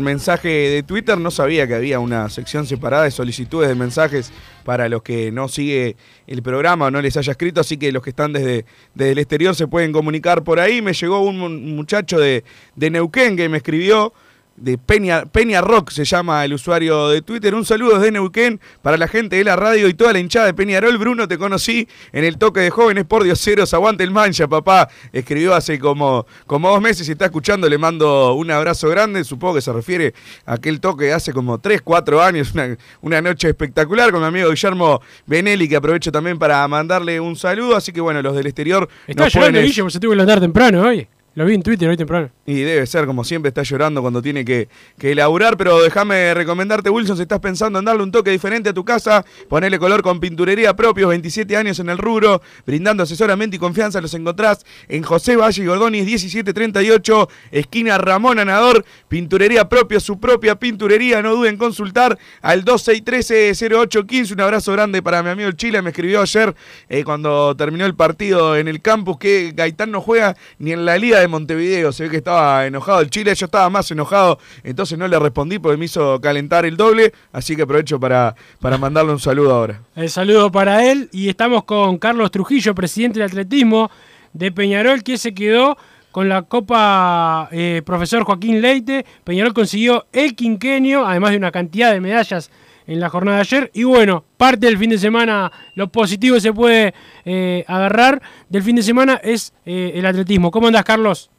mensaje 0.00 0.48
de 0.48 0.82
Twitter. 0.82 1.16
No 1.16 1.30
sabía 1.30 1.68
que 1.68 1.76
había 1.76 2.00
una 2.00 2.28
sección 2.28 2.66
separada 2.66 3.04
de 3.04 3.12
solicitudes 3.12 3.68
de 3.68 3.76
mensajes 3.76 4.32
para 4.64 4.88
los 4.88 5.04
que 5.04 5.30
no 5.30 5.46
sigue 5.46 5.94
el 6.26 6.42
programa 6.42 6.86
o 6.86 6.90
no 6.90 7.00
les 7.00 7.16
haya 7.16 7.30
escrito. 7.30 7.60
Así 7.60 7.76
que 7.76 7.92
los 7.92 8.02
que 8.02 8.10
están 8.10 8.32
desde, 8.32 8.64
desde 8.94 9.12
el 9.12 9.18
exterior 9.18 9.54
se 9.54 9.68
pueden 9.68 9.92
comunicar 9.92 10.42
por 10.42 10.58
ahí. 10.58 10.82
Me 10.82 10.92
llegó 10.92 11.20
un 11.20 11.76
muchacho 11.76 12.18
de 12.18 12.42
Neuquén 12.74 13.36
que 13.36 13.48
me 13.48 13.58
escribió 13.58 14.12
de 14.60 14.78
Peña, 14.78 15.24
Peña 15.24 15.60
Rock 15.60 15.90
se 15.90 16.04
llama 16.04 16.44
el 16.44 16.52
usuario 16.52 17.08
de 17.08 17.22
Twitter. 17.22 17.54
Un 17.54 17.64
saludo 17.64 17.98
desde 17.98 18.12
Neuquén 18.12 18.60
para 18.82 18.96
la 18.96 19.08
gente 19.08 19.36
de 19.36 19.44
la 19.44 19.56
radio 19.56 19.88
y 19.88 19.94
toda 19.94 20.12
la 20.12 20.18
hinchada 20.18 20.46
de 20.46 20.54
Peñarol. 20.54 20.96
Bruno, 20.98 21.26
te 21.26 21.38
conocí 21.38 21.88
en 22.12 22.24
el 22.24 22.36
toque 22.36 22.60
de 22.60 22.70
jóvenes 22.70 23.04
por 23.06 23.24
Dioseros. 23.24 23.72
Aguante 23.74 24.04
el 24.04 24.10
mancha, 24.10 24.46
papá. 24.46 24.88
Escribió 25.12 25.54
hace 25.54 25.78
como, 25.78 26.26
como 26.46 26.70
dos 26.70 26.80
meses 26.80 27.08
y 27.08 27.12
está 27.12 27.24
escuchando. 27.26 27.68
Le 27.68 27.78
mando 27.78 28.34
un 28.34 28.50
abrazo 28.50 28.88
grande. 28.88 29.24
Supongo 29.24 29.54
que 29.54 29.62
se 29.62 29.72
refiere 29.72 30.14
a 30.44 30.54
aquel 30.54 30.80
toque 30.80 31.06
de 31.06 31.14
hace 31.14 31.32
como 31.32 31.58
tres, 31.58 31.80
cuatro 31.82 32.22
años. 32.22 32.52
Una, 32.52 32.76
una 33.00 33.22
noche 33.22 33.48
espectacular 33.48 34.12
con 34.12 34.20
mi 34.20 34.26
amigo 34.26 34.50
Guillermo 34.50 35.00
Benelli, 35.26 35.68
que 35.68 35.76
aprovecho 35.76 36.12
también 36.12 36.38
para 36.38 36.66
mandarle 36.68 37.18
un 37.18 37.34
saludo. 37.34 37.76
Así 37.76 37.92
que 37.92 38.00
bueno, 38.00 38.20
los 38.20 38.36
del 38.36 38.46
exterior. 38.46 38.88
Está 39.06 39.26
Guillermo, 39.26 39.90
se 39.90 39.98
tuvo 39.98 40.10
que 40.10 40.16
levantar 40.16 40.40
temprano 40.40 40.82
hoy. 40.82 41.08
Lo 41.40 41.46
vi 41.46 41.54
en 41.54 41.62
Twitter 41.62 41.88
hoy 41.88 41.96
temprano. 41.96 42.28
Y 42.44 42.60
debe 42.60 42.86
ser, 42.86 43.06
como 43.06 43.24
siempre, 43.24 43.48
está 43.48 43.62
llorando 43.62 44.02
cuando 44.02 44.20
tiene 44.20 44.44
que, 44.44 44.68
que 44.98 45.12
elaborar. 45.12 45.56
Pero 45.56 45.80
déjame 45.80 46.34
recomendarte, 46.34 46.90
Wilson, 46.90 47.16
si 47.16 47.22
estás 47.22 47.40
pensando 47.40 47.78
en 47.78 47.86
darle 47.86 48.02
un 48.02 48.12
toque 48.12 48.30
diferente 48.30 48.68
a 48.68 48.74
tu 48.74 48.84
casa, 48.84 49.24
ponerle 49.48 49.78
color 49.78 50.02
con 50.02 50.20
pinturería 50.20 50.76
propios, 50.76 51.08
27 51.08 51.56
años 51.56 51.78
en 51.78 51.88
el 51.88 51.96
rubro, 51.96 52.42
brindando 52.66 53.04
asesoramiento 53.04 53.56
y 53.56 53.58
confianza. 53.58 54.02
Los 54.02 54.12
encontrás 54.12 54.66
en 54.86 55.02
José 55.02 55.34
Valle 55.34 55.64
Gordonis, 55.64 56.04
1738, 56.04 57.28
esquina 57.52 57.96
Ramón 57.96 58.38
Anador. 58.38 58.84
Pinturería 59.08 59.66
propia, 59.66 59.98
su 59.98 60.20
propia 60.20 60.56
pinturería. 60.56 61.22
No 61.22 61.36
duden 61.36 61.54
en 61.54 61.56
consultar 61.56 62.18
al 62.42 62.66
2613-0815. 62.66 64.32
Un 64.32 64.40
abrazo 64.42 64.72
grande 64.72 65.00
para 65.00 65.22
mi 65.22 65.30
amigo 65.30 65.48
el 65.48 65.56
Chile. 65.56 65.80
Me 65.80 65.88
escribió 65.88 66.20
ayer, 66.20 66.54
eh, 66.90 67.02
cuando 67.02 67.56
terminó 67.56 67.86
el 67.86 67.94
partido 67.94 68.58
en 68.58 68.68
el 68.68 68.82
campus, 68.82 69.16
que 69.16 69.54
Gaitán 69.56 69.90
no 69.90 70.02
juega 70.02 70.36
ni 70.58 70.72
en 70.72 70.84
la 70.84 70.98
Liga 70.98 71.18
de 71.18 71.29
Montevideo. 71.30 71.92
Se 71.92 72.04
ve 72.04 72.10
que 72.10 72.16
estaba 72.18 72.66
enojado 72.66 73.00
el 73.00 73.10
Chile, 73.10 73.34
yo 73.34 73.46
estaba 73.46 73.70
más 73.70 73.90
enojado, 73.90 74.38
entonces 74.62 74.98
no 74.98 75.08
le 75.08 75.18
respondí 75.18 75.58
porque 75.58 75.76
me 75.76 75.86
hizo 75.86 76.20
calentar 76.20 76.66
el 76.66 76.76
doble, 76.76 77.12
así 77.32 77.56
que 77.56 77.62
aprovecho 77.62 77.98
para, 77.98 78.34
para 78.60 78.78
mandarle 78.78 79.12
un 79.12 79.20
saludo 79.20 79.54
ahora. 79.54 79.80
El 79.96 80.10
saludo 80.10 80.50
para 80.50 80.90
él 80.90 81.08
y 81.12 81.28
estamos 81.28 81.64
con 81.64 81.98
Carlos 81.98 82.30
Trujillo, 82.30 82.74
presidente 82.74 83.20
del 83.20 83.28
atletismo 83.28 83.90
de 84.32 84.52
Peñarol, 84.52 85.02
que 85.02 85.18
se 85.18 85.34
quedó 85.34 85.76
con 86.10 86.28
la 86.28 86.42
Copa 86.42 87.48
eh, 87.52 87.82
Profesor 87.84 88.24
Joaquín 88.24 88.60
Leite. 88.60 89.06
Peñarol 89.24 89.54
consiguió 89.54 90.06
el 90.12 90.34
quinquenio, 90.34 91.06
además 91.06 91.30
de 91.30 91.36
una 91.36 91.52
cantidad 91.52 91.92
de 91.92 92.00
medallas 92.00 92.50
en 92.86 93.00
la 93.00 93.08
jornada 93.08 93.38
de 93.38 93.42
ayer. 93.42 93.70
Y 93.74 93.84
bueno, 93.84 94.24
parte 94.36 94.66
del 94.66 94.78
fin 94.78 94.90
de 94.90 94.98
semana, 94.98 95.50
lo 95.74 95.88
positivo 95.88 96.34
que 96.34 96.40
se 96.40 96.52
puede 96.52 96.94
eh, 97.24 97.64
agarrar 97.66 98.20
del 98.48 98.62
fin 98.62 98.76
de 98.76 98.82
semana 98.82 99.20
es 99.22 99.52
eh, 99.64 99.92
el 99.94 100.06
atletismo. 100.06 100.50
¿Cómo 100.50 100.66
andás, 100.66 100.84
Carlos? 100.84 101.30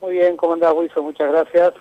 Muy 0.00 0.14
bien, 0.14 0.36
¿cómo 0.36 0.54
andás, 0.54 0.72
Wilson? 0.74 1.04
Muchas 1.04 1.30
gracias. 1.30 1.74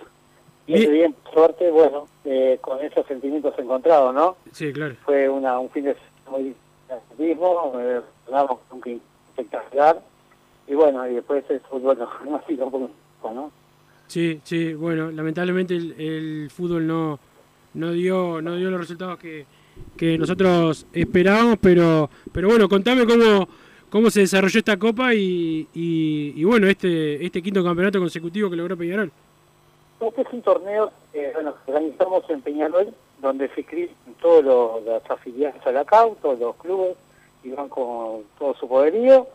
Bien, 0.68 0.92
bien, 0.92 1.16
suerte, 1.34 1.72
bueno, 1.72 2.08
eh, 2.26 2.60
con 2.62 2.80
esos 2.86 3.06
sentimientos 3.08 3.58
encontrados, 3.58 4.14
¿no? 4.14 4.38
Sí, 4.52 4.72
claro. 4.72 4.96
Fue 5.04 5.28
una, 5.28 5.58
un 5.58 5.70
fin 5.72 5.86
de 5.86 5.96
semana 5.96 6.38
muy 6.38 6.56
atletismo, 6.90 7.74
eh, 7.80 8.02
un 8.72 9.02
espectacular. 9.30 10.00
Y 10.68 10.76
bueno, 10.76 11.08
y 11.08 11.16
después 11.16 11.44
el 11.50 11.60
fútbol 11.62 11.98
no, 11.98 12.08
no 12.30 12.36
ha 12.36 12.46
sido 12.46 12.66
un 12.66 12.72
poco, 12.72 13.34
¿no? 13.34 13.52
Sí, 14.06 14.42
sí, 14.44 14.74
bueno, 14.74 15.12
lamentablemente 15.12 15.76
el, 15.76 16.00
el 16.00 16.52
fútbol 16.52 16.86
no, 16.86 17.20
no 17.74 17.92
dio 17.92 18.42
no 18.42 18.56
dio 18.56 18.70
los 18.70 18.80
resultados 18.80 19.20
que, 19.20 19.46
que 19.98 20.18
nosotros 20.18 20.86
esperábamos, 20.94 21.58
pero 21.62 22.10
pero 22.32 22.48
bueno, 22.50 22.68
contame 22.68 23.06
cómo 23.06 23.48
cómo 23.90 24.10
se 24.10 24.22
desarrolló 24.22 24.60
esta 24.60 24.78
copa 24.78 25.14
y, 25.14 25.68
y, 25.74 26.44
bueno, 26.44 26.68
este 26.68 27.26
este 27.26 27.42
quinto 27.42 27.64
campeonato 27.64 28.00
consecutivo 28.00 28.50
que 28.50 28.56
logró 28.56 28.78
Peñarol. 28.78 29.12
Este 30.00 30.22
es 30.22 30.28
un 30.32 30.42
torneo 30.42 30.92
eh, 31.14 31.32
bueno, 31.34 31.56
organizamos 31.66 32.30
en 32.30 32.42
Peñarol, 32.42 32.94
donde 33.22 33.50
se 33.50 33.62
inscriben 33.62 33.96
todos 34.22 34.84
las 34.86 35.10
afiliadas 35.10 35.66
a 35.66 35.72
la 35.72 35.86
CAU, 35.86 36.16
todos 36.22 36.40
los 36.40 36.56
clubes, 36.58 36.96
y 37.44 37.50
van 37.50 37.70
con 37.70 38.24
todo 38.38 38.54
su 38.56 38.68
poderío. 38.68 39.28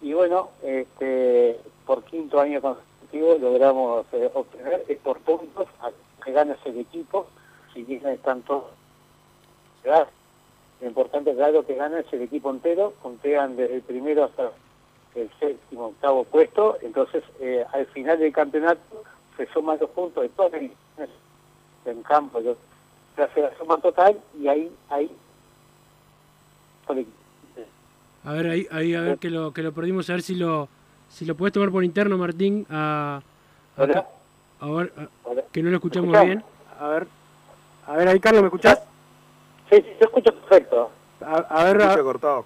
Y 0.00 0.12
bueno, 0.12 0.50
este, 0.62 1.58
por 1.84 2.04
quinto 2.04 2.40
año 2.40 2.60
consecutivo 2.60 3.36
logramos 3.40 4.06
eh, 4.12 4.30
obtener 4.32 4.84
por 5.02 5.18
puntos 5.20 5.66
que 6.24 6.32
gana 6.32 6.56
el 6.64 6.78
equipo 6.78 7.26
si 7.78 7.84
bien 7.84 8.04
están 8.08 8.42
todos. 8.42 8.64
Lo 10.80 10.86
importante 10.86 11.32
claro 11.34 11.64
que 11.64 11.74
gana 11.74 12.00
es 12.00 12.12
el 12.12 12.22
equipo 12.22 12.50
entero, 12.50 12.94
contean 13.00 13.56
desde 13.56 13.76
el 13.76 13.82
primero 13.82 14.24
hasta 14.24 14.50
el 15.14 15.30
séptimo, 15.38 15.86
octavo 15.86 16.24
puesto, 16.24 16.76
entonces 16.82 17.22
eh, 17.40 17.64
al 17.72 17.86
final 17.86 18.18
del 18.18 18.32
campeonato 18.32 19.04
se 19.36 19.46
suman 19.46 19.78
los 19.80 19.90
puntos 19.90 20.24
de 20.24 20.28
todas 20.30 20.52
las 20.52 21.08
en 21.84 22.02
campo, 22.02 22.40
se 23.16 23.22
hace 23.22 23.40
la 23.40 23.56
suma 23.56 23.78
total 23.78 24.18
y 24.38 24.48
ahí, 24.48 24.70
ahí 24.90 25.10
a 28.24 28.32
ver, 28.32 28.46
ahí, 28.46 28.66
ahí 28.70 28.94
a 28.94 29.00
ver 29.02 29.18
que 29.18 29.30
lo 29.30 29.52
que 29.52 29.62
lo 29.62 29.72
perdimos, 29.72 30.10
a 30.10 30.14
ver 30.14 30.22
si 30.22 30.34
lo 30.34 30.68
si 31.08 31.24
lo 31.24 31.34
puedes 31.36 31.52
tomar 31.52 31.70
por 31.70 31.84
interno, 31.84 32.18
Martín, 32.18 32.66
a, 32.68 33.22
a, 33.76 33.86
ver, 34.70 34.92
que 35.52 35.62
no 35.62 35.70
lo 35.70 35.76
escuchamos 35.76 36.24
bien. 36.24 36.44
A 36.78 36.88
ver. 36.88 37.17
A 37.88 37.96
ver, 37.96 38.06
ahí 38.06 38.20
Carlos, 38.20 38.42
¿me 38.42 38.48
escuchás? 38.48 38.82
Sí, 39.70 39.76
sí, 39.76 39.86
te 39.98 40.04
escucho 40.04 40.30
perfecto. 40.34 40.90
A, 41.24 41.64
ver, 41.64 41.80
se 41.80 42.02
cortado. 42.02 42.44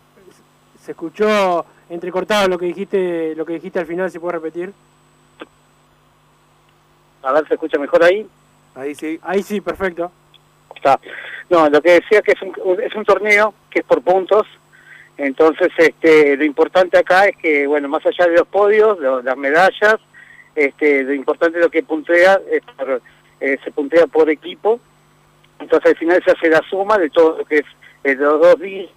Se 0.80 0.92
escuchó 0.92 1.66
entrecortado 1.90 2.48
lo 2.48 2.58
que 2.58 2.66
dijiste, 2.66 3.34
lo 3.34 3.44
que 3.44 3.54
dijiste 3.54 3.80
al 3.80 3.86
final, 3.86 4.08
¿se 4.08 4.20
puede 4.20 4.34
repetir? 4.34 4.72
A 7.24 7.32
ver, 7.32 7.46
¿se 7.48 7.54
escucha 7.54 7.76
mejor 7.78 8.04
ahí? 8.04 8.28
Ahí 8.76 8.94
sí. 8.94 9.18
Ahí 9.22 9.42
sí, 9.42 9.60
perfecto. 9.60 10.12
Está. 10.76 11.00
No, 11.50 11.68
lo 11.68 11.82
que 11.82 12.00
decía 12.00 12.22
que 12.22 12.32
es 12.32 12.42
un, 12.42 12.80
es 12.80 12.94
un 12.94 13.04
torneo 13.04 13.52
que 13.68 13.80
es 13.80 13.84
por 13.84 14.00
puntos, 14.00 14.46
entonces 15.16 15.72
este, 15.76 16.36
lo 16.36 16.44
importante 16.44 16.98
acá 16.98 17.26
es 17.26 17.36
que, 17.36 17.66
bueno, 17.66 17.88
más 17.88 18.06
allá 18.06 18.26
de 18.26 18.38
los 18.38 18.46
podios, 18.46 18.98
de 18.98 19.22
las 19.24 19.36
medallas, 19.36 19.96
este, 20.54 21.02
lo 21.02 21.12
importante 21.12 21.58
es 21.58 21.64
lo 21.64 21.70
que 21.70 21.82
puntea, 21.82 22.40
es 22.48 22.62
eh, 23.40 23.58
se 23.64 23.72
puntea 23.72 24.06
por 24.06 24.30
equipo, 24.30 24.80
entonces 25.62 25.92
al 25.92 25.98
final 25.98 26.22
se 26.24 26.32
hace 26.32 26.48
la 26.48 26.60
suma 26.68 26.98
de 26.98 27.10
todo 27.10 27.38
lo 27.38 27.44
que 27.44 27.58
es 27.58 27.66
de 28.02 28.14
los 28.16 28.40
dos 28.40 28.60
días. 28.60 28.90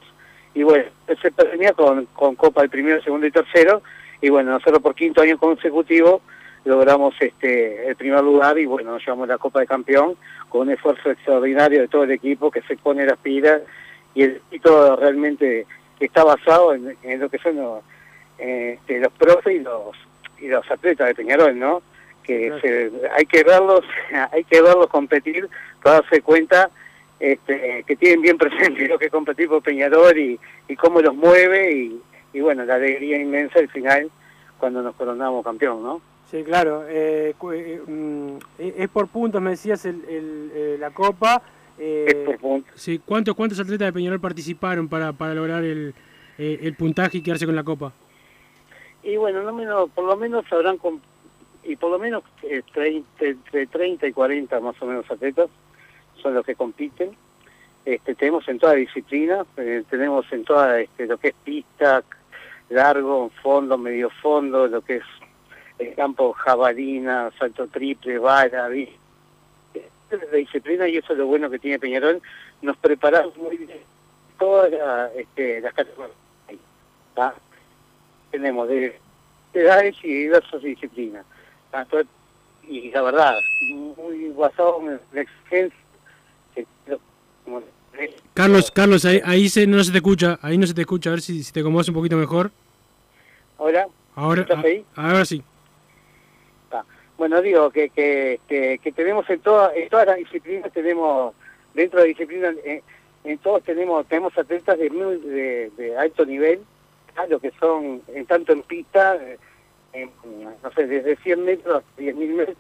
Y 0.54 0.64
bueno, 0.64 0.86
se 1.22 1.32
premia 1.32 1.74
con, 1.74 2.06
con 2.08 2.36
Copa 2.36 2.64
el 2.64 2.70
primero, 2.70 3.02
segundo 3.02 3.28
y 3.28 3.32
tercero. 3.32 3.82
Y 4.22 4.30
bueno, 4.30 4.52
nosotros 4.52 4.82
por 4.82 4.96
quinto 4.96 5.22
año 5.22 5.38
consecutivo 5.38 6.22
logramos 6.64 7.14
este 7.20 7.88
el 7.88 7.96
primer 7.96 8.24
lugar 8.24 8.58
y 8.58 8.66
bueno, 8.66 8.92
nos 8.92 9.06
llevamos 9.06 9.28
la 9.28 9.38
Copa 9.38 9.60
de 9.60 9.68
Campeón 9.68 10.16
con 10.50 10.62
un 10.62 10.72
esfuerzo 10.72 11.12
extraordinario 11.12 11.82
de 11.82 11.88
todo 11.88 12.04
el 12.04 12.12
equipo 12.12 12.50
que 12.50 12.62
se 12.64 12.78
pone 12.78 13.06
las 13.06 13.18
pilas. 13.20 13.62
Y 14.14 14.24
el 14.24 14.42
todo 14.64 14.96
realmente 14.96 15.66
está 16.00 16.24
basado 16.24 16.74
en, 16.74 16.96
lo 17.20 17.30
que 17.30 17.38
son 17.38 17.58
los, 17.58 17.84
este, 18.38 19.00
los 19.00 19.12
profes 19.14 19.56
y 19.56 19.60
los 19.60 19.96
y 20.40 20.48
los 20.48 20.70
atletas 20.70 21.08
de 21.08 21.16
Peñarol, 21.16 21.58
¿no? 21.58 21.82
Que 22.26 22.92
hay 23.16 23.26
que 23.26 23.44
verlos, 23.44 23.82
hay 24.32 24.44
que 24.44 24.62
verlos 24.62 24.88
competir 24.88 25.50
para 25.82 26.02
darse 26.02 26.22
cuenta 26.22 26.70
este, 27.20 27.84
que 27.88 27.96
tienen 27.96 28.22
bien 28.22 28.38
presente 28.38 28.88
lo 28.88 29.00
que 29.00 29.06
es 29.06 29.12
competir 29.12 29.48
por 29.48 29.62
Peñarol 29.62 30.18
y, 30.18 30.40
y 30.68 30.76
cómo 30.76 31.02
los 31.02 31.16
mueve 31.16 31.72
y, 31.74 32.02
y, 32.34 32.42
bueno, 32.42 32.66
la 32.66 32.76
alegría 32.76 33.20
inmensa 33.20 33.60
al 33.60 33.70
final 33.70 34.12
cuando 34.58 34.82
nos 34.82 34.96
coronamos 34.96 35.44
campeón, 35.44 35.82
¿no? 35.84 36.02
Sí, 36.30 36.44
claro. 36.44 36.84
Eh, 36.88 37.36
eh 37.54 37.82
mm, 37.86 38.38
es 38.58 38.90
por 38.90 39.08
puntos, 39.08 39.42
me 39.42 39.52
decías, 39.52 39.86
el, 39.86 40.04
el, 40.10 40.52
eh, 40.54 40.78
la 40.80 40.92
Copa. 40.92 41.42
Eh, 41.78 42.06
es 42.08 42.16
por 42.16 42.38
puntos. 42.40 42.74
Sí, 42.76 43.00
¿cuántos, 43.06 43.36
¿Cuántos 43.36 43.60
atletas 43.60 43.88
de 43.88 43.94
Peñarol 43.94 44.20
participaron 44.20 44.88
para, 44.88 45.14
para 45.14 45.34
lograr 45.34 45.64
el, 45.64 45.94
el 46.38 46.76
puntaje 46.76 47.20
y 47.20 47.22
quedarse 47.22 47.46
con 47.46 47.56
la 47.56 47.64
Copa? 47.64 47.94
Y 49.04 49.18
bueno, 49.18 49.44
no 49.44 49.54
menos, 49.54 49.90
por 49.92 50.06
lo 50.06 50.18
menos 50.18 50.46
habrán 50.52 50.78
y 51.66 51.76
por 51.76 51.92
lo 51.92 52.00
menos 52.00 52.24
eh, 52.44 52.62
entre 52.76 53.68
30 53.68 54.08
y 54.08 54.14
40 54.14 54.60
más 54.60 54.80
o 54.82 54.86
menos 54.86 55.10
atletas 55.10 55.50
son 56.22 56.34
los 56.34 56.46
que 56.46 56.56
compiten. 56.56 57.16
Este, 57.84 58.16
tenemos 58.16 58.48
en 58.48 58.60
toda 58.60 58.74
disciplina, 58.74 59.46
eh, 59.58 59.84
tenemos 59.90 60.32
en 60.32 60.44
toda 60.44 60.80
este, 60.80 61.06
lo 61.06 61.18
que 61.18 61.30
es 61.30 61.36
pista, 61.44 62.04
largo, 62.70 63.30
fondo, 63.42 63.78
medio 63.78 64.10
fondo, 64.10 64.68
lo 64.68 64.82
que 64.82 64.98
es 64.98 65.04
el 65.78 65.94
campo 65.94 66.34
jabalina, 66.34 67.32
salto 67.38 67.68
triple, 67.68 68.18
vara, 68.18 68.70
la 68.70 70.38
disciplina 70.38 70.88
y 70.88 70.98
eso 70.98 71.14
es 71.14 71.20
lo 71.20 71.28
bueno 71.28 71.50
que 71.50 71.60
tiene 71.60 71.80
Peñarol, 71.80 72.22
nos 72.62 72.78
preparamos 72.78 73.36
muy 73.38 73.58
bien 73.58 73.80
todas 74.40 74.72
este, 75.16 75.62
las 75.62 75.74
categorías. 75.74 76.16
¿tá? 77.14 77.36
Tenemos 78.32 78.68
de 78.68 79.00
edades 79.54 79.96
y 80.04 80.14
diversas 80.14 80.62
disciplinas. 80.62 81.26
Y 82.68 82.90
la 82.92 83.02
verdad, 83.04 83.36
muy 83.98 84.30
basado 84.30 84.82
en 84.82 85.00
la 85.14 85.22
exigencia. 85.22 85.78
como- 87.44 87.62
Carlos, 88.34 88.72
Carlos, 88.72 89.06
ahí, 89.06 89.22
ahí 89.24 89.48
se, 89.50 89.66
no 89.68 89.82
se 89.84 89.92
te 89.92 89.98
escucha, 90.00 90.38
ahí 90.42 90.58
no 90.58 90.68
se 90.68 90.74
te 90.74 90.82
escucha, 90.82 91.10
a 91.10 91.14
ver 91.14 91.22
si, 91.22 91.44
si 91.44 91.54
te 91.54 91.62
acomodas 91.62 91.88
un 91.90 91.96
poquito 91.96 92.18
mejor. 92.18 92.52
Ahora, 93.58 93.88
Ahora, 94.16 94.42
¿estás 94.42 94.66
ahí? 94.66 94.86
a- 94.96 95.10
ahora 95.12 95.26
sí. 95.26 95.44
Bueno, 97.18 97.42
digo 97.42 97.70
que, 97.72 97.90
que, 97.92 98.42
que, 98.46 98.78
que 98.84 98.92
tenemos 98.92 99.30
en, 99.30 99.40
toda, 99.40 99.74
en 99.74 99.88
todas 99.88 100.06
las 100.08 100.18
disciplinas, 100.18 100.70
tenemos, 100.74 101.34
dentro 101.74 102.00
de 102.02 102.06
la 102.06 102.10
disciplina, 102.10 102.54
en, 102.66 102.82
en 103.24 103.38
todos 103.38 103.64
tenemos 103.64 104.06
tenemos 104.08 104.38
atletas 104.38 104.78
de, 104.78 104.90
de, 104.90 105.72
de 105.78 105.98
alto 105.98 106.26
nivel, 106.26 106.60
lo 107.30 107.40
que 107.40 107.52
son, 107.58 108.02
en 108.10 108.26
tanto 108.26 108.52
en 108.52 108.64
pista, 108.64 109.18
eh, 109.96 110.10
no 110.62 110.72
sé, 110.72 110.88
desde 110.88 111.16
100 111.16 111.46
metros 111.46 111.78
hasta 111.78 112.02
10.000 112.02 112.34
metros, 112.36 112.58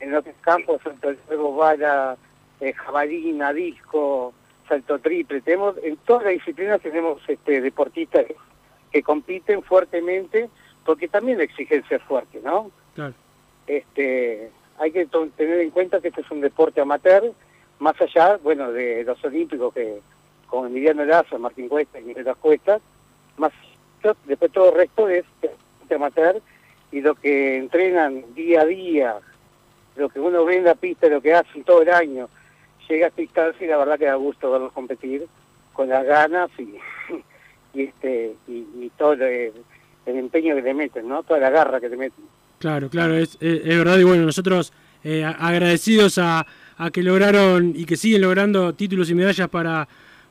en 0.00 0.12
los 0.12 0.24
campos, 0.40 0.80
salto 0.82 1.08
de 1.08 1.16
juego, 1.26 1.56
bala, 1.56 2.16
eh, 2.60 2.72
jabalina, 2.72 3.52
disco, 3.52 4.32
salto 4.68 4.98
triple. 4.98 5.40
Tenemos, 5.40 5.76
en 5.82 5.96
todas 5.98 6.24
las 6.24 6.32
disciplinas 6.34 6.80
tenemos 6.80 7.20
este, 7.28 7.60
deportistas 7.60 8.26
que, 8.92 9.02
compiten 9.02 9.62
fuertemente, 9.62 10.48
porque 10.84 11.08
también 11.08 11.38
la 11.38 11.44
exigencia 11.44 11.98
es 11.98 12.02
fuerte, 12.04 12.40
¿no? 12.42 12.70
Claro. 12.94 13.14
este 13.66 14.50
hay 14.80 14.92
que 14.92 15.06
tener 15.06 15.60
en 15.60 15.70
cuenta 15.70 16.00
que 16.00 16.08
este 16.08 16.20
es 16.20 16.30
un 16.30 16.40
deporte 16.40 16.80
amateur, 16.80 17.32
más 17.80 18.00
allá, 18.00 18.38
bueno, 18.38 18.72
de 18.72 19.04
los 19.04 19.22
olímpicos 19.24 19.74
que 19.74 20.00
con 20.46 20.66
Emiliano 20.66 21.04
Lazo, 21.04 21.38
Martín 21.38 21.68
Cuesta 21.68 22.00
y 22.00 22.04
Miguel 22.04 22.24
Las 22.24 22.36
Cuestas, 22.36 22.80
más 23.36 23.52
después 24.26 24.52
todo 24.52 24.70
el 24.70 24.76
resto 24.76 25.08
es 25.08 25.24
deporte 25.88 25.94
amateur 25.94 26.42
y 26.90 27.00
lo 27.00 27.14
que 27.14 27.56
entrenan 27.56 28.24
día 28.34 28.62
a 28.62 28.64
día, 28.64 29.16
lo 29.96 30.08
que 30.08 30.20
uno 30.20 30.44
ve 30.44 30.56
en 30.56 30.64
la 30.64 30.74
pista, 30.74 31.08
lo 31.08 31.20
que 31.20 31.34
hacen 31.34 31.64
todo 31.64 31.82
el 31.82 31.90
año, 31.90 32.28
llega 32.88 33.06
a 33.06 33.08
esta 33.08 33.22
instancia 33.22 33.66
y 33.66 33.68
la 33.68 33.76
verdad 33.76 33.98
que 33.98 34.06
da 34.06 34.14
gusto 34.14 34.50
verlos 34.50 34.72
competir 34.72 35.26
con 35.72 35.88
las 35.88 36.04
ganas 36.04 36.50
y, 36.58 36.74
y 37.74 37.82
este 37.84 38.34
y, 38.46 38.90
todo 38.96 39.12
el, 39.12 39.52
empeño 40.06 40.54
que 40.54 40.62
le 40.62 40.74
meten, 40.74 41.06
¿no? 41.06 41.22
Toda 41.22 41.40
la 41.40 41.50
garra 41.50 41.80
que 41.80 41.88
le 41.88 41.96
meten. 41.96 42.24
Claro, 42.58 42.88
claro, 42.88 43.14
es, 43.14 43.36
es- 43.40 43.64
verdad 43.64 43.98
y 43.98 44.04
bueno, 44.04 44.24
nosotros 44.24 44.72
eh, 45.04 45.24
agradecidos 45.24 46.18
a, 46.18 46.46
a 46.78 46.90
que 46.90 47.02
lograron 47.02 47.72
y 47.76 47.84
que 47.84 47.96
siguen 47.96 48.22
logrando 48.22 48.74
títulos 48.74 49.10
y 49.10 49.14
medallas 49.14 49.48
para, 49.48 49.86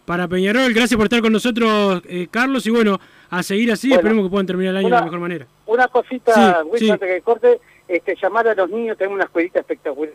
para 0.07 0.25
Peñarol. 0.25 0.73
Gracias 0.73 0.95
por 0.95 1.07
estar 1.07 1.21
con 1.21 1.33
nosotros, 1.33 2.01
eh, 2.07 2.27
Carlos, 2.31 2.65
y 2.65 2.69
bueno, 2.69 2.97
a 3.29 3.43
seguir 3.43 3.69
así, 3.73 3.89
Bueno, 3.89 3.99
esperemos 3.99 4.25
que 4.25 4.29
puedan 4.31 4.47
terminar 4.47 4.71
el 4.71 4.77
año 4.77 4.87
de 4.87 4.95
la 4.95 5.01
mejor 5.01 5.19
manera. 5.19 5.45
Una 5.65 5.89
cosita, 5.89 6.33
Sí, 6.33 6.41
Wilson, 6.69 6.79
sí. 6.79 6.89
antes 6.91 7.09
que 7.09 7.21
corte, 7.21 7.59
este, 7.89 8.15
llamar 8.15 8.47
a 8.47 8.55
los 8.55 8.69
niños, 8.69 8.97
tenemos 8.97 9.15
una 9.15 9.25
escuelita 9.25 9.59
espectacular, 9.59 10.13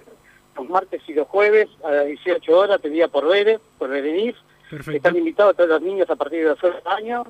los 0.57 0.69
martes 0.71 1.03
y 1.07 1.13
los 1.13 1.29
jueves 1.29 1.69
a 1.85 1.91
las 1.91 2.07
18 2.07 2.59
horas, 2.59 2.81
pedida 2.81 3.09
por 3.09 3.29
Vélez, 3.29 3.61
por 3.79 3.91
Berenice, 3.91 4.39
Perfecto. 4.71 4.97
están 4.97 5.17
invitados 5.17 5.57
todos 5.57 5.69
los 5.69 5.83
niños 5.83 6.09
a 6.09 6.17
partir 6.17 6.39
de 6.43 6.49
los 6.49 6.65
8 6.65 6.89
años, 6.89 7.27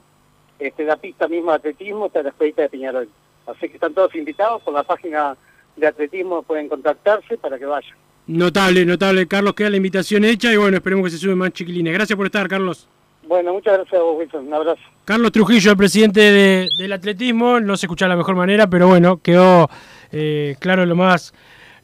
este, 0.61 0.85
la 0.85 0.97
pista 0.97 1.27
misma 1.27 1.53
de 1.53 1.57
atletismo 1.57 2.07
está 2.07 2.21
en 2.21 2.27
la 2.27 2.31
escuelita 2.31 2.63
de 2.63 2.69
Peñarol, 2.69 3.09
así 3.49 3.69
que 3.69 3.75
están 3.75 3.93
todos 3.93 4.15
invitados, 4.15 4.63
por 4.63 4.73
la 4.73 4.85
página 4.85 5.37
de 5.75 5.87
atletismo 5.89 6.43
pueden 6.45 6.69
contactarse 6.69 7.39
para 7.39 7.59
que 7.59 7.67
vayan. 7.67 7.97
Notable, 8.27 8.85
notable, 8.87 9.27
Carlos, 9.27 9.55
queda 9.55 9.71
la 9.71 9.77
invitación 9.77 10.25
hecha 10.25 10.53
y 10.53 10.57
bueno, 10.57 10.77
esperemos 10.77 11.05
que 11.05 11.11
se 11.11 11.19
suben 11.19 11.39
más 11.39 11.53
chiquilines. 11.53 11.93
Gracias 11.93 12.17
por 12.17 12.27
estar, 12.27 12.49
Carlos. 12.49 12.89
Bueno, 13.27 13.53
muchas 13.53 13.75
gracias 13.75 14.01
a 14.01 14.03
vos, 14.03 14.17
Wilson, 14.19 14.47
un 14.47 14.55
abrazo. 14.55 14.81
Carlos 15.05 15.33
Trujillo, 15.33 15.71
el 15.73 15.77
presidente 15.77 16.21
de- 16.21 16.69
del 16.79 16.93
atletismo, 16.93 17.59
no 17.61 17.77
se 17.77 17.87
escucha 17.87 18.05
de 18.05 18.11
la 18.11 18.17
mejor 18.17 18.37
manera, 18.37 18.69
pero 18.69 18.89
bueno, 18.89 19.21
quedó 19.23 19.69
eh, 20.13 20.57
claro 20.61 20.85
lo 20.87 20.95
más, 20.95 21.33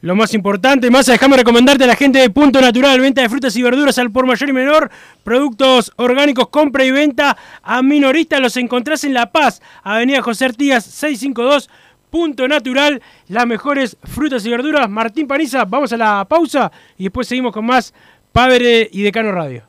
lo 0.01 0.15
más 0.15 0.33
importante. 0.33 0.89
Más, 0.89 1.05
déjame 1.07 1.35
recomendarte 1.37 1.83
a 1.83 1.87
la 1.87 1.95
gente 1.95 2.19
de 2.19 2.29
Punto 2.29 2.61
Natural, 2.61 2.99
venta 3.01 3.21
de 3.21 3.29
frutas 3.29 3.55
y 3.57 3.61
verduras 3.63 3.97
al 3.99 4.11
por 4.11 4.25
mayor 4.25 4.47
y 4.49 4.53
menor, 4.53 4.89
productos 5.23 5.91
orgánicos, 5.97 6.47
compra 6.49 6.85
y 6.85 6.91
venta 6.91 7.35
a 7.63 7.81
minoristas, 7.81 8.39
los 8.39 8.55
encontrás 8.57 9.03
en 9.03 9.13
La 9.13 9.31
Paz, 9.31 9.61
Avenida 9.83 10.21
José 10.21 10.45
Artigas 10.45 10.85
652. 10.85 11.69
Punto 12.09 12.47
Natural, 12.47 13.01
las 13.27 13.45
mejores 13.45 13.97
frutas 14.03 14.45
y 14.45 14.49
verduras. 14.49 14.89
Martín 14.89 15.27
Paniza, 15.27 15.65
vamos 15.65 15.93
a 15.93 15.97
la 15.97 16.25
pausa 16.25 16.71
y 16.97 17.03
después 17.03 17.27
seguimos 17.27 17.53
con 17.53 17.65
más 17.65 17.93
Padre 18.31 18.89
y 18.91 19.01
Decano 19.01 19.31
Radio. 19.31 19.68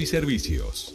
y 0.00 0.06
servicios. 0.06 0.94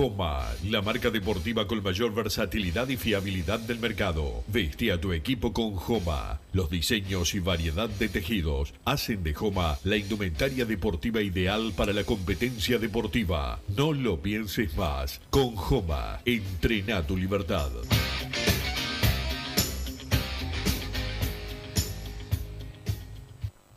Joma, 0.00 0.48
la 0.64 0.80
marca 0.80 1.10
deportiva 1.10 1.66
con 1.66 1.82
mayor 1.82 2.14
versatilidad 2.14 2.88
y 2.88 2.96
fiabilidad 2.96 3.60
del 3.60 3.80
mercado. 3.80 4.42
Veste 4.48 4.92
a 4.92 4.98
tu 4.98 5.12
equipo 5.12 5.52
con 5.52 5.74
Joma. 5.74 6.40
Los 6.54 6.70
diseños 6.70 7.34
y 7.34 7.40
variedad 7.40 7.90
de 7.90 8.08
tejidos 8.08 8.72
hacen 8.86 9.22
de 9.22 9.34
Joma 9.34 9.76
la 9.84 9.98
indumentaria 9.98 10.64
deportiva 10.64 11.20
ideal 11.20 11.74
para 11.76 11.92
la 11.92 12.04
competencia 12.04 12.78
deportiva. 12.78 13.60
No 13.76 13.92
lo 13.92 14.22
pienses 14.22 14.74
más. 14.74 15.20
Con 15.28 15.54
Joma, 15.54 16.22
entrena 16.24 17.06
tu 17.06 17.18
libertad. 17.18 17.68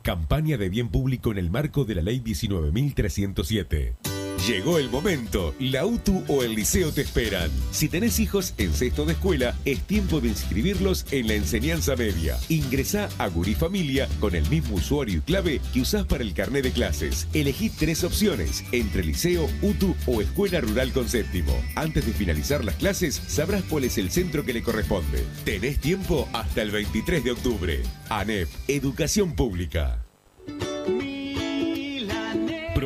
Campaña 0.00 0.56
de 0.56 0.70
bien 0.70 0.88
público 0.88 1.32
en 1.32 1.36
el 1.36 1.50
marco 1.50 1.84
de 1.84 1.96
la 1.96 2.00
Ley 2.00 2.20
19.307. 2.20 4.13
Llegó 4.46 4.78
el 4.78 4.90
momento. 4.90 5.54
La 5.58 5.86
UTU 5.86 6.22
o 6.28 6.42
el 6.42 6.54
liceo 6.54 6.92
te 6.92 7.00
esperan. 7.00 7.50
Si 7.70 7.88
tenés 7.88 8.20
hijos 8.20 8.52
en 8.58 8.74
sexto 8.74 9.06
de 9.06 9.14
escuela, 9.14 9.56
es 9.64 9.80
tiempo 9.80 10.20
de 10.20 10.28
inscribirlos 10.28 11.06
en 11.12 11.28
la 11.28 11.34
enseñanza 11.34 11.96
media. 11.96 12.36
Ingresá 12.50 13.08
a 13.16 13.28
Gurí 13.28 13.54
Familia 13.54 14.06
con 14.20 14.34
el 14.34 14.46
mismo 14.50 14.74
usuario 14.74 15.16
y 15.16 15.20
clave 15.22 15.62
que 15.72 15.80
usás 15.80 16.04
para 16.04 16.22
el 16.22 16.34
carnet 16.34 16.62
de 16.62 16.72
clases. 16.72 17.26
Elegí 17.32 17.70
tres 17.70 18.04
opciones 18.04 18.64
entre 18.72 19.02
liceo, 19.02 19.48
UTU 19.62 19.96
o 20.06 20.20
escuela 20.20 20.60
rural 20.60 20.92
con 20.92 21.08
séptimo. 21.08 21.54
Antes 21.74 22.04
de 22.04 22.12
finalizar 22.12 22.66
las 22.66 22.74
clases, 22.74 23.22
sabrás 23.26 23.62
cuál 23.62 23.84
es 23.84 23.96
el 23.96 24.10
centro 24.10 24.44
que 24.44 24.52
le 24.52 24.62
corresponde. 24.62 25.24
Tenés 25.46 25.78
tiempo 25.78 26.28
hasta 26.34 26.60
el 26.60 26.70
23 26.70 27.24
de 27.24 27.30
octubre. 27.30 27.82
ANEP, 28.10 28.50
Educación 28.68 29.34
Pública. 29.34 30.03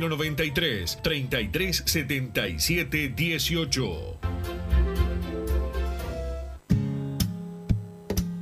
093 0.00 0.98
33 1.02 1.82
77 1.86 3.14
18. 3.16 4.57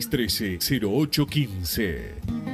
0613-0815. 0.00 2.53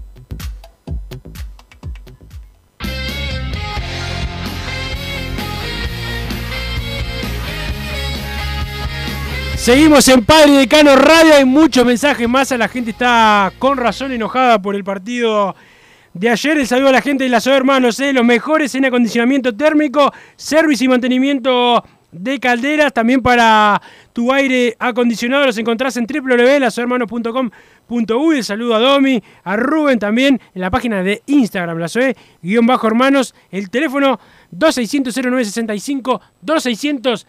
Seguimos 9.61 10.07
en 10.07 10.25
Padre 10.25 10.53
Decano 10.53 10.95
Radio, 10.95 11.35
hay 11.35 11.45
muchos 11.45 11.85
mensajes 11.85 12.27
más, 12.27 12.49
la 12.49 12.67
gente 12.67 12.89
está 12.89 13.53
con 13.59 13.77
razón 13.77 14.11
enojada 14.11 14.59
por 14.59 14.75
el 14.75 14.83
partido 14.83 15.55
de 16.15 16.29
ayer. 16.29 16.57
El 16.57 16.65
saludo 16.65 16.89
a 16.89 16.93
la 16.93 17.03
gente 17.03 17.25
de 17.25 17.29
las 17.29 17.45
Hermanos, 17.45 17.99
¿eh? 17.99 18.11
los 18.11 18.25
mejores 18.25 18.73
en 18.73 18.85
acondicionamiento 18.85 19.55
térmico, 19.55 20.11
servicio 20.35 20.85
y 20.85 20.87
mantenimiento 20.87 21.83
de 22.11 22.39
calderas, 22.39 22.91
también 22.91 23.21
para 23.21 23.79
tu 24.13 24.33
aire 24.33 24.75
acondicionado 24.79 25.45
los 25.45 25.59
encontrás 25.59 25.95
en 25.95 26.07
www.lasohermanos.com.uy. 26.07 28.37
El 28.37 28.43
saludo 28.43 28.73
a 28.73 28.79
Domi, 28.79 29.21
a 29.43 29.57
Rubén 29.57 29.99
también 29.99 30.41
en 30.55 30.61
la 30.61 30.71
página 30.71 31.03
de 31.03 31.21
Instagram, 31.27 31.77
la 31.77 31.87
guion 32.41 32.65
bajo 32.65 32.87
hermanos, 32.87 33.35
el 33.51 33.69
teléfono 33.69 34.19
2600 34.49 35.15
0965 35.15 36.19
2600 36.41 37.27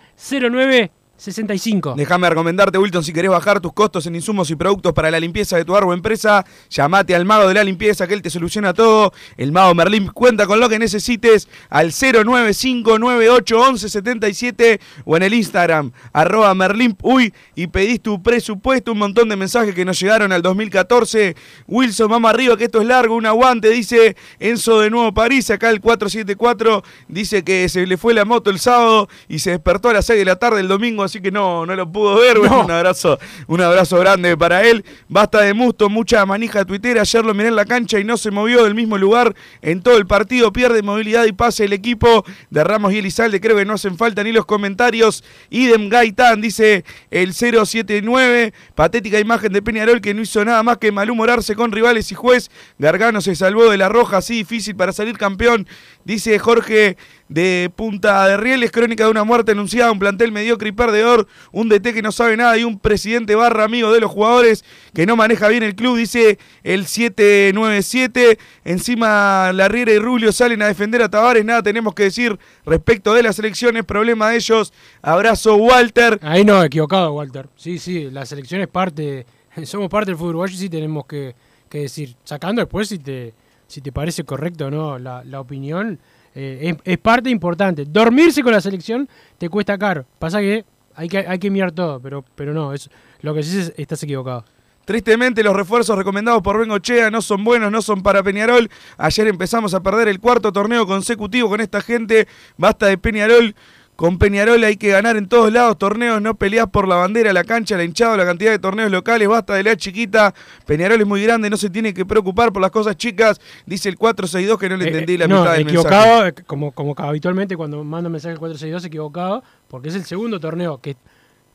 09 0.50 0.92
65. 1.16 1.94
Déjame 1.96 2.28
recomendarte, 2.28 2.76
Wilton, 2.78 3.04
si 3.04 3.12
querés 3.12 3.30
bajar 3.30 3.60
tus 3.60 3.72
costos 3.72 4.06
en 4.06 4.16
insumos 4.16 4.50
y 4.50 4.56
productos 4.56 4.92
para 4.92 5.08
la 5.10 5.20
limpieza 5.20 5.56
de 5.56 5.64
tu 5.64 5.76
árbol 5.76 5.94
empresa, 5.94 6.44
llamate 6.68 7.14
al 7.14 7.24
mago 7.24 7.46
de 7.46 7.54
la 7.54 7.62
limpieza, 7.62 8.08
que 8.08 8.14
él 8.14 8.22
te 8.22 8.30
soluciona 8.30 8.74
todo. 8.74 9.12
El 9.36 9.52
mago 9.52 9.72
Merlín 9.74 10.08
cuenta 10.08 10.46
con 10.46 10.58
lo 10.58 10.68
que 10.68 10.78
necesites 10.78 11.48
al 11.70 11.92
095981177 11.92 14.80
o 15.04 15.16
en 15.16 15.22
el 15.22 15.34
Instagram, 15.34 15.92
arroba 16.12 16.52
Merlín 16.54 16.96
Uy, 17.02 17.32
y 17.54 17.68
pedís 17.68 18.00
tu 18.00 18.20
presupuesto. 18.22 18.92
Un 18.92 18.98
montón 18.98 19.28
de 19.28 19.36
mensajes 19.36 19.74
que 19.74 19.84
nos 19.84 20.00
llegaron 20.00 20.32
al 20.32 20.40
2014. 20.42 21.36
Wilson, 21.68 22.10
vamos 22.10 22.30
arriba, 22.30 22.56
que 22.56 22.64
esto 22.64 22.80
es 22.80 22.86
largo, 22.86 23.14
un 23.14 23.26
aguante, 23.26 23.68
dice 23.70 24.16
Enzo 24.40 24.80
de 24.80 24.90
Nuevo 24.90 25.14
París, 25.14 25.48
acá 25.50 25.70
el 25.70 25.80
474, 25.80 26.82
dice 27.08 27.44
que 27.44 27.68
se 27.68 27.86
le 27.86 27.96
fue 27.96 28.14
la 28.14 28.24
moto 28.24 28.50
el 28.50 28.58
sábado 28.58 29.08
y 29.28 29.38
se 29.38 29.50
despertó 29.50 29.90
a 29.90 29.92
las 29.92 30.06
6 30.06 30.18
de 30.18 30.24
la 30.24 30.36
tarde 30.36 30.60
el 30.60 30.68
domingo, 30.68 31.04
así 31.12 31.20
que 31.20 31.30
no, 31.30 31.66
no 31.66 31.76
lo 31.76 31.90
pudo 31.90 32.16
ver. 32.16 32.38
Bueno, 32.38 32.64
un 32.64 32.70
abrazo, 32.70 33.18
un 33.46 33.60
abrazo 33.60 33.98
grande 33.98 34.36
para 34.36 34.66
él. 34.66 34.84
Basta 35.08 35.42
de 35.42 35.52
musto, 35.52 35.90
mucha 35.90 36.24
manija 36.24 36.64
tuitera. 36.64 37.02
Ayer 37.02 37.24
lo 37.24 37.34
miré 37.34 37.48
en 37.48 37.56
la 37.56 37.66
cancha 37.66 38.00
y 38.00 38.04
no 38.04 38.16
se 38.16 38.30
movió 38.30 38.64
del 38.64 38.74
mismo 38.74 38.96
lugar 38.96 39.34
en 39.60 39.82
todo 39.82 39.98
el 39.98 40.06
partido. 40.06 40.52
Pierde 40.52 40.82
movilidad 40.82 41.26
y 41.26 41.32
pase 41.32 41.64
el 41.64 41.74
equipo 41.74 42.24
de 42.48 42.64
Ramos 42.64 42.94
y 42.94 42.98
Elizalde. 42.98 43.40
Creo 43.40 43.56
que 43.56 43.66
no 43.66 43.74
hacen 43.74 43.98
falta 43.98 44.24
ni 44.24 44.32
los 44.32 44.46
comentarios. 44.46 45.22
Idem 45.50 45.90
Gaitán, 45.90 46.40
dice 46.40 46.84
el 47.10 47.34
079. 47.34 48.54
Patética 48.74 49.20
imagen 49.20 49.52
de 49.52 49.60
Peñarol 49.60 50.00
que 50.00 50.14
no 50.14 50.22
hizo 50.22 50.42
nada 50.44 50.62
más 50.62 50.78
que 50.78 50.92
malhumorarse 50.92 51.54
con 51.54 51.72
rivales 51.72 52.10
y 52.10 52.14
juez. 52.14 52.50
Gargano 52.78 53.20
se 53.20 53.36
salvó 53.36 53.68
de 53.68 53.76
la 53.76 53.90
roja, 53.90 54.16
así 54.16 54.34
difícil 54.34 54.76
para 54.76 54.92
salir 54.92 55.18
campeón. 55.18 55.68
Dice 56.04 56.38
Jorge 56.38 56.96
de 57.28 57.70
Punta 57.74 58.26
de 58.26 58.36
Rieles, 58.36 58.70
crónica 58.70 59.04
de 59.04 59.10
una 59.10 59.24
muerte 59.24 59.52
anunciada, 59.52 59.90
un 59.90 59.98
plantel 59.98 60.32
mediocre 60.32 60.68
y 60.68 60.72
perdedor, 60.72 61.26
un 61.50 61.68
DT 61.68 61.94
que 61.94 62.02
no 62.02 62.12
sabe 62.12 62.36
nada 62.36 62.58
y 62.58 62.64
un 62.64 62.78
presidente 62.78 63.34
barra 63.34 63.64
amigo 63.64 63.92
de 63.92 64.00
los 64.00 64.10
jugadores 64.10 64.64
que 64.92 65.06
no 65.06 65.16
maneja 65.16 65.48
bien 65.48 65.62
el 65.62 65.74
club, 65.74 65.96
dice 65.96 66.38
el 66.62 66.86
797. 66.86 68.38
Encima 68.64 69.52
la 69.52 69.68
Riera 69.68 69.92
y 69.92 69.98
Rulio 69.98 70.32
salen 70.32 70.60
a 70.62 70.66
defender 70.66 71.02
a 71.02 71.08
Tavares, 71.08 71.44
nada 71.44 71.62
tenemos 71.62 71.94
que 71.94 72.04
decir 72.04 72.38
respecto 72.66 73.14
de 73.14 73.22
las 73.22 73.38
elecciones, 73.38 73.84
problema 73.84 74.30
de 74.30 74.36
ellos. 74.36 74.72
Abrazo 75.00 75.56
Walter. 75.56 76.18
Ahí 76.22 76.44
no, 76.44 76.62
equivocado 76.62 77.12
Walter. 77.12 77.48
Sí, 77.56 77.78
sí, 77.78 78.10
la 78.10 78.26
selección 78.26 78.60
es 78.60 78.68
parte, 78.68 79.24
somos 79.64 79.88
parte 79.88 80.10
del 80.10 80.16
fútbol 80.16 80.30
uruguayo 80.30 80.54
y 80.54 80.58
sí 80.58 80.68
tenemos 80.68 81.06
que, 81.06 81.34
que 81.68 81.80
decir, 81.80 82.16
sacando 82.24 82.60
después 82.60 82.88
si 82.88 82.98
te 82.98 83.32
si 83.72 83.80
te 83.80 83.90
parece 83.90 84.22
correcto 84.24 84.66
o 84.66 84.70
no 84.70 84.98
la, 84.98 85.24
la 85.24 85.40
opinión, 85.40 85.98
eh, 86.34 86.76
es, 86.84 86.98
parte 86.98 87.30
importante. 87.30 87.86
Dormirse 87.86 88.42
con 88.42 88.52
la 88.52 88.60
selección 88.60 89.08
te 89.38 89.48
cuesta 89.48 89.78
caro. 89.78 90.04
Pasa 90.18 90.40
que 90.40 90.66
hay 90.94 91.08
que, 91.08 91.18
hay 91.18 91.38
que 91.38 91.50
mirar 91.50 91.72
todo, 91.72 91.98
pero, 91.98 92.22
pero 92.34 92.52
no, 92.52 92.74
es, 92.74 92.90
lo 93.22 93.32
que 93.32 93.40
dices 93.40 93.72
estás 93.78 94.02
equivocado. 94.02 94.44
Tristemente 94.84 95.42
los 95.42 95.56
refuerzos 95.56 95.96
recomendados 95.96 96.42
por 96.42 96.58
Bengochea 96.58 97.10
no 97.10 97.22
son 97.22 97.44
buenos, 97.44 97.72
no 97.72 97.80
son 97.80 98.02
para 98.02 98.22
Peñarol. 98.22 98.68
Ayer 98.98 99.26
empezamos 99.26 99.72
a 99.72 99.80
perder 99.80 100.08
el 100.08 100.20
cuarto 100.20 100.52
torneo 100.52 100.86
consecutivo 100.86 101.48
con 101.48 101.62
esta 101.62 101.80
gente. 101.80 102.28
Basta 102.58 102.88
de 102.88 102.98
Peñarol. 102.98 103.54
Con 104.02 104.18
Peñarol 104.18 104.64
hay 104.64 104.76
que 104.76 104.88
ganar 104.88 105.16
en 105.16 105.28
todos 105.28 105.52
lados 105.52 105.78
torneos, 105.78 106.20
no 106.20 106.34
peleas 106.34 106.66
por 106.66 106.88
la 106.88 106.96
bandera, 106.96 107.32
la 107.32 107.44
cancha, 107.44 107.76
la 107.76 107.84
hinchada, 107.84 108.16
la 108.16 108.24
cantidad 108.24 108.50
de 108.50 108.58
torneos 108.58 108.90
locales, 108.90 109.28
basta 109.28 109.54
de 109.54 109.62
la 109.62 109.76
chiquita. 109.76 110.34
Peñarol 110.66 111.00
es 111.00 111.06
muy 111.06 111.22
grande, 111.22 111.48
no 111.48 111.56
se 111.56 111.70
tiene 111.70 111.94
que 111.94 112.04
preocupar 112.04 112.52
por 112.52 112.60
las 112.60 112.72
cosas 112.72 112.96
chicas, 112.96 113.40
dice 113.64 113.88
el 113.88 113.96
462 113.96 114.58
que 114.58 114.68
no 114.68 114.76
le 114.76 114.88
entendí 114.88 115.16
la 115.16 115.28
no, 115.28 115.42
mitad 115.42 115.52
del 115.52 115.68
equivocado, 115.68 116.24
mensaje. 116.24 116.44
como, 116.44 116.72
como 116.72 116.96
habitualmente 116.98 117.56
cuando 117.56 117.84
mando 117.84 118.10
mensaje 118.10 118.32
el 118.32 118.40
462 118.40 118.86
equivocado, 118.86 119.44
porque 119.68 119.90
es 119.90 119.94
el 119.94 120.04
segundo 120.04 120.40
torneo 120.40 120.78
que, 120.78 120.96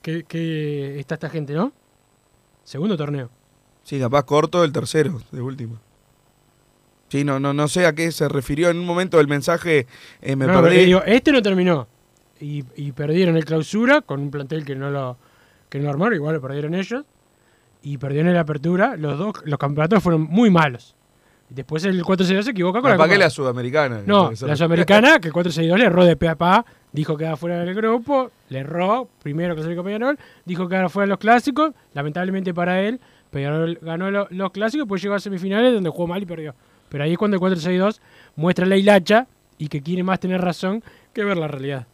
que, 0.02 0.24
que 0.24 1.02
está 1.02 1.16
esta 1.16 1.30
gente, 1.30 1.52
¿no? 1.52 1.74
Segundo 2.64 2.96
torneo. 2.96 3.30
Sí, 3.84 4.00
capaz 4.00 4.24
corto 4.24 4.64
el 4.64 4.72
tercero, 4.72 5.22
de 5.34 5.42
último. 5.42 5.82
Sí, 7.10 7.26
no, 7.26 7.42
no, 7.42 7.54
no 7.54 7.68
sé 7.68 7.86
a 7.86 7.92
qué 7.92 8.10
se 8.14 8.30
refirió 8.30 8.70
en 8.70 8.78
un 8.78 8.86
momento 8.86 9.18
del 9.18 9.28
mensaje, 9.28 9.86
eh, 10.22 10.36
me 10.38 10.48
no, 10.48 10.62
perdí. 10.62 10.86
Digo, 10.86 11.04
este 11.06 11.34
no 11.34 11.42
terminó. 11.42 11.90
Y, 12.40 12.64
y, 12.76 12.92
perdieron 12.92 13.36
el 13.38 13.46
clausura 13.46 14.02
con 14.02 14.22
un 14.22 14.32
plantel 14.32 14.64
que 14.64 14.76
no 14.76 14.90
lo, 14.92 15.18
que 15.70 15.80
no 15.80 15.90
armaron, 15.90 16.16
igual 16.16 16.36
lo 16.36 16.42
perdieron 16.42 16.76
ellos. 16.76 17.04
Y 17.82 17.98
perdieron 17.98 18.34
la 18.34 18.42
apertura. 18.42 18.96
Los 18.96 19.18
dos, 19.18 19.36
los 19.46 19.60
campeonatos 19.60 20.04
fueron 20.04 20.22
muy 20.22 20.50
malos. 20.50 20.96
Después 21.50 21.86
el 21.86 22.04
462 22.04 22.46
se 22.46 22.52
equivoca 22.52 22.82
con 22.82 22.92
¿Para 22.92 22.98
la 22.98 23.08
qué 23.08 23.18
la 23.18 23.30
sudamericana? 23.30 24.02
No, 24.06 24.32
la 24.42 24.56
sudamericana, 24.56 25.20
que 25.20 25.30
el 25.30 25.34
462 25.34 25.80
le 25.80 25.86
erró 25.86 26.04
de 26.04 26.18
pe 26.18 26.28
a 26.28 26.36
pa, 26.36 26.66
dijo 26.92 27.16
que 27.16 27.24
era 27.24 27.38
fuera 27.38 27.64
del 27.64 27.74
grupo, 27.74 28.32
le 28.50 28.60
erró, 28.60 29.08
primero 29.24 29.56
con 29.56 29.86
Peñarol, 29.86 30.20
dijo 30.44 30.68
que 30.68 30.76
era 30.76 30.90
fuera 30.90 31.06
de 31.06 31.10
los 31.12 31.20
clásicos, 31.20 31.74
lamentablemente 31.94 32.54
para 32.54 32.82
él, 32.82 33.00
Peñarol 33.32 33.80
ganó 33.82 34.12
lo, 34.12 34.28
los 34.30 34.52
clásicos, 34.52 34.88
pues 34.90 35.02
llegó 35.02 35.16
a 35.16 35.20
semifinales 35.20 35.74
donde 35.74 35.90
jugó 35.90 36.08
mal 36.08 36.22
y 36.22 36.26
perdió. 36.26 36.54
Pero 36.90 37.06
ahí 37.06 37.14
es 37.14 37.18
cuando 37.18 37.36
el 37.36 37.40
462 37.40 38.02
muestra 38.36 38.66
la 38.66 38.76
hilacha 38.76 39.28
y 39.58 39.70
que 39.70 39.82
quiere 39.82 40.04
más 40.04 40.20
tener 40.20 40.42
razón 40.42 40.84
que 41.14 41.24
ver 41.24 41.38
la 41.38 41.48
realidad. 41.48 41.88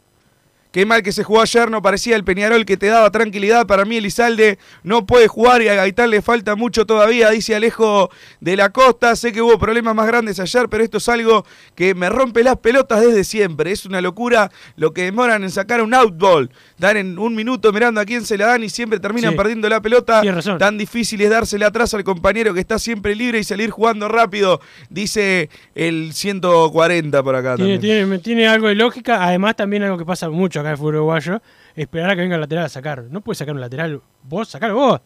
Qué 0.74 0.88
mal 0.88 1.04
que 1.04 1.12
se 1.12 1.24
jugó 1.24 1.40
ayer, 1.42 1.70
no 1.70 1.84
parecía 1.84 2.16
el 2.16 2.24
Peñarol 2.24 2.66
que 2.66 2.78
te 2.78 2.88
daba 2.88 3.12
tranquilidad. 3.12 3.68
Para 3.68 3.86
mí 3.86 3.98
Elizalde 3.98 4.58
no 4.82 5.06
puede 5.06 5.28
jugar 5.28 5.62
y 5.62 5.68
a 5.68 5.76
Gaitán 5.76 6.10
le 6.10 6.24
falta 6.24 6.56
mucho 6.56 6.88
todavía, 6.88 7.30
dice 7.30 7.54
Alejo 7.54 8.10
de 8.42 8.56
la 8.58 8.72
Costa. 8.72 9.16
Sé 9.16 9.32
que 9.32 9.44
hubo 9.44 9.60
problemas 9.60 9.94
más 9.94 10.08
grandes 10.08 10.40
ayer, 10.40 10.68
pero 10.70 10.84
esto 10.84 10.98
es 10.98 11.08
algo 11.10 11.46
que 11.76 11.94
me 11.94 12.10
rompe 12.10 12.42
las 12.44 12.58
pelotas 12.58 13.02
desde 13.02 13.24
siempre. 13.24 13.72
Es 13.72 13.86
una 13.86 14.02
locura 14.02 14.50
lo 14.76 14.94
que 14.94 15.04
demoran 15.04 15.44
en 15.44 15.52
sacar 15.52 15.80
un 15.84 15.94
outball. 15.94 16.50
Dan 16.80 16.98
en 16.98 17.20
un 17.20 17.36
minuto 17.36 17.72
mirando 17.72 18.02
a 18.02 18.06
quién 18.06 18.26
se 18.26 18.36
la 18.36 18.48
dan 18.48 18.64
y 18.64 18.70
siempre 18.70 19.00
terminan 19.00 19.34
Sí. 19.34 19.38
perdiendo 19.38 19.70
la 19.70 19.80
pelota. 19.80 20.24
Razón. 20.24 20.58
Tan 20.58 20.80
difícil 20.80 21.22
es 21.22 21.30
dársela 21.30 21.68
atrás 21.68 21.94
al 21.94 22.04
compañero 22.04 22.52
que 22.52 22.60
está 22.60 22.80
siempre 22.80 23.16
libre 23.16 23.38
y 23.38 23.44
salir 23.44 23.70
jugando 23.70 24.08
rápido, 24.08 24.60
dice 24.90 25.52
el 25.76 26.14
140 26.14 27.22
por 27.22 27.36
acá. 27.36 27.58
Tiene, 27.58 27.74
también. 27.74 28.06
tiene, 28.08 28.20
tiene 28.20 28.48
algo 28.48 28.70
de 28.70 28.74
lógica, 28.76 29.24
además 29.24 29.56
también 29.56 29.84
algo 29.84 30.00
que 30.00 30.06
pasa 30.06 30.32
mucho 30.32 30.63
acá 30.64 30.72
el 30.72 30.78
fútbol 30.78 30.96
uruguayo, 30.96 31.42
esperar 31.76 32.10
a 32.12 32.16
que 32.16 32.22
venga 32.22 32.36
el 32.36 32.42
lateral 32.42 32.66
a 32.66 32.70
sacar. 32.70 33.04
No 33.10 33.22
puedes 33.22 33.38
sacar 33.38 33.54
un 33.56 33.62
lateral 33.62 34.02
vos, 34.24 34.48
sacalo 34.50 34.76
vos. 34.76 35.02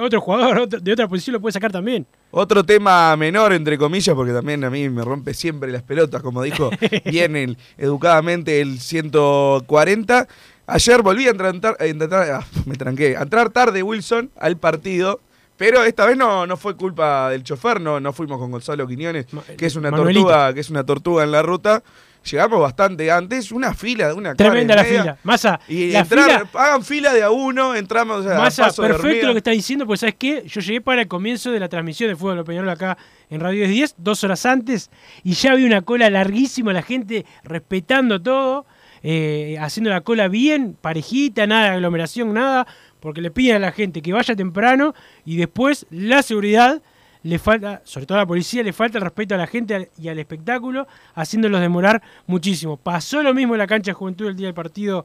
Otro 0.00 0.20
jugador 0.20 0.58
otro- 0.58 0.78
de 0.78 0.92
otra 0.92 1.08
posición 1.08 1.32
lo 1.32 1.40
puede 1.40 1.54
sacar 1.54 1.72
también. 1.72 2.06
Otro 2.30 2.62
tema 2.64 3.16
menor, 3.16 3.54
entre 3.54 3.78
comillas, 3.78 4.14
porque 4.14 4.32
también 4.32 4.62
a 4.62 4.68
mí 4.68 4.88
me 4.90 5.02
rompe 5.02 5.32
siempre 5.32 5.72
las 5.72 5.82
pelotas, 5.82 6.20
como 6.22 6.42
dijo 6.42 6.68
bien 7.06 7.34
el- 7.34 7.56
educadamente 7.78 8.60
el 8.60 8.78
140. 8.78 10.28
Ayer 10.66 11.02
volví 11.02 11.26
a 11.26 11.30
entrar, 11.30 11.54
a 11.80 11.84
entrar- 11.86 12.30
ah, 12.30 12.44
me 12.66 12.76
tranqué, 12.76 13.16
a 13.16 13.22
entrar 13.22 13.48
tarde 13.50 13.82
Wilson 13.82 14.30
al 14.38 14.58
partido, 14.58 15.20
pero 15.56 15.82
esta 15.84 16.04
vez 16.04 16.16
no, 16.18 16.46
no 16.46 16.56
fue 16.58 16.76
culpa 16.76 17.30
del 17.30 17.42
chofer, 17.42 17.80
no, 17.80 18.00
no 18.00 18.12
fuimos 18.12 18.38
con 18.38 18.50
Gonzalo 18.50 18.86
Quiñones, 18.86 19.26
que 19.56 19.64
es 19.66 19.76
una 19.76 19.90
tortuga, 20.24 20.52
que 20.54 20.60
es 20.60 20.68
una 20.70 20.84
tortuga 20.84 21.24
en 21.24 21.32
la 21.32 21.40
ruta. 21.42 21.82
Llegamos 22.30 22.60
bastante 22.60 23.10
antes, 23.10 23.50
una 23.52 23.74
fila 23.74 24.08
de 24.08 24.14
una 24.14 24.34
Tremenda 24.34 24.76
la 24.76 24.82
media. 24.82 25.00
fila. 25.00 25.18
Massa, 25.22 25.60
Y 25.68 25.92
la 25.92 26.00
entrar, 26.00 26.24
fila, 26.46 26.48
hagan 26.54 26.84
fila 26.84 27.12
de 27.12 27.22
a 27.22 27.30
uno, 27.30 27.74
entramos 27.74 28.26
a 28.26 28.38
Massa, 28.38 28.64
paso 28.64 28.82
de 28.82 28.88
perfecto 28.88 29.26
lo 29.26 29.32
que 29.32 29.38
está 29.38 29.50
diciendo, 29.50 29.86
pues 29.86 30.00
¿sabes 30.00 30.16
qué? 30.18 30.44
Yo 30.46 30.60
llegué 30.60 30.80
para 30.80 31.02
el 31.02 31.08
comienzo 31.08 31.50
de 31.50 31.60
la 31.60 31.68
transmisión 31.68 32.10
de 32.10 32.16
Fútbol 32.16 32.44
Peñarol 32.44 32.68
acá 32.70 32.98
en 33.30 33.40
Radio 33.40 33.66
10, 33.66 33.94
dos 33.98 34.22
horas 34.24 34.44
antes, 34.46 34.90
y 35.24 35.32
ya 35.32 35.54
vi 35.54 35.64
una 35.64 35.82
cola 35.82 36.10
larguísima, 36.10 36.72
la 36.72 36.82
gente 36.82 37.24
respetando 37.44 38.20
todo, 38.20 38.66
eh, 39.02 39.56
haciendo 39.60 39.90
la 39.90 40.00
cola 40.00 40.28
bien, 40.28 40.76
parejita, 40.80 41.46
nada 41.46 41.70
de 41.70 41.76
aglomeración, 41.76 42.32
nada, 42.34 42.66
porque 43.00 43.20
le 43.20 43.30
piden 43.30 43.56
a 43.56 43.58
la 43.60 43.72
gente 43.72 44.02
que 44.02 44.12
vaya 44.12 44.34
temprano 44.34 44.94
y 45.24 45.36
después 45.36 45.86
la 45.90 46.22
seguridad 46.22 46.82
le 47.28 47.38
falta, 47.38 47.80
sobre 47.84 48.06
todo 48.06 48.16
a 48.18 48.22
la 48.22 48.26
policía, 48.26 48.62
le 48.62 48.72
falta 48.72 48.98
el 48.98 49.04
respeto 49.04 49.34
a 49.34 49.38
la 49.38 49.46
gente 49.46 49.90
y 50.00 50.08
al 50.08 50.18
espectáculo, 50.18 50.86
haciéndolos 51.14 51.60
demorar 51.60 52.02
muchísimo. 52.26 52.76
Pasó 52.76 53.22
lo 53.22 53.34
mismo 53.34 53.54
en 53.54 53.58
la 53.58 53.66
cancha 53.66 53.90
de 53.90 53.94
Juventud 53.94 54.26
el 54.28 54.36
día 54.36 54.46
del 54.46 54.54
partido 54.54 55.04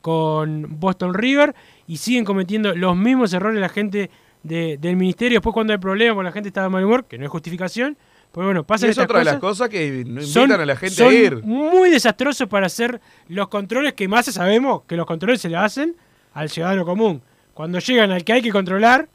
con 0.00 0.66
Boston 0.80 1.14
River 1.14 1.54
y 1.86 1.96
siguen 1.96 2.24
cometiendo 2.24 2.74
los 2.74 2.96
mismos 2.96 3.32
errores 3.32 3.60
la 3.60 3.68
gente 3.68 4.10
de- 4.42 4.76
del 4.78 4.96
ministerio. 4.96 5.36
Después 5.38 5.54
cuando 5.54 5.72
hay 5.72 5.78
problemas, 5.78 6.14
cuando 6.14 6.28
la 6.30 6.32
gente 6.32 6.48
está 6.48 6.62
de 6.62 6.68
mal 6.68 6.84
humor, 6.84 7.04
que 7.04 7.16
no 7.18 7.24
es 7.24 7.30
justificación, 7.30 7.96
pues 8.32 8.44
bueno, 8.44 8.64
pasan 8.64 8.88
es 8.88 8.92
estas 8.92 9.04
otra 9.04 9.18
de 9.20 9.24
las 9.26 9.36
cosas. 9.38 9.68
que 9.68 10.04
no 10.06 10.20
Son- 10.22 10.42
invitan 10.44 10.60
a 10.62 10.66
la 10.66 10.76
gente 10.76 10.94
son 10.96 11.08
a 11.08 11.12
ir. 11.14 11.42
muy 11.44 11.90
desastrosos 11.90 12.48
para 12.48 12.66
hacer 12.66 13.00
los 13.28 13.48
controles 13.48 13.92
que 13.92 14.08
más 14.08 14.26
sabemos 14.26 14.82
que 14.86 14.96
los 14.96 15.06
controles 15.06 15.40
se 15.40 15.48
le 15.48 15.56
hacen 15.56 15.94
al 16.34 16.48
ciudadano 16.50 16.84
común. 16.84 17.22
Cuando 17.54 17.78
llegan 17.78 18.10
al 18.10 18.24
que 18.24 18.32
hay 18.32 18.42
que 18.42 18.50
controlar, 18.50 19.08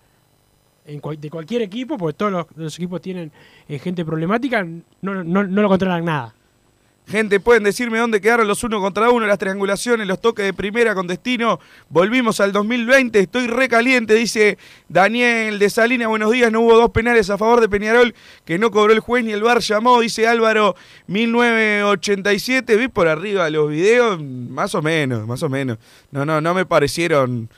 de 0.88 1.30
cualquier 1.30 1.62
equipo, 1.62 1.98
porque 1.98 2.18
todos 2.18 2.32
los, 2.32 2.46
los 2.56 2.76
equipos 2.76 3.02
tienen 3.02 3.32
eh, 3.68 3.78
gente 3.78 4.06
problemática, 4.06 4.64
no, 4.64 5.24
no, 5.24 5.44
no 5.44 5.62
lo 5.62 5.68
controlan 5.68 6.06
nada. 6.06 6.34
Gente, 7.10 7.40
pueden 7.40 7.64
decirme 7.64 8.00
dónde 8.00 8.20
quedaron 8.20 8.50
los 8.50 8.66
uno 8.66 8.82
contra 8.82 9.10
uno, 9.10 9.26
las 9.26 9.40
triangulaciones, 9.40 10.06
los 10.08 10.20
toques 10.20 10.46
de 10.46 10.54
primera 10.54 10.94
con 10.94 11.08
destino. 11.08 11.58
Volvimos 11.88 12.42
al 12.42 12.52
2020, 12.52 13.18
estoy 13.18 13.48
recaliente, 13.48 14.14
dice 14.14 14.58
Daniel 14.90 15.58
de 15.58 15.70
Salina. 15.70 16.10
Buenos 16.10 16.34
días, 16.34 16.52
no 16.52 16.60
hubo 16.60 16.76
dos 16.76 16.92
penales 16.92 17.30
a 17.30 17.38
favor 17.38 17.62
de 17.62 17.70
Peñarol 17.70 18.14
que 18.44 18.60
no 18.60 18.72
cobró 18.72 18.92
el 18.92 19.00
juez 19.00 19.24
ni 19.24 19.32
el 19.32 19.42
bar 19.42 19.60
llamó, 19.60 20.02
dice 20.02 20.28
Álvaro 20.28 20.76
1987. 21.08 22.76
Vi 22.76 22.90
por 22.90 23.08
arriba 23.08 23.50
los 23.50 23.70
videos, 23.70 24.22
más 24.22 24.76
o 24.76 24.82
menos, 24.82 25.26
más 25.26 25.42
o 25.44 25.48
menos. 25.48 25.78
No, 26.12 26.26
no, 26.26 26.42
no 26.42 26.54
me 26.54 26.66
parecieron 26.66 27.50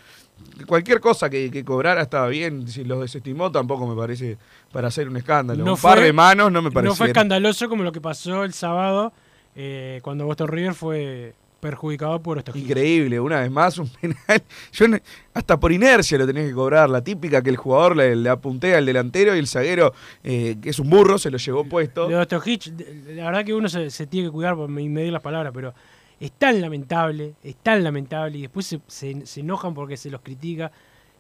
cualquier 0.66 1.00
cosa 1.00 1.30
que, 1.30 1.50
que, 1.52 1.64
cobrara 1.64 2.02
estaba 2.02 2.28
bien. 2.28 2.68
Si 2.68 2.84
los 2.84 3.02
desestimó, 3.02 3.52
tampoco 3.52 3.88
me 3.88 3.96
parece 3.96 4.38
para 4.72 4.88
hacer 4.88 5.08
un 5.08 5.18
escándalo. 5.18 5.64
No 5.64 5.72
un 5.72 5.78
fue, 5.78 5.92
par 5.92 6.02
de 6.02 6.14
manos 6.14 6.52
no 6.52 6.62
me 6.62 6.72
pareció. 6.72 6.92
No 6.92 6.96
fue 6.96 7.08
escandaloso 7.08 7.70
como 7.70 7.84
lo 7.84 7.92
que 7.92 8.02
pasó 8.02 8.44
el 8.44 8.54
sábado 8.54 9.14
eh, 9.56 10.00
cuando 10.04 10.26
Boston 10.26 10.48
River 10.48 10.74
fue 10.74 11.34
perjudicado 11.60 12.22
por 12.22 12.38
estos 12.38 12.56
Increíble, 12.56 13.20
una 13.20 13.42
vez 13.42 13.52
más 13.52 13.78
un 13.78 13.90
penal. 14.02 14.42
Yo 14.72 14.88
no, 14.88 14.98
hasta 15.34 15.60
por 15.60 15.72
inercia 15.72 16.18
lo 16.18 16.26
tenés 16.26 16.48
que 16.48 16.54
cobrar. 16.54 16.90
La 16.90 17.04
típica 17.04 17.42
que 17.42 17.50
el 17.50 17.58
jugador 17.58 17.98
le, 17.98 18.16
le 18.16 18.30
apuntea 18.30 18.78
al 18.78 18.86
delantero 18.86 19.36
y 19.36 19.40
el 19.40 19.48
zaguero, 19.48 19.94
eh, 20.24 20.58
que 20.62 20.70
es 20.70 20.80
un 20.80 20.90
burro, 20.90 21.18
se 21.18 21.30
lo 21.30 21.38
llevó 21.38 21.66
puesto. 21.66 22.08
De 22.08 22.42
Hitch, 22.46 22.72
la 23.08 23.26
verdad 23.26 23.46
que 23.46 23.54
uno 23.54 23.70
se, 23.70 23.90
se, 23.90 24.08
tiene 24.08 24.28
que 24.28 24.32
cuidar 24.32 24.56
por 24.56 24.70
medir 24.70 25.12
las 25.12 25.22
palabras, 25.22 25.52
pero 25.54 25.74
es 26.20 26.32
tan 26.34 26.60
lamentable, 26.60 27.36
es 27.44 27.56
tan 27.58 27.84
lamentable 27.84 28.38
y 28.38 28.42
después 28.42 28.66
se, 28.66 29.26
se, 29.26 29.40
enojan 29.40 29.74
porque 29.74 29.98
se 29.98 30.10
los 30.10 30.22
critica. 30.22 30.72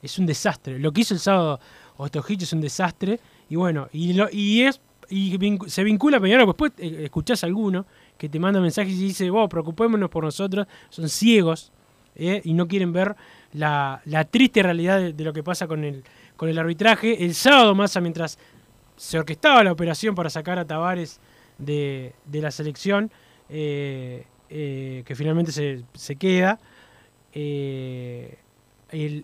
Es 0.01 0.17
un 0.17 0.25
desastre. 0.25 0.79
Lo 0.79 0.91
que 0.91 1.01
hizo 1.01 1.13
el 1.13 1.19
sábado 1.19 1.59
Hitch 2.27 2.43
es 2.43 2.53
un 2.53 2.61
desastre. 2.61 3.19
Y 3.49 3.55
bueno, 3.55 3.89
y, 3.91 4.13
lo, 4.13 4.29
y 4.31 4.61
es 4.61 4.79
y 5.09 5.37
se 5.67 5.83
vincula 5.83 6.17
a. 6.17 6.45
Después 6.45 6.71
eh, 6.77 7.01
escuchás 7.03 7.43
a 7.43 7.47
alguno 7.47 7.85
que 8.17 8.29
te 8.29 8.39
manda 8.39 8.59
mensajes 8.59 8.93
y 8.93 9.07
dice, 9.07 9.29
vos, 9.29 9.49
preocupémonos 9.49 10.09
por 10.09 10.23
nosotros, 10.23 10.67
son 10.89 11.09
ciegos 11.09 11.71
eh, 12.15 12.41
y 12.43 12.53
no 12.53 12.67
quieren 12.67 12.93
ver 12.93 13.15
la, 13.53 14.01
la 14.05 14.25
triste 14.25 14.61
realidad 14.61 14.99
de, 14.99 15.13
de, 15.13 15.23
lo 15.23 15.33
que 15.33 15.41
pasa 15.41 15.67
con 15.67 15.83
el, 15.83 16.03
con 16.35 16.49
el 16.49 16.57
arbitraje. 16.57 17.23
El 17.23 17.33
sábado, 17.33 17.73
Massa, 17.73 18.01
mientras 18.01 18.37
se 18.97 19.17
orquestaba 19.17 19.63
la 19.63 19.71
operación 19.71 20.13
para 20.13 20.29
sacar 20.29 20.59
a 20.59 20.65
Tavares 20.65 21.19
de, 21.57 22.13
de 22.25 22.41
la 22.41 22.51
selección, 22.51 23.09
eh, 23.49 24.25
eh, 24.49 25.03
que 25.05 25.15
finalmente 25.15 25.51
se, 25.51 25.83
se 25.93 26.15
queda, 26.15 26.59
eh, 27.33 28.37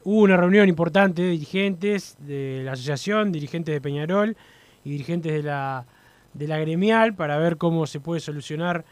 hubo 0.03 0.21
una 0.23 0.37
reunión 0.37 0.69
importante 0.69 1.23
de 1.23 1.29
dirigentes 1.29 2.17
de 2.19 2.61
la 2.63 2.73
asociación, 2.73 3.31
dirigentes 3.31 3.73
de 3.73 3.81
Peñarol 3.81 4.37
y 4.83 4.91
dirigentes 4.91 5.33
de 5.33 5.43
la, 5.43 5.85
de 6.33 6.47
la 6.47 6.59
gremial 6.59 7.15
para 7.15 7.37
ver 7.37 7.57
cómo 7.57 7.87
se 7.87 7.99
puede 7.99 8.19
solucionar 8.21 8.85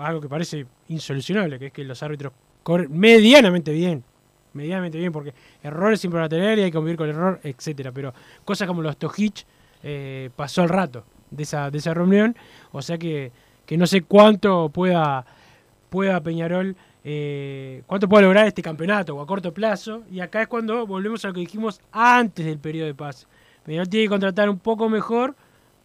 algo 0.00 0.20
que 0.20 0.28
parece 0.28 0.66
insolucionable, 0.88 1.58
que 1.58 1.66
es 1.66 1.72
que 1.72 1.84
los 1.84 2.02
árbitros 2.02 2.32
corren 2.62 2.98
medianamente 2.98 3.72
bien, 3.72 4.02
medianamente 4.54 4.98
bien, 4.98 5.12
porque 5.12 5.34
errores 5.62 6.00
siempre 6.00 6.20
van 6.20 6.32
a 6.32 6.36
y 6.36 6.62
hay 6.62 6.70
que 6.70 6.72
convivir 6.72 6.96
con 6.96 7.08
el 7.08 7.14
error, 7.14 7.40
etcétera. 7.42 7.92
Pero 7.92 8.14
cosas 8.44 8.66
como 8.66 8.80
los 8.80 8.96
Tojich 8.96 9.44
eh, 9.82 10.30
pasó 10.34 10.62
el 10.62 10.70
rato 10.70 11.04
de 11.30 11.42
esa, 11.42 11.70
de 11.70 11.78
esa 11.78 11.92
reunión, 11.92 12.34
o 12.72 12.80
sea 12.80 12.96
que, 12.96 13.32
que 13.66 13.76
no 13.76 13.86
sé 13.86 14.02
cuánto 14.02 14.70
pueda, 14.70 15.26
pueda 15.96 16.20
Peñarol, 16.20 16.76
eh, 17.04 17.82
cuánto 17.86 18.06
pueda 18.06 18.24
lograr 18.24 18.46
este 18.46 18.60
campeonato 18.60 19.16
o 19.16 19.22
a 19.22 19.26
corto 19.26 19.54
plazo, 19.54 20.02
y 20.12 20.20
acá 20.20 20.42
es 20.42 20.46
cuando 20.46 20.86
volvemos 20.86 21.24
a 21.24 21.28
lo 21.28 21.34
que 21.34 21.40
dijimos 21.40 21.80
antes 21.90 22.44
del 22.44 22.58
periodo 22.58 22.86
de 22.86 22.94
paz. 22.94 23.26
Peñarol 23.64 23.88
tiene 23.88 24.04
que 24.04 24.10
contratar 24.10 24.50
un 24.50 24.58
poco 24.58 24.90
mejor 24.90 25.34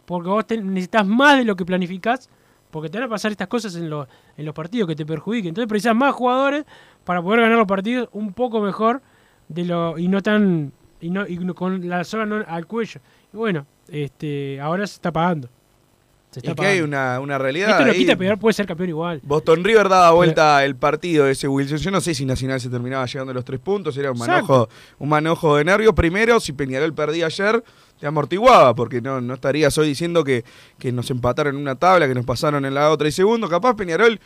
porque 0.04 0.28
vos 0.28 0.44
necesitas 0.50 1.06
más 1.06 1.38
de 1.38 1.46
lo 1.46 1.56
que 1.56 1.64
planificás, 1.64 2.28
porque 2.70 2.90
te 2.90 2.98
van 2.98 3.06
a 3.06 3.08
pasar 3.08 3.30
estas 3.30 3.48
cosas 3.48 3.74
en, 3.74 3.88
lo, 3.88 4.06
en 4.36 4.44
los 4.44 4.54
partidos 4.54 4.86
que 4.86 4.94
te 4.94 5.06
perjudiquen. 5.06 5.48
Entonces 5.48 5.66
precisas 5.66 5.96
más 5.96 6.12
jugadores 6.12 6.66
para 7.04 7.22
poder 7.22 7.40
ganar 7.40 7.56
los 7.56 7.66
partidos 7.66 8.10
un 8.12 8.34
poco 8.34 8.60
mejor 8.60 9.00
de 9.48 9.64
lo 9.64 9.98
y 9.98 10.08
no 10.08 10.20
tan 10.20 10.72
y 11.00 11.08
no 11.08 11.26
y 11.26 11.38
con 11.54 11.88
la 11.88 12.04
soga 12.04 12.26
no 12.26 12.44
al 12.46 12.66
cuello. 12.66 13.00
Y 13.32 13.38
bueno, 13.38 13.64
este 13.88 14.60
ahora 14.60 14.86
se 14.86 14.96
está 14.96 15.10
pagando. 15.10 15.48
Se 16.32 16.40
está 16.40 16.52
es 16.52 16.56
que 16.56 16.66
hay 16.66 16.80
una, 16.80 17.20
una 17.20 17.36
realidad. 17.36 17.72
Esto 17.72 17.84
lo 17.84 17.92
quita, 17.92 18.36
puede 18.36 18.54
ser 18.54 18.66
campeón 18.66 18.88
igual. 18.88 19.20
Boston 19.22 19.62
River 19.62 19.90
daba 19.90 20.12
vuelta 20.12 20.56
pero, 20.56 20.66
el 20.66 20.76
partido 20.76 21.26
de 21.26 21.32
ese 21.32 21.46
Wilson. 21.46 21.76
Yo 21.76 21.90
no 21.90 22.00
sé 22.00 22.14
si 22.14 22.24
Nacional 22.24 22.58
se 22.58 22.70
terminaba 22.70 23.04
llegando 23.04 23.32
a 23.32 23.34
los 23.34 23.44
tres 23.44 23.60
puntos. 23.60 23.94
Era 23.98 24.12
un 24.12 24.18
manojo, 24.18 24.66
un 24.98 25.10
manojo 25.10 25.58
de 25.58 25.64
nervios. 25.64 25.92
Primero, 25.92 26.40
si 26.40 26.54
Peñarol 26.54 26.94
perdía 26.94 27.26
ayer, 27.26 27.62
te 28.00 28.06
amortiguaba, 28.06 28.74
porque 28.74 29.02
no, 29.02 29.20
no 29.20 29.34
estarías 29.34 29.76
hoy 29.76 29.88
diciendo 29.88 30.24
que, 30.24 30.42
que 30.78 30.90
nos 30.90 31.10
empataron 31.10 31.54
en 31.54 31.60
una 31.60 31.74
tabla, 31.74 32.08
que 32.08 32.14
nos 32.14 32.24
pasaron 32.24 32.64
en 32.64 32.72
la 32.72 32.90
otra. 32.90 33.08
Y 33.08 33.12
segundo, 33.12 33.46
capaz 33.50 33.74
Peñarol 33.74 34.18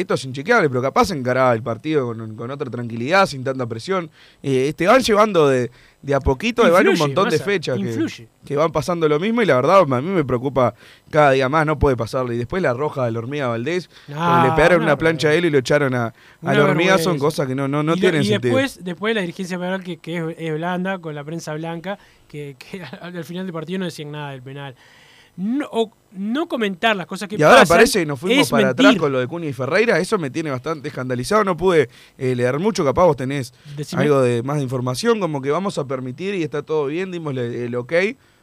esto 0.00 0.14
es 0.14 0.24
inchequeable, 0.24 0.68
pero 0.68 0.82
capaz 0.82 1.10
encaraba 1.10 1.54
el 1.54 1.62
partido 1.62 2.06
con, 2.06 2.36
con 2.36 2.50
otra 2.50 2.70
tranquilidad, 2.70 3.26
sin 3.26 3.42
tanta 3.42 3.66
presión. 3.66 4.10
Eh, 4.42 4.72
te 4.76 4.86
van 4.86 5.00
llevando 5.00 5.48
de, 5.48 5.70
de 6.02 6.14
a 6.14 6.20
poquito, 6.20 6.62
influye, 6.62 6.84
van 6.84 6.88
un 6.92 6.98
montón 6.98 7.24
masa, 7.24 7.36
de 7.38 7.42
fechas 7.42 7.78
que, 7.78 8.28
que, 8.44 8.56
van 8.56 8.70
pasando 8.72 9.08
lo 9.08 9.18
mismo 9.18 9.40
y 9.40 9.46
la 9.46 9.56
verdad 9.56 9.80
a 9.80 10.00
mí 10.02 10.10
me 10.10 10.24
preocupa 10.24 10.74
cada 11.10 11.30
día 11.30 11.48
más, 11.48 11.64
no 11.64 11.78
puede 11.78 11.96
pasarle. 11.96 12.34
Y 12.34 12.38
después 12.38 12.62
la 12.62 12.74
roja 12.74 13.06
de 13.06 13.12
la 13.12 13.20
hormiga 13.20 13.48
Valdés, 13.48 13.88
no, 14.08 14.44
le 14.44 14.52
pegaron 14.52 14.82
una 14.82 14.98
plancha 14.98 15.28
a 15.28 15.34
él 15.34 15.46
y 15.46 15.50
lo 15.50 15.58
echaron 15.58 15.94
a, 15.94 16.12
a 16.42 16.54
la 16.54 16.64
hormiga, 16.64 16.98
son 16.98 17.18
cosas 17.18 17.46
que 17.46 17.54
no, 17.54 17.66
no, 17.66 17.82
no 17.82 17.94
y 17.94 18.00
tienen 18.00 18.20
y 18.20 18.26
sentido. 18.26 18.54
Después, 18.56 18.84
después 18.84 19.14
la 19.14 19.22
dirigencia 19.22 19.58
penal 19.58 19.82
que, 19.82 19.96
que 19.96 20.16
es, 20.18 20.36
es, 20.38 20.54
blanda, 20.54 20.98
con 20.98 21.14
la 21.14 21.24
prensa 21.24 21.54
blanca, 21.54 21.98
que, 22.28 22.56
que 22.58 22.82
al 23.00 23.24
final 23.24 23.46
del 23.46 23.54
partido 23.54 23.78
no 23.78 23.86
decían 23.86 24.12
nada 24.12 24.32
del 24.32 24.42
penal 24.42 24.76
no, 25.36 25.68
o 25.70 25.92
no 26.16 26.48
comentar 26.48 26.96
las 26.96 27.06
cosas 27.06 27.28
que 27.28 27.36
y 27.36 27.42
ahora 27.42 27.60
pasan, 27.60 27.76
parece 27.76 28.00
que 28.00 28.06
nos 28.06 28.18
fuimos 28.18 28.50
para 28.50 28.68
mentir. 28.68 28.86
atrás 28.86 29.00
con 29.00 29.12
lo 29.12 29.20
de 29.20 29.26
Cunha 29.26 29.46
y 29.46 29.52
Ferreira, 29.52 29.98
eso 29.98 30.18
me 30.18 30.30
tiene 30.30 30.50
bastante 30.50 30.88
escandalizado, 30.88 31.44
no 31.44 31.56
pude 31.56 31.88
eh, 32.18 32.34
leer 32.34 32.58
mucho, 32.58 32.84
capaz 32.84 33.04
vos 33.04 33.16
tenés 33.16 33.52
Decime. 33.76 34.02
algo 34.02 34.22
de 34.22 34.42
más 34.42 34.56
de 34.56 34.62
información, 34.62 35.20
como 35.20 35.40
que 35.40 35.50
vamos 35.50 35.78
a 35.78 35.86
permitir 35.86 36.34
y 36.34 36.42
está 36.42 36.62
todo 36.62 36.86
bien, 36.86 37.10
dimos 37.10 37.36
el, 37.36 37.74
ok 37.74 37.92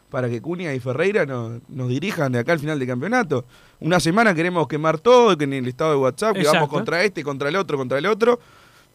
para 0.10 0.30
que 0.30 0.42
Cunha 0.42 0.74
y 0.76 0.80
Ferreira 0.80 1.26
no, 1.26 1.60
nos 1.70 1.90
dirijan 1.90 2.32
de 2.32 2.38
acá 2.38 2.52
al 2.52 2.60
final 2.60 2.78
del 2.78 2.88
campeonato. 2.88 3.46
Una 3.80 4.00
semana 4.00 4.36
queremos 4.36 4.68
quemar 4.68 5.00
todo, 5.00 5.36
que 5.36 5.46
en 5.46 5.54
el 5.54 5.68
estado 5.68 5.94
de 5.94 5.98
WhatsApp, 5.98 6.34
que 6.34 6.42
Exacto. 6.42 6.58
vamos 6.60 6.70
contra 6.70 7.04
este, 7.04 7.24
contra 7.24 7.50
el 7.50 7.56
otro, 7.56 7.80
contra 7.80 7.98
el 7.98 8.06
otro, 8.06 8.40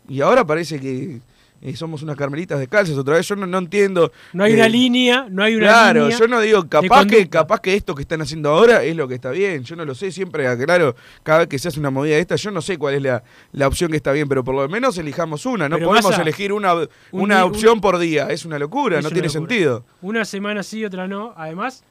y 0.08 0.20
ahora 0.20 0.46
parece 0.46 0.78
que 0.78 1.20
eh, 1.60 1.74
somos 1.76 2.02
unas 2.02 2.16
carmelitas 2.16 2.58
descalzas 2.58 2.96
otra 2.96 3.16
vez. 3.16 3.26
Yo 3.26 3.34
no, 3.36 3.46
no 3.46 3.58
entiendo. 3.58 4.12
No 4.32 4.44
hay 4.44 4.52
eh, 4.52 4.56
una 4.56 4.68
línea, 4.68 5.26
no 5.30 5.42
hay 5.42 5.56
una 5.56 5.66
claro, 5.66 6.02
línea. 6.02 6.18
yo 6.18 6.28
no 6.28 6.40
digo 6.40 6.68
capaz 6.68 7.06
que, 7.06 7.28
capaz 7.28 7.60
que 7.60 7.74
esto 7.74 7.94
que 7.94 8.02
están 8.02 8.20
haciendo 8.22 8.50
ahora 8.50 8.82
es 8.84 8.94
lo 8.96 9.08
que 9.08 9.14
está 9.14 9.30
bien. 9.30 9.64
Yo 9.64 9.74
no 9.76 9.84
lo 9.84 9.94
sé, 9.94 10.12
siempre 10.12 10.46
aclaro, 10.46 10.94
cada 11.22 11.40
vez 11.40 11.48
que 11.48 11.58
se 11.58 11.68
hace 11.68 11.80
una 11.80 11.90
movida 11.90 12.14
de 12.14 12.20
esta, 12.20 12.36
yo 12.36 12.50
no 12.50 12.62
sé 12.62 12.78
cuál 12.78 12.94
es 12.94 13.02
la, 13.02 13.22
la 13.52 13.66
opción 13.66 13.90
que 13.90 13.96
está 13.96 14.12
bien, 14.12 14.28
pero 14.28 14.44
por 14.44 14.54
lo 14.54 14.68
menos 14.68 14.96
elijamos 14.98 15.44
una. 15.46 15.68
No 15.68 15.76
Pero 15.76 15.88
podemos 15.88 16.18
elegir 16.18 16.52
una, 16.52 16.74
un 16.74 16.88
una 17.12 17.44
opción 17.44 17.74
un- 17.74 17.80
por 17.80 17.98
día. 17.98 18.28
Es 18.30 18.44
una 18.44 18.58
locura, 18.58 18.98
Es 18.98 19.02
no 19.04 19.08
una 19.08 19.14
tiene 19.14 19.28
locura. 19.28 19.40
sentido. 19.48 19.84
Una 20.02 20.24
semana 20.24 20.62
sí, 20.62 20.84
otra 20.84 21.08
no. 21.08 21.34
Además, 21.36 21.82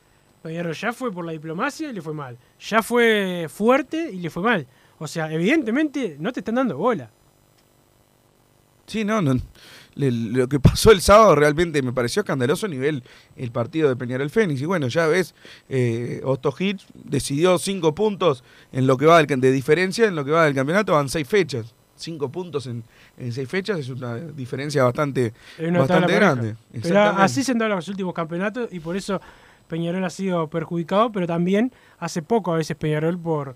Peñarol 0.44 0.74
ya 0.74 0.94
fue 0.94 1.12
por 1.12 1.26
la 1.26 1.32
diplomacia 1.34 1.90
y 1.90 1.94
le 1.94 2.02
fue 2.02 2.14
mal. 2.14 2.38
Ya 2.60 2.82
fue 2.82 3.48
fuerte 3.50 4.10
y 4.14 4.18
le 4.22 4.30
fue 4.30 4.44
mal. 4.44 4.66
O 5.00 5.08
sea, 5.08 5.32
evidentemente 5.32 6.16
no 6.20 6.32
te 6.32 6.40
están 6.40 6.56
dando 6.56 6.78
bola. 6.78 7.10
Sí, 8.88 9.04
no, 9.04 9.22
no. 9.22 9.36
Le- 9.96 10.12
lo 10.12 10.48
que 10.48 10.60
pasó 10.60 10.92
el 10.92 11.02
sábado 11.02 11.36
realmente 11.36 11.82
me 11.82 11.92
pareció 11.92 12.22
escandaloso 12.22 12.68
a 12.68 12.70
nivel 12.70 13.04
el 13.36 13.52
partido 13.52 13.90
de 13.90 13.96
Peñarol 13.96 14.30
Fénix. 14.30 14.62
Y 14.62 14.66
bueno, 14.66 14.88
ya 14.88 15.08
ves, 15.08 15.36
eh, 15.70 16.22
Otto 16.24 16.54
Hitch 16.58 16.86
decidió 16.94 17.58
cinco 17.58 17.94
puntos 17.94 18.44
en 18.72 18.88
lo 18.88 18.96
que 18.98 19.06
va 19.08 19.18
del, 19.22 19.40
de 19.42 19.52
diferencia, 19.52 20.06
en 20.06 20.16
lo 20.16 20.24
que 20.24 20.32
va 20.32 20.46
del 20.46 20.56
campeonato, 20.56 20.94
van 20.94 21.10
seis 21.10 21.28
fechas. 21.28 21.74
Cinco 21.96 22.30
puntos 22.32 22.68
en, 22.68 22.84
en 23.18 23.34
seis 23.34 23.50
fechas 23.50 23.80
es 23.80 23.90
una 23.90 24.16
diferencia 24.18 24.84
bastante, 24.84 25.34
bastante 25.80 26.14
grande. 26.20 26.56
Pero 26.84 26.94
así 27.24 27.44
se 27.44 27.52
han 27.54 27.58
dado 27.58 27.76
los 27.76 27.88
últimos 27.88 28.14
campeonatos 28.14 28.72
y 28.72 28.80
por 28.80 28.96
eso 28.96 29.20
Peñarol 29.68 30.04
ha 30.06 30.10
sido 30.12 30.48
perjudicado, 30.48 31.12
pero 31.12 31.26
también 31.26 31.74
hace 31.98 32.22
poco 32.22 32.54
a 32.54 32.58
veces 32.58 32.78
Peñarol 32.78 33.18
por, 33.20 33.56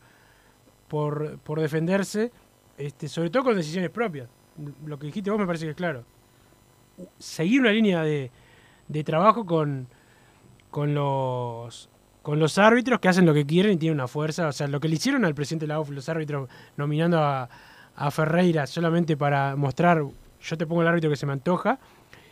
por, 0.88 1.38
por 1.40 1.60
defenderse, 1.62 2.32
este, 2.80 3.08
sobre 3.08 3.30
todo 3.30 3.44
con 3.44 3.56
decisiones 3.56 3.92
propias. 3.92 4.28
Lo 4.86 5.00
que 5.00 5.08
dijiste 5.08 5.30
vos 5.32 5.40
me 5.40 5.46
parece 5.46 5.66
que 5.66 5.72
es 5.72 5.78
claro. 5.78 6.04
Seguir 7.20 7.62
una 7.62 7.72
línea 7.72 8.04
de, 8.04 8.32
de 8.88 9.04
trabajo 9.04 9.46
con, 9.46 9.88
con 10.70 10.94
los 10.94 11.90
con 12.22 12.40
los 12.40 12.60
árbitros 12.60 13.00
que 13.00 13.10
hacen 13.10 13.26
lo 13.26 13.34
que 13.34 13.48
quieren 13.48 13.74
y 13.74 13.78
tienen 13.78 13.98
una 13.98 14.08
fuerza. 14.08 14.48
O 14.48 14.52
sea, 14.52 14.68
lo 14.68 14.80
que 14.80 14.88
le 14.88 14.96
hicieron 14.96 15.26
al 15.26 15.34
presidente 15.34 15.66
de 15.66 15.70
la 15.70 15.80
UF, 15.80 15.90
los 15.90 16.08
árbitros 16.08 16.50
nominando 16.78 17.18
a, 17.20 17.50
a 17.96 18.12
Ferreira 18.12 18.68
solamente 18.68 19.18
para 19.18 19.56
mostrar 19.56 20.04
yo 20.42 20.58
te 20.58 20.66
pongo 20.66 20.82
el 20.82 20.88
árbitro 20.88 21.10
que 21.10 21.16
se 21.16 21.26
me 21.26 21.34
antoja, 21.34 21.80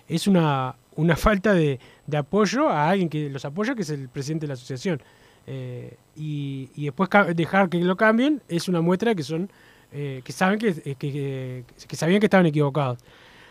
es 0.07 0.27
una, 0.27 0.75
una 0.95 1.15
falta 1.15 1.53
de, 1.53 1.79
de 2.07 2.17
apoyo 2.17 2.69
a 2.69 2.89
alguien 2.89 3.09
que 3.09 3.29
los 3.29 3.45
apoya, 3.45 3.75
que 3.75 3.83
es 3.83 3.89
el 3.89 4.09
presidente 4.09 4.45
de 4.45 4.49
la 4.49 4.53
asociación. 4.55 5.01
Eh, 5.47 5.97
y, 6.15 6.69
y 6.75 6.85
después 6.85 7.09
dejar 7.35 7.69
que 7.69 7.79
lo 7.79 7.95
cambien 7.95 8.41
es 8.47 8.67
una 8.67 8.81
muestra 8.81 9.09
de 9.09 9.15
que 9.15 9.23
son 9.23 9.49
eh, 9.91 10.21
que 10.23 10.31
saben 10.31 10.59
que, 10.59 10.73
que, 10.73 10.95
que- 10.95 11.63
que 11.87 11.95
sabían 11.95 12.19
que 12.19 12.27
estaban 12.27 12.45
equivocados. 12.45 12.99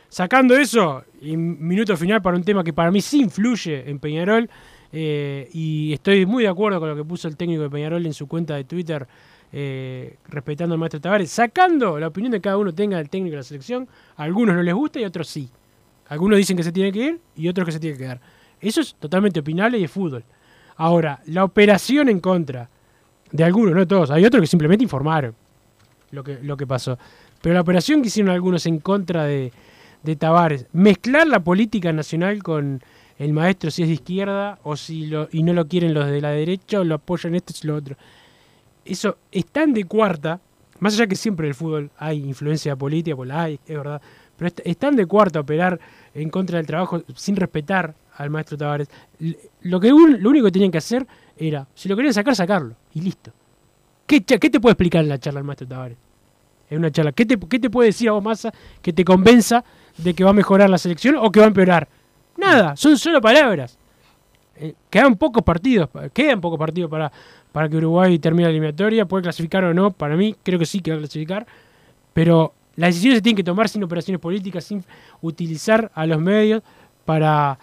Sacando 0.08 0.56
eso, 0.56 1.04
y 1.20 1.36
minuto 1.36 1.96
final 1.96 2.22
para 2.22 2.36
un 2.36 2.42
tema 2.44 2.64
que 2.64 2.72
para 2.72 2.90
mí 2.90 3.00
sí 3.00 3.20
influye 3.20 3.88
en 3.90 3.98
Peñarol, 3.98 4.48
eh, 4.90 5.50
y 5.52 5.92
estoy 5.92 6.24
muy 6.24 6.44
de 6.44 6.48
acuerdo 6.48 6.80
con 6.80 6.88
lo 6.88 6.96
que 6.96 7.04
puso 7.04 7.28
el 7.28 7.36
técnico 7.36 7.62
de 7.62 7.68
Peñarol 7.70 8.06
en 8.06 8.14
su 8.14 8.26
cuenta 8.26 8.54
de 8.56 8.64
Twitter 8.64 9.06
eh, 9.52 10.16
respetando 10.28 10.74
al 10.74 10.78
maestro 10.78 11.00
Tavares, 11.00 11.30
sacando 11.30 11.98
la 11.98 12.06
opinión 12.08 12.32
de 12.32 12.40
cada 12.40 12.56
uno 12.56 12.72
tenga 12.74 12.96
del 12.96 13.10
técnico 13.10 13.32
de 13.32 13.36
la 13.38 13.42
selección, 13.42 13.86
algunos 14.16 14.54
no 14.54 14.62
les 14.62 14.74
gusta 14.74 14.98
y 15.00 15.04
otros 15.04 15.28
sí. 15.28 15.48
Algunos 16.08 16.38
dicen 16.38 16.56
que 16.56 16.62
se 16.62 16.72
tiene 16.72 16.90
que 16.90 16.98
ir 17.00 17.20
y 17.36 17.48
otros 17.48 17.66
que 17.66 17.72
se 17.72 17.80
tiene 17.80 17.96
que 17.96 18.04
quedar. 18.04 18.20
Eso 18.60 18.80
es 18.80 18.94
totalmente 18.94 19.40
opinable 19.40 19.78
y 19.78 19.84
es 19.84 19.90
fútbol. 19.90 20.24
Ahora, 20.76 21.20
la 21.26 21.44
operación 21.44 22.08
en 22.08 22.20
contra 22.20 22.70
de 23.30 23.44
algunos, 23.44 23.74
no 23.74 23.86
todos, 23.86 24.10
hay 24.10 24.24
otros 24.24 24.40
que 24.40 24.46
simplemente 24.46 24.84
informaron 24.84 25.34
lo 26.10 26.24
que, 26.24 26.38
lo 26.42 26.56
que 26.56 26.66
pasó. 26.66 26.98
Pero 27.42 27.54
la 27.54 27.60
operación 27.60 28.02
que 28.02 28.08
hicieron 28.08 28.32
algunos 28.32 28.66
en 28.66 28.78
contra 28.78 29.24
de, 29.24 29.52
de 30.02 30.16
Tavares, 30.16 30.66
mezclar 30.72 31.26
la 31.26 31.40
política 31.40 31.92
nacional 31.92 32.42
con 32.42 32.82
el 33.18 33.32
maestro 33.32 33.70
si 33.70 33.82
es 33.82 33.88
de 33.88 33.94
izquierda 33.94 34.58
o 34.62 34.76
si 34.76 35.06
lo, 35.06 35.28
y 35.32 35.42
no 35.42 35.52
lo 35.52 35.66
quieren 35.66 35.92
los 35.92 36.06
de 36.06 36.20
la 36.20 36.30
derecha 36.30 36.80
o 36.80 36.84
lo 36.84 36.96
apoyan 36.96 37.34
esto 37.34 37.52
y 37.62 37.66
lo 37.66 37.76
otro. 37.76 37.96
Eso 38.84 39.18
es 39.32 39.46
tan 39.46 39.74
de 39.74 39.84
cuarta, 39.84 40.40
más 40.78 40.94
allá 40.94 41.06
que 41.06 41.16
siempre 41.16 41.46
en 41.46 41.50
el 41.50 41.54
fútbol 41.54 41.90
hay 41.98 42.24
influencia 42.24 42.76
política, 42.76 43.16
pues 43.16 43.28
la 43.28 43.42
hay, 43.42 43.60
es 43.66 43.76
verdad, 43.76 44.00
pero 44.36 44.52
es, 44.64 44.76
tan 44.76 44.94
de 44.94 45.06
cuarta 45.06 45.40
operar 45.40 45.78
en 46.14 46.30
contra 46.30 46.58
del 46.58 46.66
trabajo 46.66 47.02
sin 47.14 47.34
respetar 47.36 47.94
al 48.16 48.30
maestro 48.30 48.56
Tavares. 48.56 48.88
Lo, 49.62 49.80
que 49.80 49.88
lo 49.88 50.30
único 50.30 50.46
que 50.46 50.52
tenían 50.52 50.70
que 50.70 50.78
hacer 50.78 51.06
era, 51.36 51.66
si 51.74 51.88
lo 51.88 51.96
querían 51.96 52.14
sacar, 52.14 52.36
sacarlo, 52.36 52.76
y 52.94 53.00
listo. 53.00 53.32
¿Qué, 54.08 54.22
te 54.22 54.58
puede 54.58 54.72
explicar 54.72 55.02
en 55.02 55.10
la 55.10 55.18
charla 55.18 55.40
el 55.40 55.44
maestro 55.44 55.68
Tavares? 55.68 55.98
En 56.70 56.78
una 56.78 56.90
charla. 56.90 57.12
¿Qué 57.12 57.26
te, 57.26 57.38
¿Qué 57.38 57.70
puede 57.70 57.88
decir 57.90 58.08
a 58.08 58.12
vos, 58.12 58.24
Massa, 58.24 58.52
que 58.80 58.90
te 58.92 59.04
convenza 59.04 59.62
de 59.98 60.14
que 60.14 60.24
va 60.24 60.30
a 60.30 60.32
mejorar 60.32 60.70
la 60.70 60.78
selección 60.78 61.16
o 61.16 61.30
que 61.30 61.40
va 61.40 61.46
a 61.46 61.48
empeorar? 61.48 61.88
Nada, 62.38 62.74
son 62.74 62.96
solo 62.96 63.20
palabras. 63.20 63.78
Eh, 64.56 64.74
quedan 64.88 65.16
pocos 65.16 65.42
partidos, 65.42 65.90
quedan 66.14 66.40
pocos 66.40 66.58
partidos 66.58 66.90
para, 66.90 67.12
para 67.52 67.68
que 67.68 67.76
Uruguay 67.76 68.18
termine 68.18 68.44
la 68.44 68.50
eliminatoria. 68.50 69.04
Puede 69.04 69.24
clasificar 69.24 69.62
o 69.64 69.74
no, 69.74 69.90
para 69.90 70.16
mí 70.16 70.34
creo 70.42 70.58
que 70.58 70.66
sí 70.66 70.80
que 70.80 70.90
va 70.90 70.96
a 70.96 71.00
clasificar. 71.00 71.46
Pero 72.14 72.54
las 72.76 72.88
decisiones 72.88 73.18
se 73.18 73.22
tienen 73.22 73.36
que 73.36 73.44
tomar 73.44 73.68
sin 73.68 73.84
operaciones 73.84 74.20
políticas, 74.20 74.64
sin 74.64 74.82
utilizar 75.20 75.90
a 75.94 76.06
los 76.06 76.18
medios 76.18 76.62
para, 77.04 77.58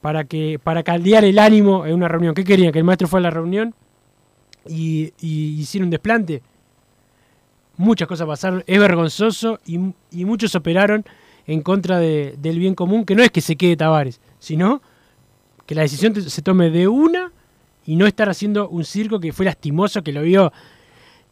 para, 0.00 0.24
que, 0.24 0.58
para 0.62 0.82
caldear 0.82 1.24
el 1.26 1.38
ánimo 1.38 1.84
en 1.84 1.92
una 1.92 2.08
reunión. 2.08 2.34
¿Qué 2.34 2.44
querían? 2.44 2.72
¿Que 2.72 2.78
el 2.78 2.84
maestro 2.86 3.06
fue 3.06 3.20
a 3.20 3.22
la 3.22 3.30
reunión 3.30 3.74
y, 4.68 5.12
hiciera 5.20 5.84
un 5.84 5.90
desplante? 5.90 6.42
Muchas 7.76 8.06
cosas 8.06 8.26
pasaron, 8.26 8.62
es 8.66 8.78
vergonzoso 8.78 9.58
y, 9.66 9.78
y 10.10 10.24
muchos 10.24 10.54
operaron 10.54 11.04
en 11.46 11.62
contra 11.62 11.98
de, 11.98 12.34
del 12.38 12.58
bien 12.58 12.74
común, 12.74 13.04
que 13.04 13.14
no 13.14 13.22
es 13.22 13.30
que 13.30 13.40
se 13.40 13.56
quede 13.56 13.76
Tavares, 13.76 14.20
sino 14.38 14.82
que 15.66 15.74
la 15.74 15.82
decisión 15.82 16.14
se 16.14 16.42
tome 16.42 16.70
de 16.70 16.88
una 16.88 17.32
y 17.86 17.96
no 17.96 18.06
estar 18.06 18.28
haciendo 18.28 18.68
un 18.68 18.84
circo 18.84 19.18
que 19.18 19.32
fue 19.32 19.46
lastimoso, 19.46 20.02
que 20.02 20.12
lo 20.12 20.22
vio, 20.22 20.52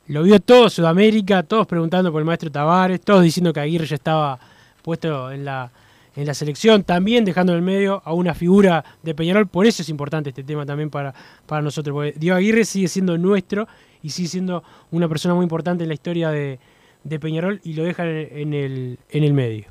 lo 0.06 0.22
vio 0.22 0.40
todo 0.40 0.70
Sudamérica, 0.70 1.42
todos 1.42 1.66
preguntando 1.66 2.10
por 2.10 2.20
el 2.20 2.24
maestro 2.24 2.50
Tavares, 2.50 3.00
todos 3.00 3.22
diciendo 3.22 3.52
que 3.52 3.60
Aguirre 3.60 3.86
ya 3.86 3.96
estaba 3.96 4.38
puesto 4.82 5.30
en 5.30 5.44
la, 5.44 5.70
en 6.18 6.26
la 6.26 6.34
selección, 6.34 6.82
también 6.82 7.24
dejando 7.24 7.52
en 7.52 7.58
el 7.58 7.64
medio 7.64 8.02
a 8.04 8.12
una 8.12 8.34
figura 8.34 8.84
de 9.04 9.14
Peñarol, 9.14 9.46
por 9.46 9.66
eso 9.66 9.82
es 9.82 9.88
importante 9.88 10.30
este 10.30 10.42
tema 10.42 10.66
también 10.66 10.90
para, 10.90 11.14
para 11.46 11.62
nosotros, 11.62 11.94
porque 11.94 12.12
Diego 12.18 12.36
Aguirre 12.36 12.64
sigue 12.64 12.88
siendo 12.88 13.16
nuestro 13.16 13.68
y 14.02 14.10
sigue 14.10 14.26
siendo 14.26 14.64
una 14.90 15.08
persona 15.08 15.36
muy 15.36 15.44
importante 15.44 15.84
en 15.84 15.88
la 15.88 15.94
historia 15.94 16.30
de, 16.30 16.58
de 17.04 17.20
Peñarol 17.20 17.60
y 17.62 17.74
lo 17.74 17.84
deja 17.84 18.04
en 18.04 18.52
el, 18.52 18.98
en 19.10 19.22
el 19.22 19.32
medio. 19.32 19.66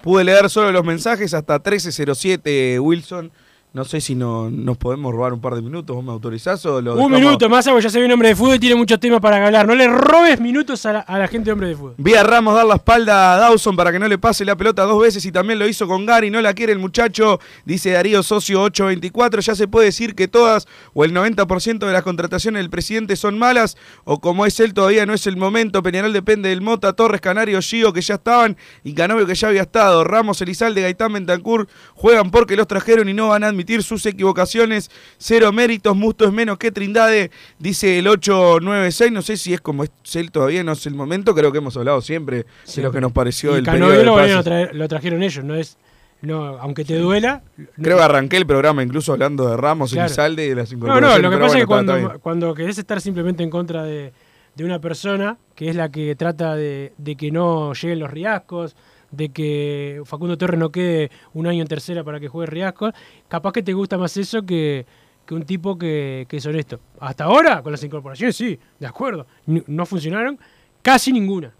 Pude 0.00 0.24
leer 0.24 0.48
solo 0.48 0.72
los 0.72 0.82
mensajes 0.82 1.34
hasta 1.34 1.56
1307, 1.56 2.80
Wilson. 2.80 3.30
No 3.74 3.86
sé 3.86 4.02
si 4.02 4.14
no, 4.14 4.50
nos 4.50 4.76
podemos 4.76 5.14
robar 5.14 5.32
un 5.32 5.40
par 5.40 5.54
de 5.54 5.62
minutos. 5.62 5.96
¿Vos 5.96 6.04
me 6.04 6.12
autorizás 6.12 6.66
o 6.66 6.82
lo 6.82 6.94
Un 6.94 7.10
minuto 7.10 7.48
más, 7.48 7.64
porque 7.66 7.82
ya 7.82 7.88
se 7.88 8.00
ve 8.00 8.04
un 8.04 8.12
hombre 8.12 8.28
de 8.28 8.36
fútbol 8.36 8.56
y 8.56 8.58
tiene 8.58 8.76
muchos 8.76 9.00
temas 9.00 9.18
para 9.20 9.46
hablar. 9.46 9.66
No 9.66 9.74
le 9.74 9.88
robes 9.88 10.38
minutos 10.40 10.84
a 10.84 10.92
la, 10.92 11.28
gente 11.28 11.46
de 11.46 11.52
hombre 11.52 11.68
de 11.68 11.76
fútbol. 11.76 11.94
Vi 11.96 12.12
a 12.12 12.22
Ramos 12.22 12.54
dar 12.54 12.66
la 12.66 12.74
espalda 12.74 13.32
a 13.32 13.38
Dawson 13.38 13.74
para 13.74 13.90
que 13.90 13.98
no 13.98 14.08
le 14.08 14.18
pase 14.18 14.44
la 14.44 14.56
pelota 14.56 14.82
dos 14.82 15.00
veces 15.00 15.24
y 15.24 15.32
también 15.32 15.58
lo 15.58 15.66
hizo 15.66 15.88
con 15.88 16.04
Gary. 16.04 16.30
No 16.30 16.42
la 16.42 16.52
quiere 16.52 16.74
el 16.74 16.80
muchacho, 16.80 17.40
dice 17.64 17.92
Darío 17.92 18.22
Socio 18.22 18.60
824. 18.60 19.40
Ya 19.40 19.54
se 19.54 19.66
puede 19.66 19.86
decir 19.86 20.14
que 20.14 20.28
todas 20.28 20.68
o 20.92 21.04
el 21.06 21.14
90% 21.14 21.78
de 21.78 21.92
las 21.94 22.02
contrataciones 22.02 22.60
del 22.60 22.68
presidente 22.68 23.16
son 23.16 23.38
malas 23.38 23.78
o 24.04 24.20
como 24.20 24.44
es 24.44 24.60
él 24.60 24.74
todavía 24.74 25.06
no 25.06 25.14
es 25.14 25.26
el 25.26 25.38
momento. 25.38 25.82
Peñarol 25.82 26.12
depende 26.12 26.50
del 26.50 26.60
Mota, 26.60 26.92
Torres, 26.92 27.22
Canario, 27.22 27.58
Gio 27.62 27.94
que 27.94 28.02
ya 28.02 28.16
estaban 28.16 28.58
y 28.84 28.92
Canovio 28.92 29.26
que 29.26 29.34
ya 29.34 29.48
había 29.48 29.62
estado. 29.62 30.04
Ramos, 30.04 30.42
Elizalde, 30.42 30.82
Gaitán, 30.82 31.14
Bentancur 31.14 31.68
juegan 31.94 32.30
porque 32.30 32.54
los 32.54 32.66
trajeron 32.66 33.08
y 33.08 33.14
no 33.14 33.28
van 33.28 33.44
a 33.44 33.46
admitir 33.46 33.61
sus 33.82 34.04
equivocaciones, 34.06 34.90
cero 35.18 35.52
méritos, 35.52 35.96
Musto 35.96 36.24
es 36.24 36.32
menos 36.32 36.58
que 36.58 36.70
Trindade, 36.70 37.30
dice 37.58 37.98
el 37.98 38.08
896, 38.08 39.12
no 39.12 39.22
sé 39.22 39.36
si 39.36 39.54
es 39.54 39.60
como 39.60 39.84
es 39.84 39.90
él 40.14 40.30
todavía, 40.30 40.62
no 40.64 40.72
es 40.72 40.86
el 40.86 40.94
momento, 40.94 41.34
creo 41.34 41.52
que 41.52 41.58
hemos 41.58 41.76
hablado 41.76 42.00
siempre 42.00 42.46
de 42.74 42.82
lo 42.82 42.92
que 42.92 43.00
nos 43.00 43.12
pareció 43.12 43.56
el 43.56 43.64
periodo 43.64 44.02
lo, 44.02 44.72
lo 44.72 44.88
trajeron 44.88 45.22
ellos, 45.22 45.44
no 45.44 45.54
es 45.54 45.76
no, 46.22 46.44
aunque 46.58 46.84
te 46.84 46.96
duela. 46.96 47.42
Creo 47.80 47.96
que 47.96 48.02
arranqué 48.02 48.36
el 48.36 48.46
programa 48.46 48.82
incluso 48.82 49.12
hablando 49.12 49.48
de 49.48 49.56
Ramos, 49.56 49.92
y 49.92 50.08
Salde 50.08 50.46
y 50.46 50.48
de 50.50 50.54
las 50.54 50.72
incorporaciones. 50.72 51.10
No, 51.10 51.16
no, 51.16 51.22
lo 51.22 51.30
que 51.30 51.42
pasa 51.42 51.58
es 51.58 51.62
que 51.62 51.66
cuando, 51.66 52.20
cuando 52.20 52.54
querés 52.54 52.78
estar 52.78 53.00
simplemente 53.00 53.42
en 53.42 53.50
contra 53.50 53.82
de, 53.82 54.12
de, 54.54 54.64
una 54.64 54.80
persona, 54.80 55.36
que 55.56 55.68
es 55.68 55.74
la 55.74 55.90
que 55.90 56.14
trata 56.14 56.54
de, 56.54 56.92
de 56.96 57.16
que 57.16 57.32
no 57.32 57.72
lleguen 57.74 57.98
los 57.98 58.10
riascos, 58.10 58.76
de 59.12 59.28
que 59.28 60.02
Facundo 60.04 60.36
Torres 60.36 60.58
no 60.58 60.72
quede 60.72 61.10
un 61.34 61.46
año 61.46 61.62
en 61.62 61.68
tercera 61.68 62.02
para 62.02 62.18
que 62.18 62.28
juegue 62.28 62.50
Riasco, 62.50 62.90
capaz 63.28 63.52
que 63.52 63.62
te 63.62 63.72
gusta 63.72 63.98
más 63.98 64.16
eso 64.16 64.42
que, 64.42 64.84
un 65.30 65.44
tipo 65.44 65.78
que, 65.78 66.26
es 66.28 66.46
honesto. 66.46 66.80
Hasta 66.98 67.24
ahora, 67.24 67.62
con 67.62 67.72
las 67.72 67.82
incorporaciones, 67.84 68.34
sí, 68.34 68.58
de 68.78 68.86
acuerdo. 68.86 69.26
No 69.46 69.86
funcionaron 69.86 70.38
casi 70.82 71.12
ninguna. 71.12 71.52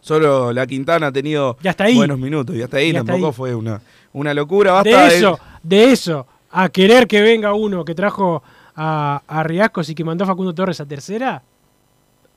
Solo 0.00 0.52
la 0.52 0.66
Quintana 0.66 1.08
ha 1.08 1.12
tenido 1.12 1.56
buenos 1.94 2.18
minutos 2.18 2.54
y 2.56 2.62
hasta 2.62 2.76
ahí 2.78 2.92
tampoco 2.92 3.32
fue 3.32 3.54
una, 3.54 3.80
una 4.12 4.34
locura. 4.34 4.82
de 4.82 5.06
eso, 5.06 5.38
de... 5.62 5.92
eso, 5.92 6.26
a 6.50 6.68
querer 6.68 7.06
que 7.06 7.22
venga 7.22 7.54
uno 7.54 7.84
que 7.84 7.94
trajo 7.94 8.42
a, 8.76 9.22
a 9.26 9.42
Riascos 9.42 9.88
y 9.88 9.94
que 9.94 10.04
mandó 10.04 10.24
a 10.24 10.26
Facundo 10.26 10.54
Torres 10.54 10.80
a 10.80 10.86
tercera, 10.86 11.42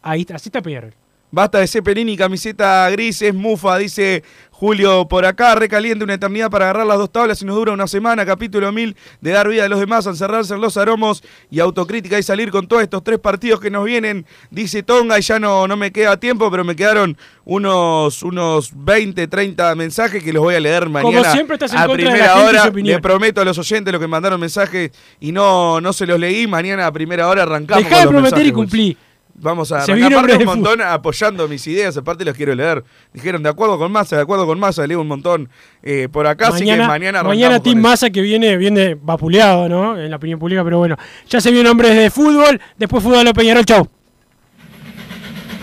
ahí 0.01 0.25
así 0.33 0.49
está 0.49 0.61
Peñarol. 0.61 0.93
Basta 1.29 1.59
de 1.59 1.67
Cepelini, 1.67 2.15
camiseta 2.15 2.89
gris, 2.89 3.21
es 3.21 3.33
mufa, 3.33 3.77
dice 3.77 4.23
Julio 4.49 5.09
por 5.09 5.25
acá, 5.25 5.55
recaliente 5.55 6.05
una 6.05 6.13
eternidad 6.13 6.49
para 6.49 6.65
agarrar 6.65 6.87
las 6.87 6.97
dos 6.97 7.11
tablas 7.11 7.41
y 7.41 7.45
nos 7.45 7.57
dura 7.57 7.73
una 7.73 7.85
semana, 7.85 8.25
capítulo 8.25 8.71
1000 8.71 8.95
de 9.19 9.31
dar 9.31 9.49
vida 9.49 9.65
a 9.65 9.67
los 9.69 9.79
demás, 9.79 10.07
encerrarse 10.07 10.53
en 10.53 10.61
los 10.61 10.77
aromos 10.77 11.23
y 11.51 11.59
autocrítica 11.59 12.17
y 12.17 12.23
salir 12.23 12.49
con 12.49 12.67
todos 12.67 12.81
estos 12.81 13.03
tres 13.03 13.19
partidos 13.19 13.59
que 13.59 13.69
nos 13.69 13.83
vienen, 13.83 14.25
dice 14.51 14.83
Tonga, 14.83 15.19
y 15.19 15.21
ya 15.21 15.37
no, 15.37 15.67
no 15.67 15.75
me 15.75 15.91
queda 15.91 16.17
tiempo, 16.17 16.49
pero 16.49 16.63
me 16.63 16.77
quedaron 16.77 17.17
unos, 17.43 18.23
unos 18.23 18.71
20, 18.73 19.27
30 19.27 19.75
mensajes 19.75 20.23
que 20.23 20.31
los 20.31 20.41
voy 20.41 20.55
a 20.55 20.61
leer 20.61 20.87
mañana. 20.87 21.19
Como 21.19 21.33
siempre 21.33 21.55
estás 21.55 21.73
en 21.73 21.79
a 21.79 21.87
primera 21.89 22.37
hora, 22.37 22.71
le 22.73 22.99
prometo 22.99 23.41
a 23.41 23.45
los 23.45 23.57
oyentes 23.57 23.93
lo 23.93 23.99
que 23.99 24.07
mandaron 24.07 24.39
mensajes 24.39 24.91
y 25.19 25.33
no, 25.33 25.81
no 25.81 25.91
se 25.91 26.07
los 26.07 26.17
leí, 26.17 26.47
mañana 26.47 26.87
a 26.87 26.91
primera 26.93 27.27
hora 27.27 27.43
arrancamos. 27.43 27.83
Dejá 27.83 28.01
de 28.01 28.07
prometer 28.07 28.45
y 28.45 28.51
cumplir. 28.53 28.97
Vamos 29.39 29.71
a 29.71 29.83
arrancar 29.83 30.37
un 30.39 30.45
montón 30.45 30.81
apoyando 30.81 31.47
mis 31.47 31.65
ideas, 31.67 31.95
aparte 31.95 32.25
los 32.25 32.35
quiero 32.35 32.55
leer. 32.55 32.83
Dijeron, 33.13 33.43
de 33.43 33.49
acuerdo 33.49 33.77
con 33.77 33.91
Massa, 33.91 34.15
de 34.15 34.23
acuerdo 34.23 34.47
con 34.47 34.59
Massa, 34.59 34.87
leo 34.87 34.99
un 34.99 35.07
montón 35.07 35.47
eh, 35.83 36.09
por 36.11 36.25
acá, 36.25 36.49
mañana, 36.49 36.73
así 36.73 36.81
que 36.81 36.87
mañana 36.87 37.23
Mañana 37.23 37.59
Tim 37.59 37.79
Massa 37.79 38.09
que 38.09 38.21
viene, 38.21 38.57
viene 38.57 38.95
vapuleado, 38.99 39.69
¿no? 39.69 39.97
En 39.97 40.09
la 40.09 40.15
opinión 40.15 40.39
pública, 40.39 40.63
pero 40.63 40.79
bueno. 40.79 40.97
Ya 41.27 41.39
se 41.39 41.51
vienen 41.51 41.71
hombres 41.71 41.95
de 41.95 42.09
fútbol, 42.09 42.59
después 42.77 43.03
fútbol 43.03 43.27
a 43.27 43.33
Peñarol, 43.33 43.63
chau. 43.63 43.87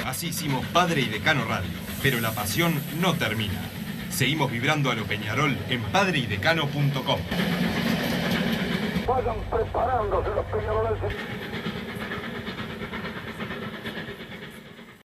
Así 0.07 0.29
hicimos 0.29 0.65
Padre 0.67 1.01
y 1.01 1.07
Decano 1.07 1.45
Radio, 1.45 1.71
pero 2.01 2.21
la 2.21 2.31
pasión 2.31 2.81
no 3.01 3.15
termina. 3.15 3.61
Seguimos 4.11 4.53
vibrando 4.53 4.93
a 4.93 4.95
lo 4.95 5.03
Peñarol 5.05 5.59
en 5.69 5.83
padreidecano.com. 5.83 7.19
Vayan 9.09 9.37
preparándose 9.51 10.29
los 10.29 10.45
Peñaroles. 10.47 11.15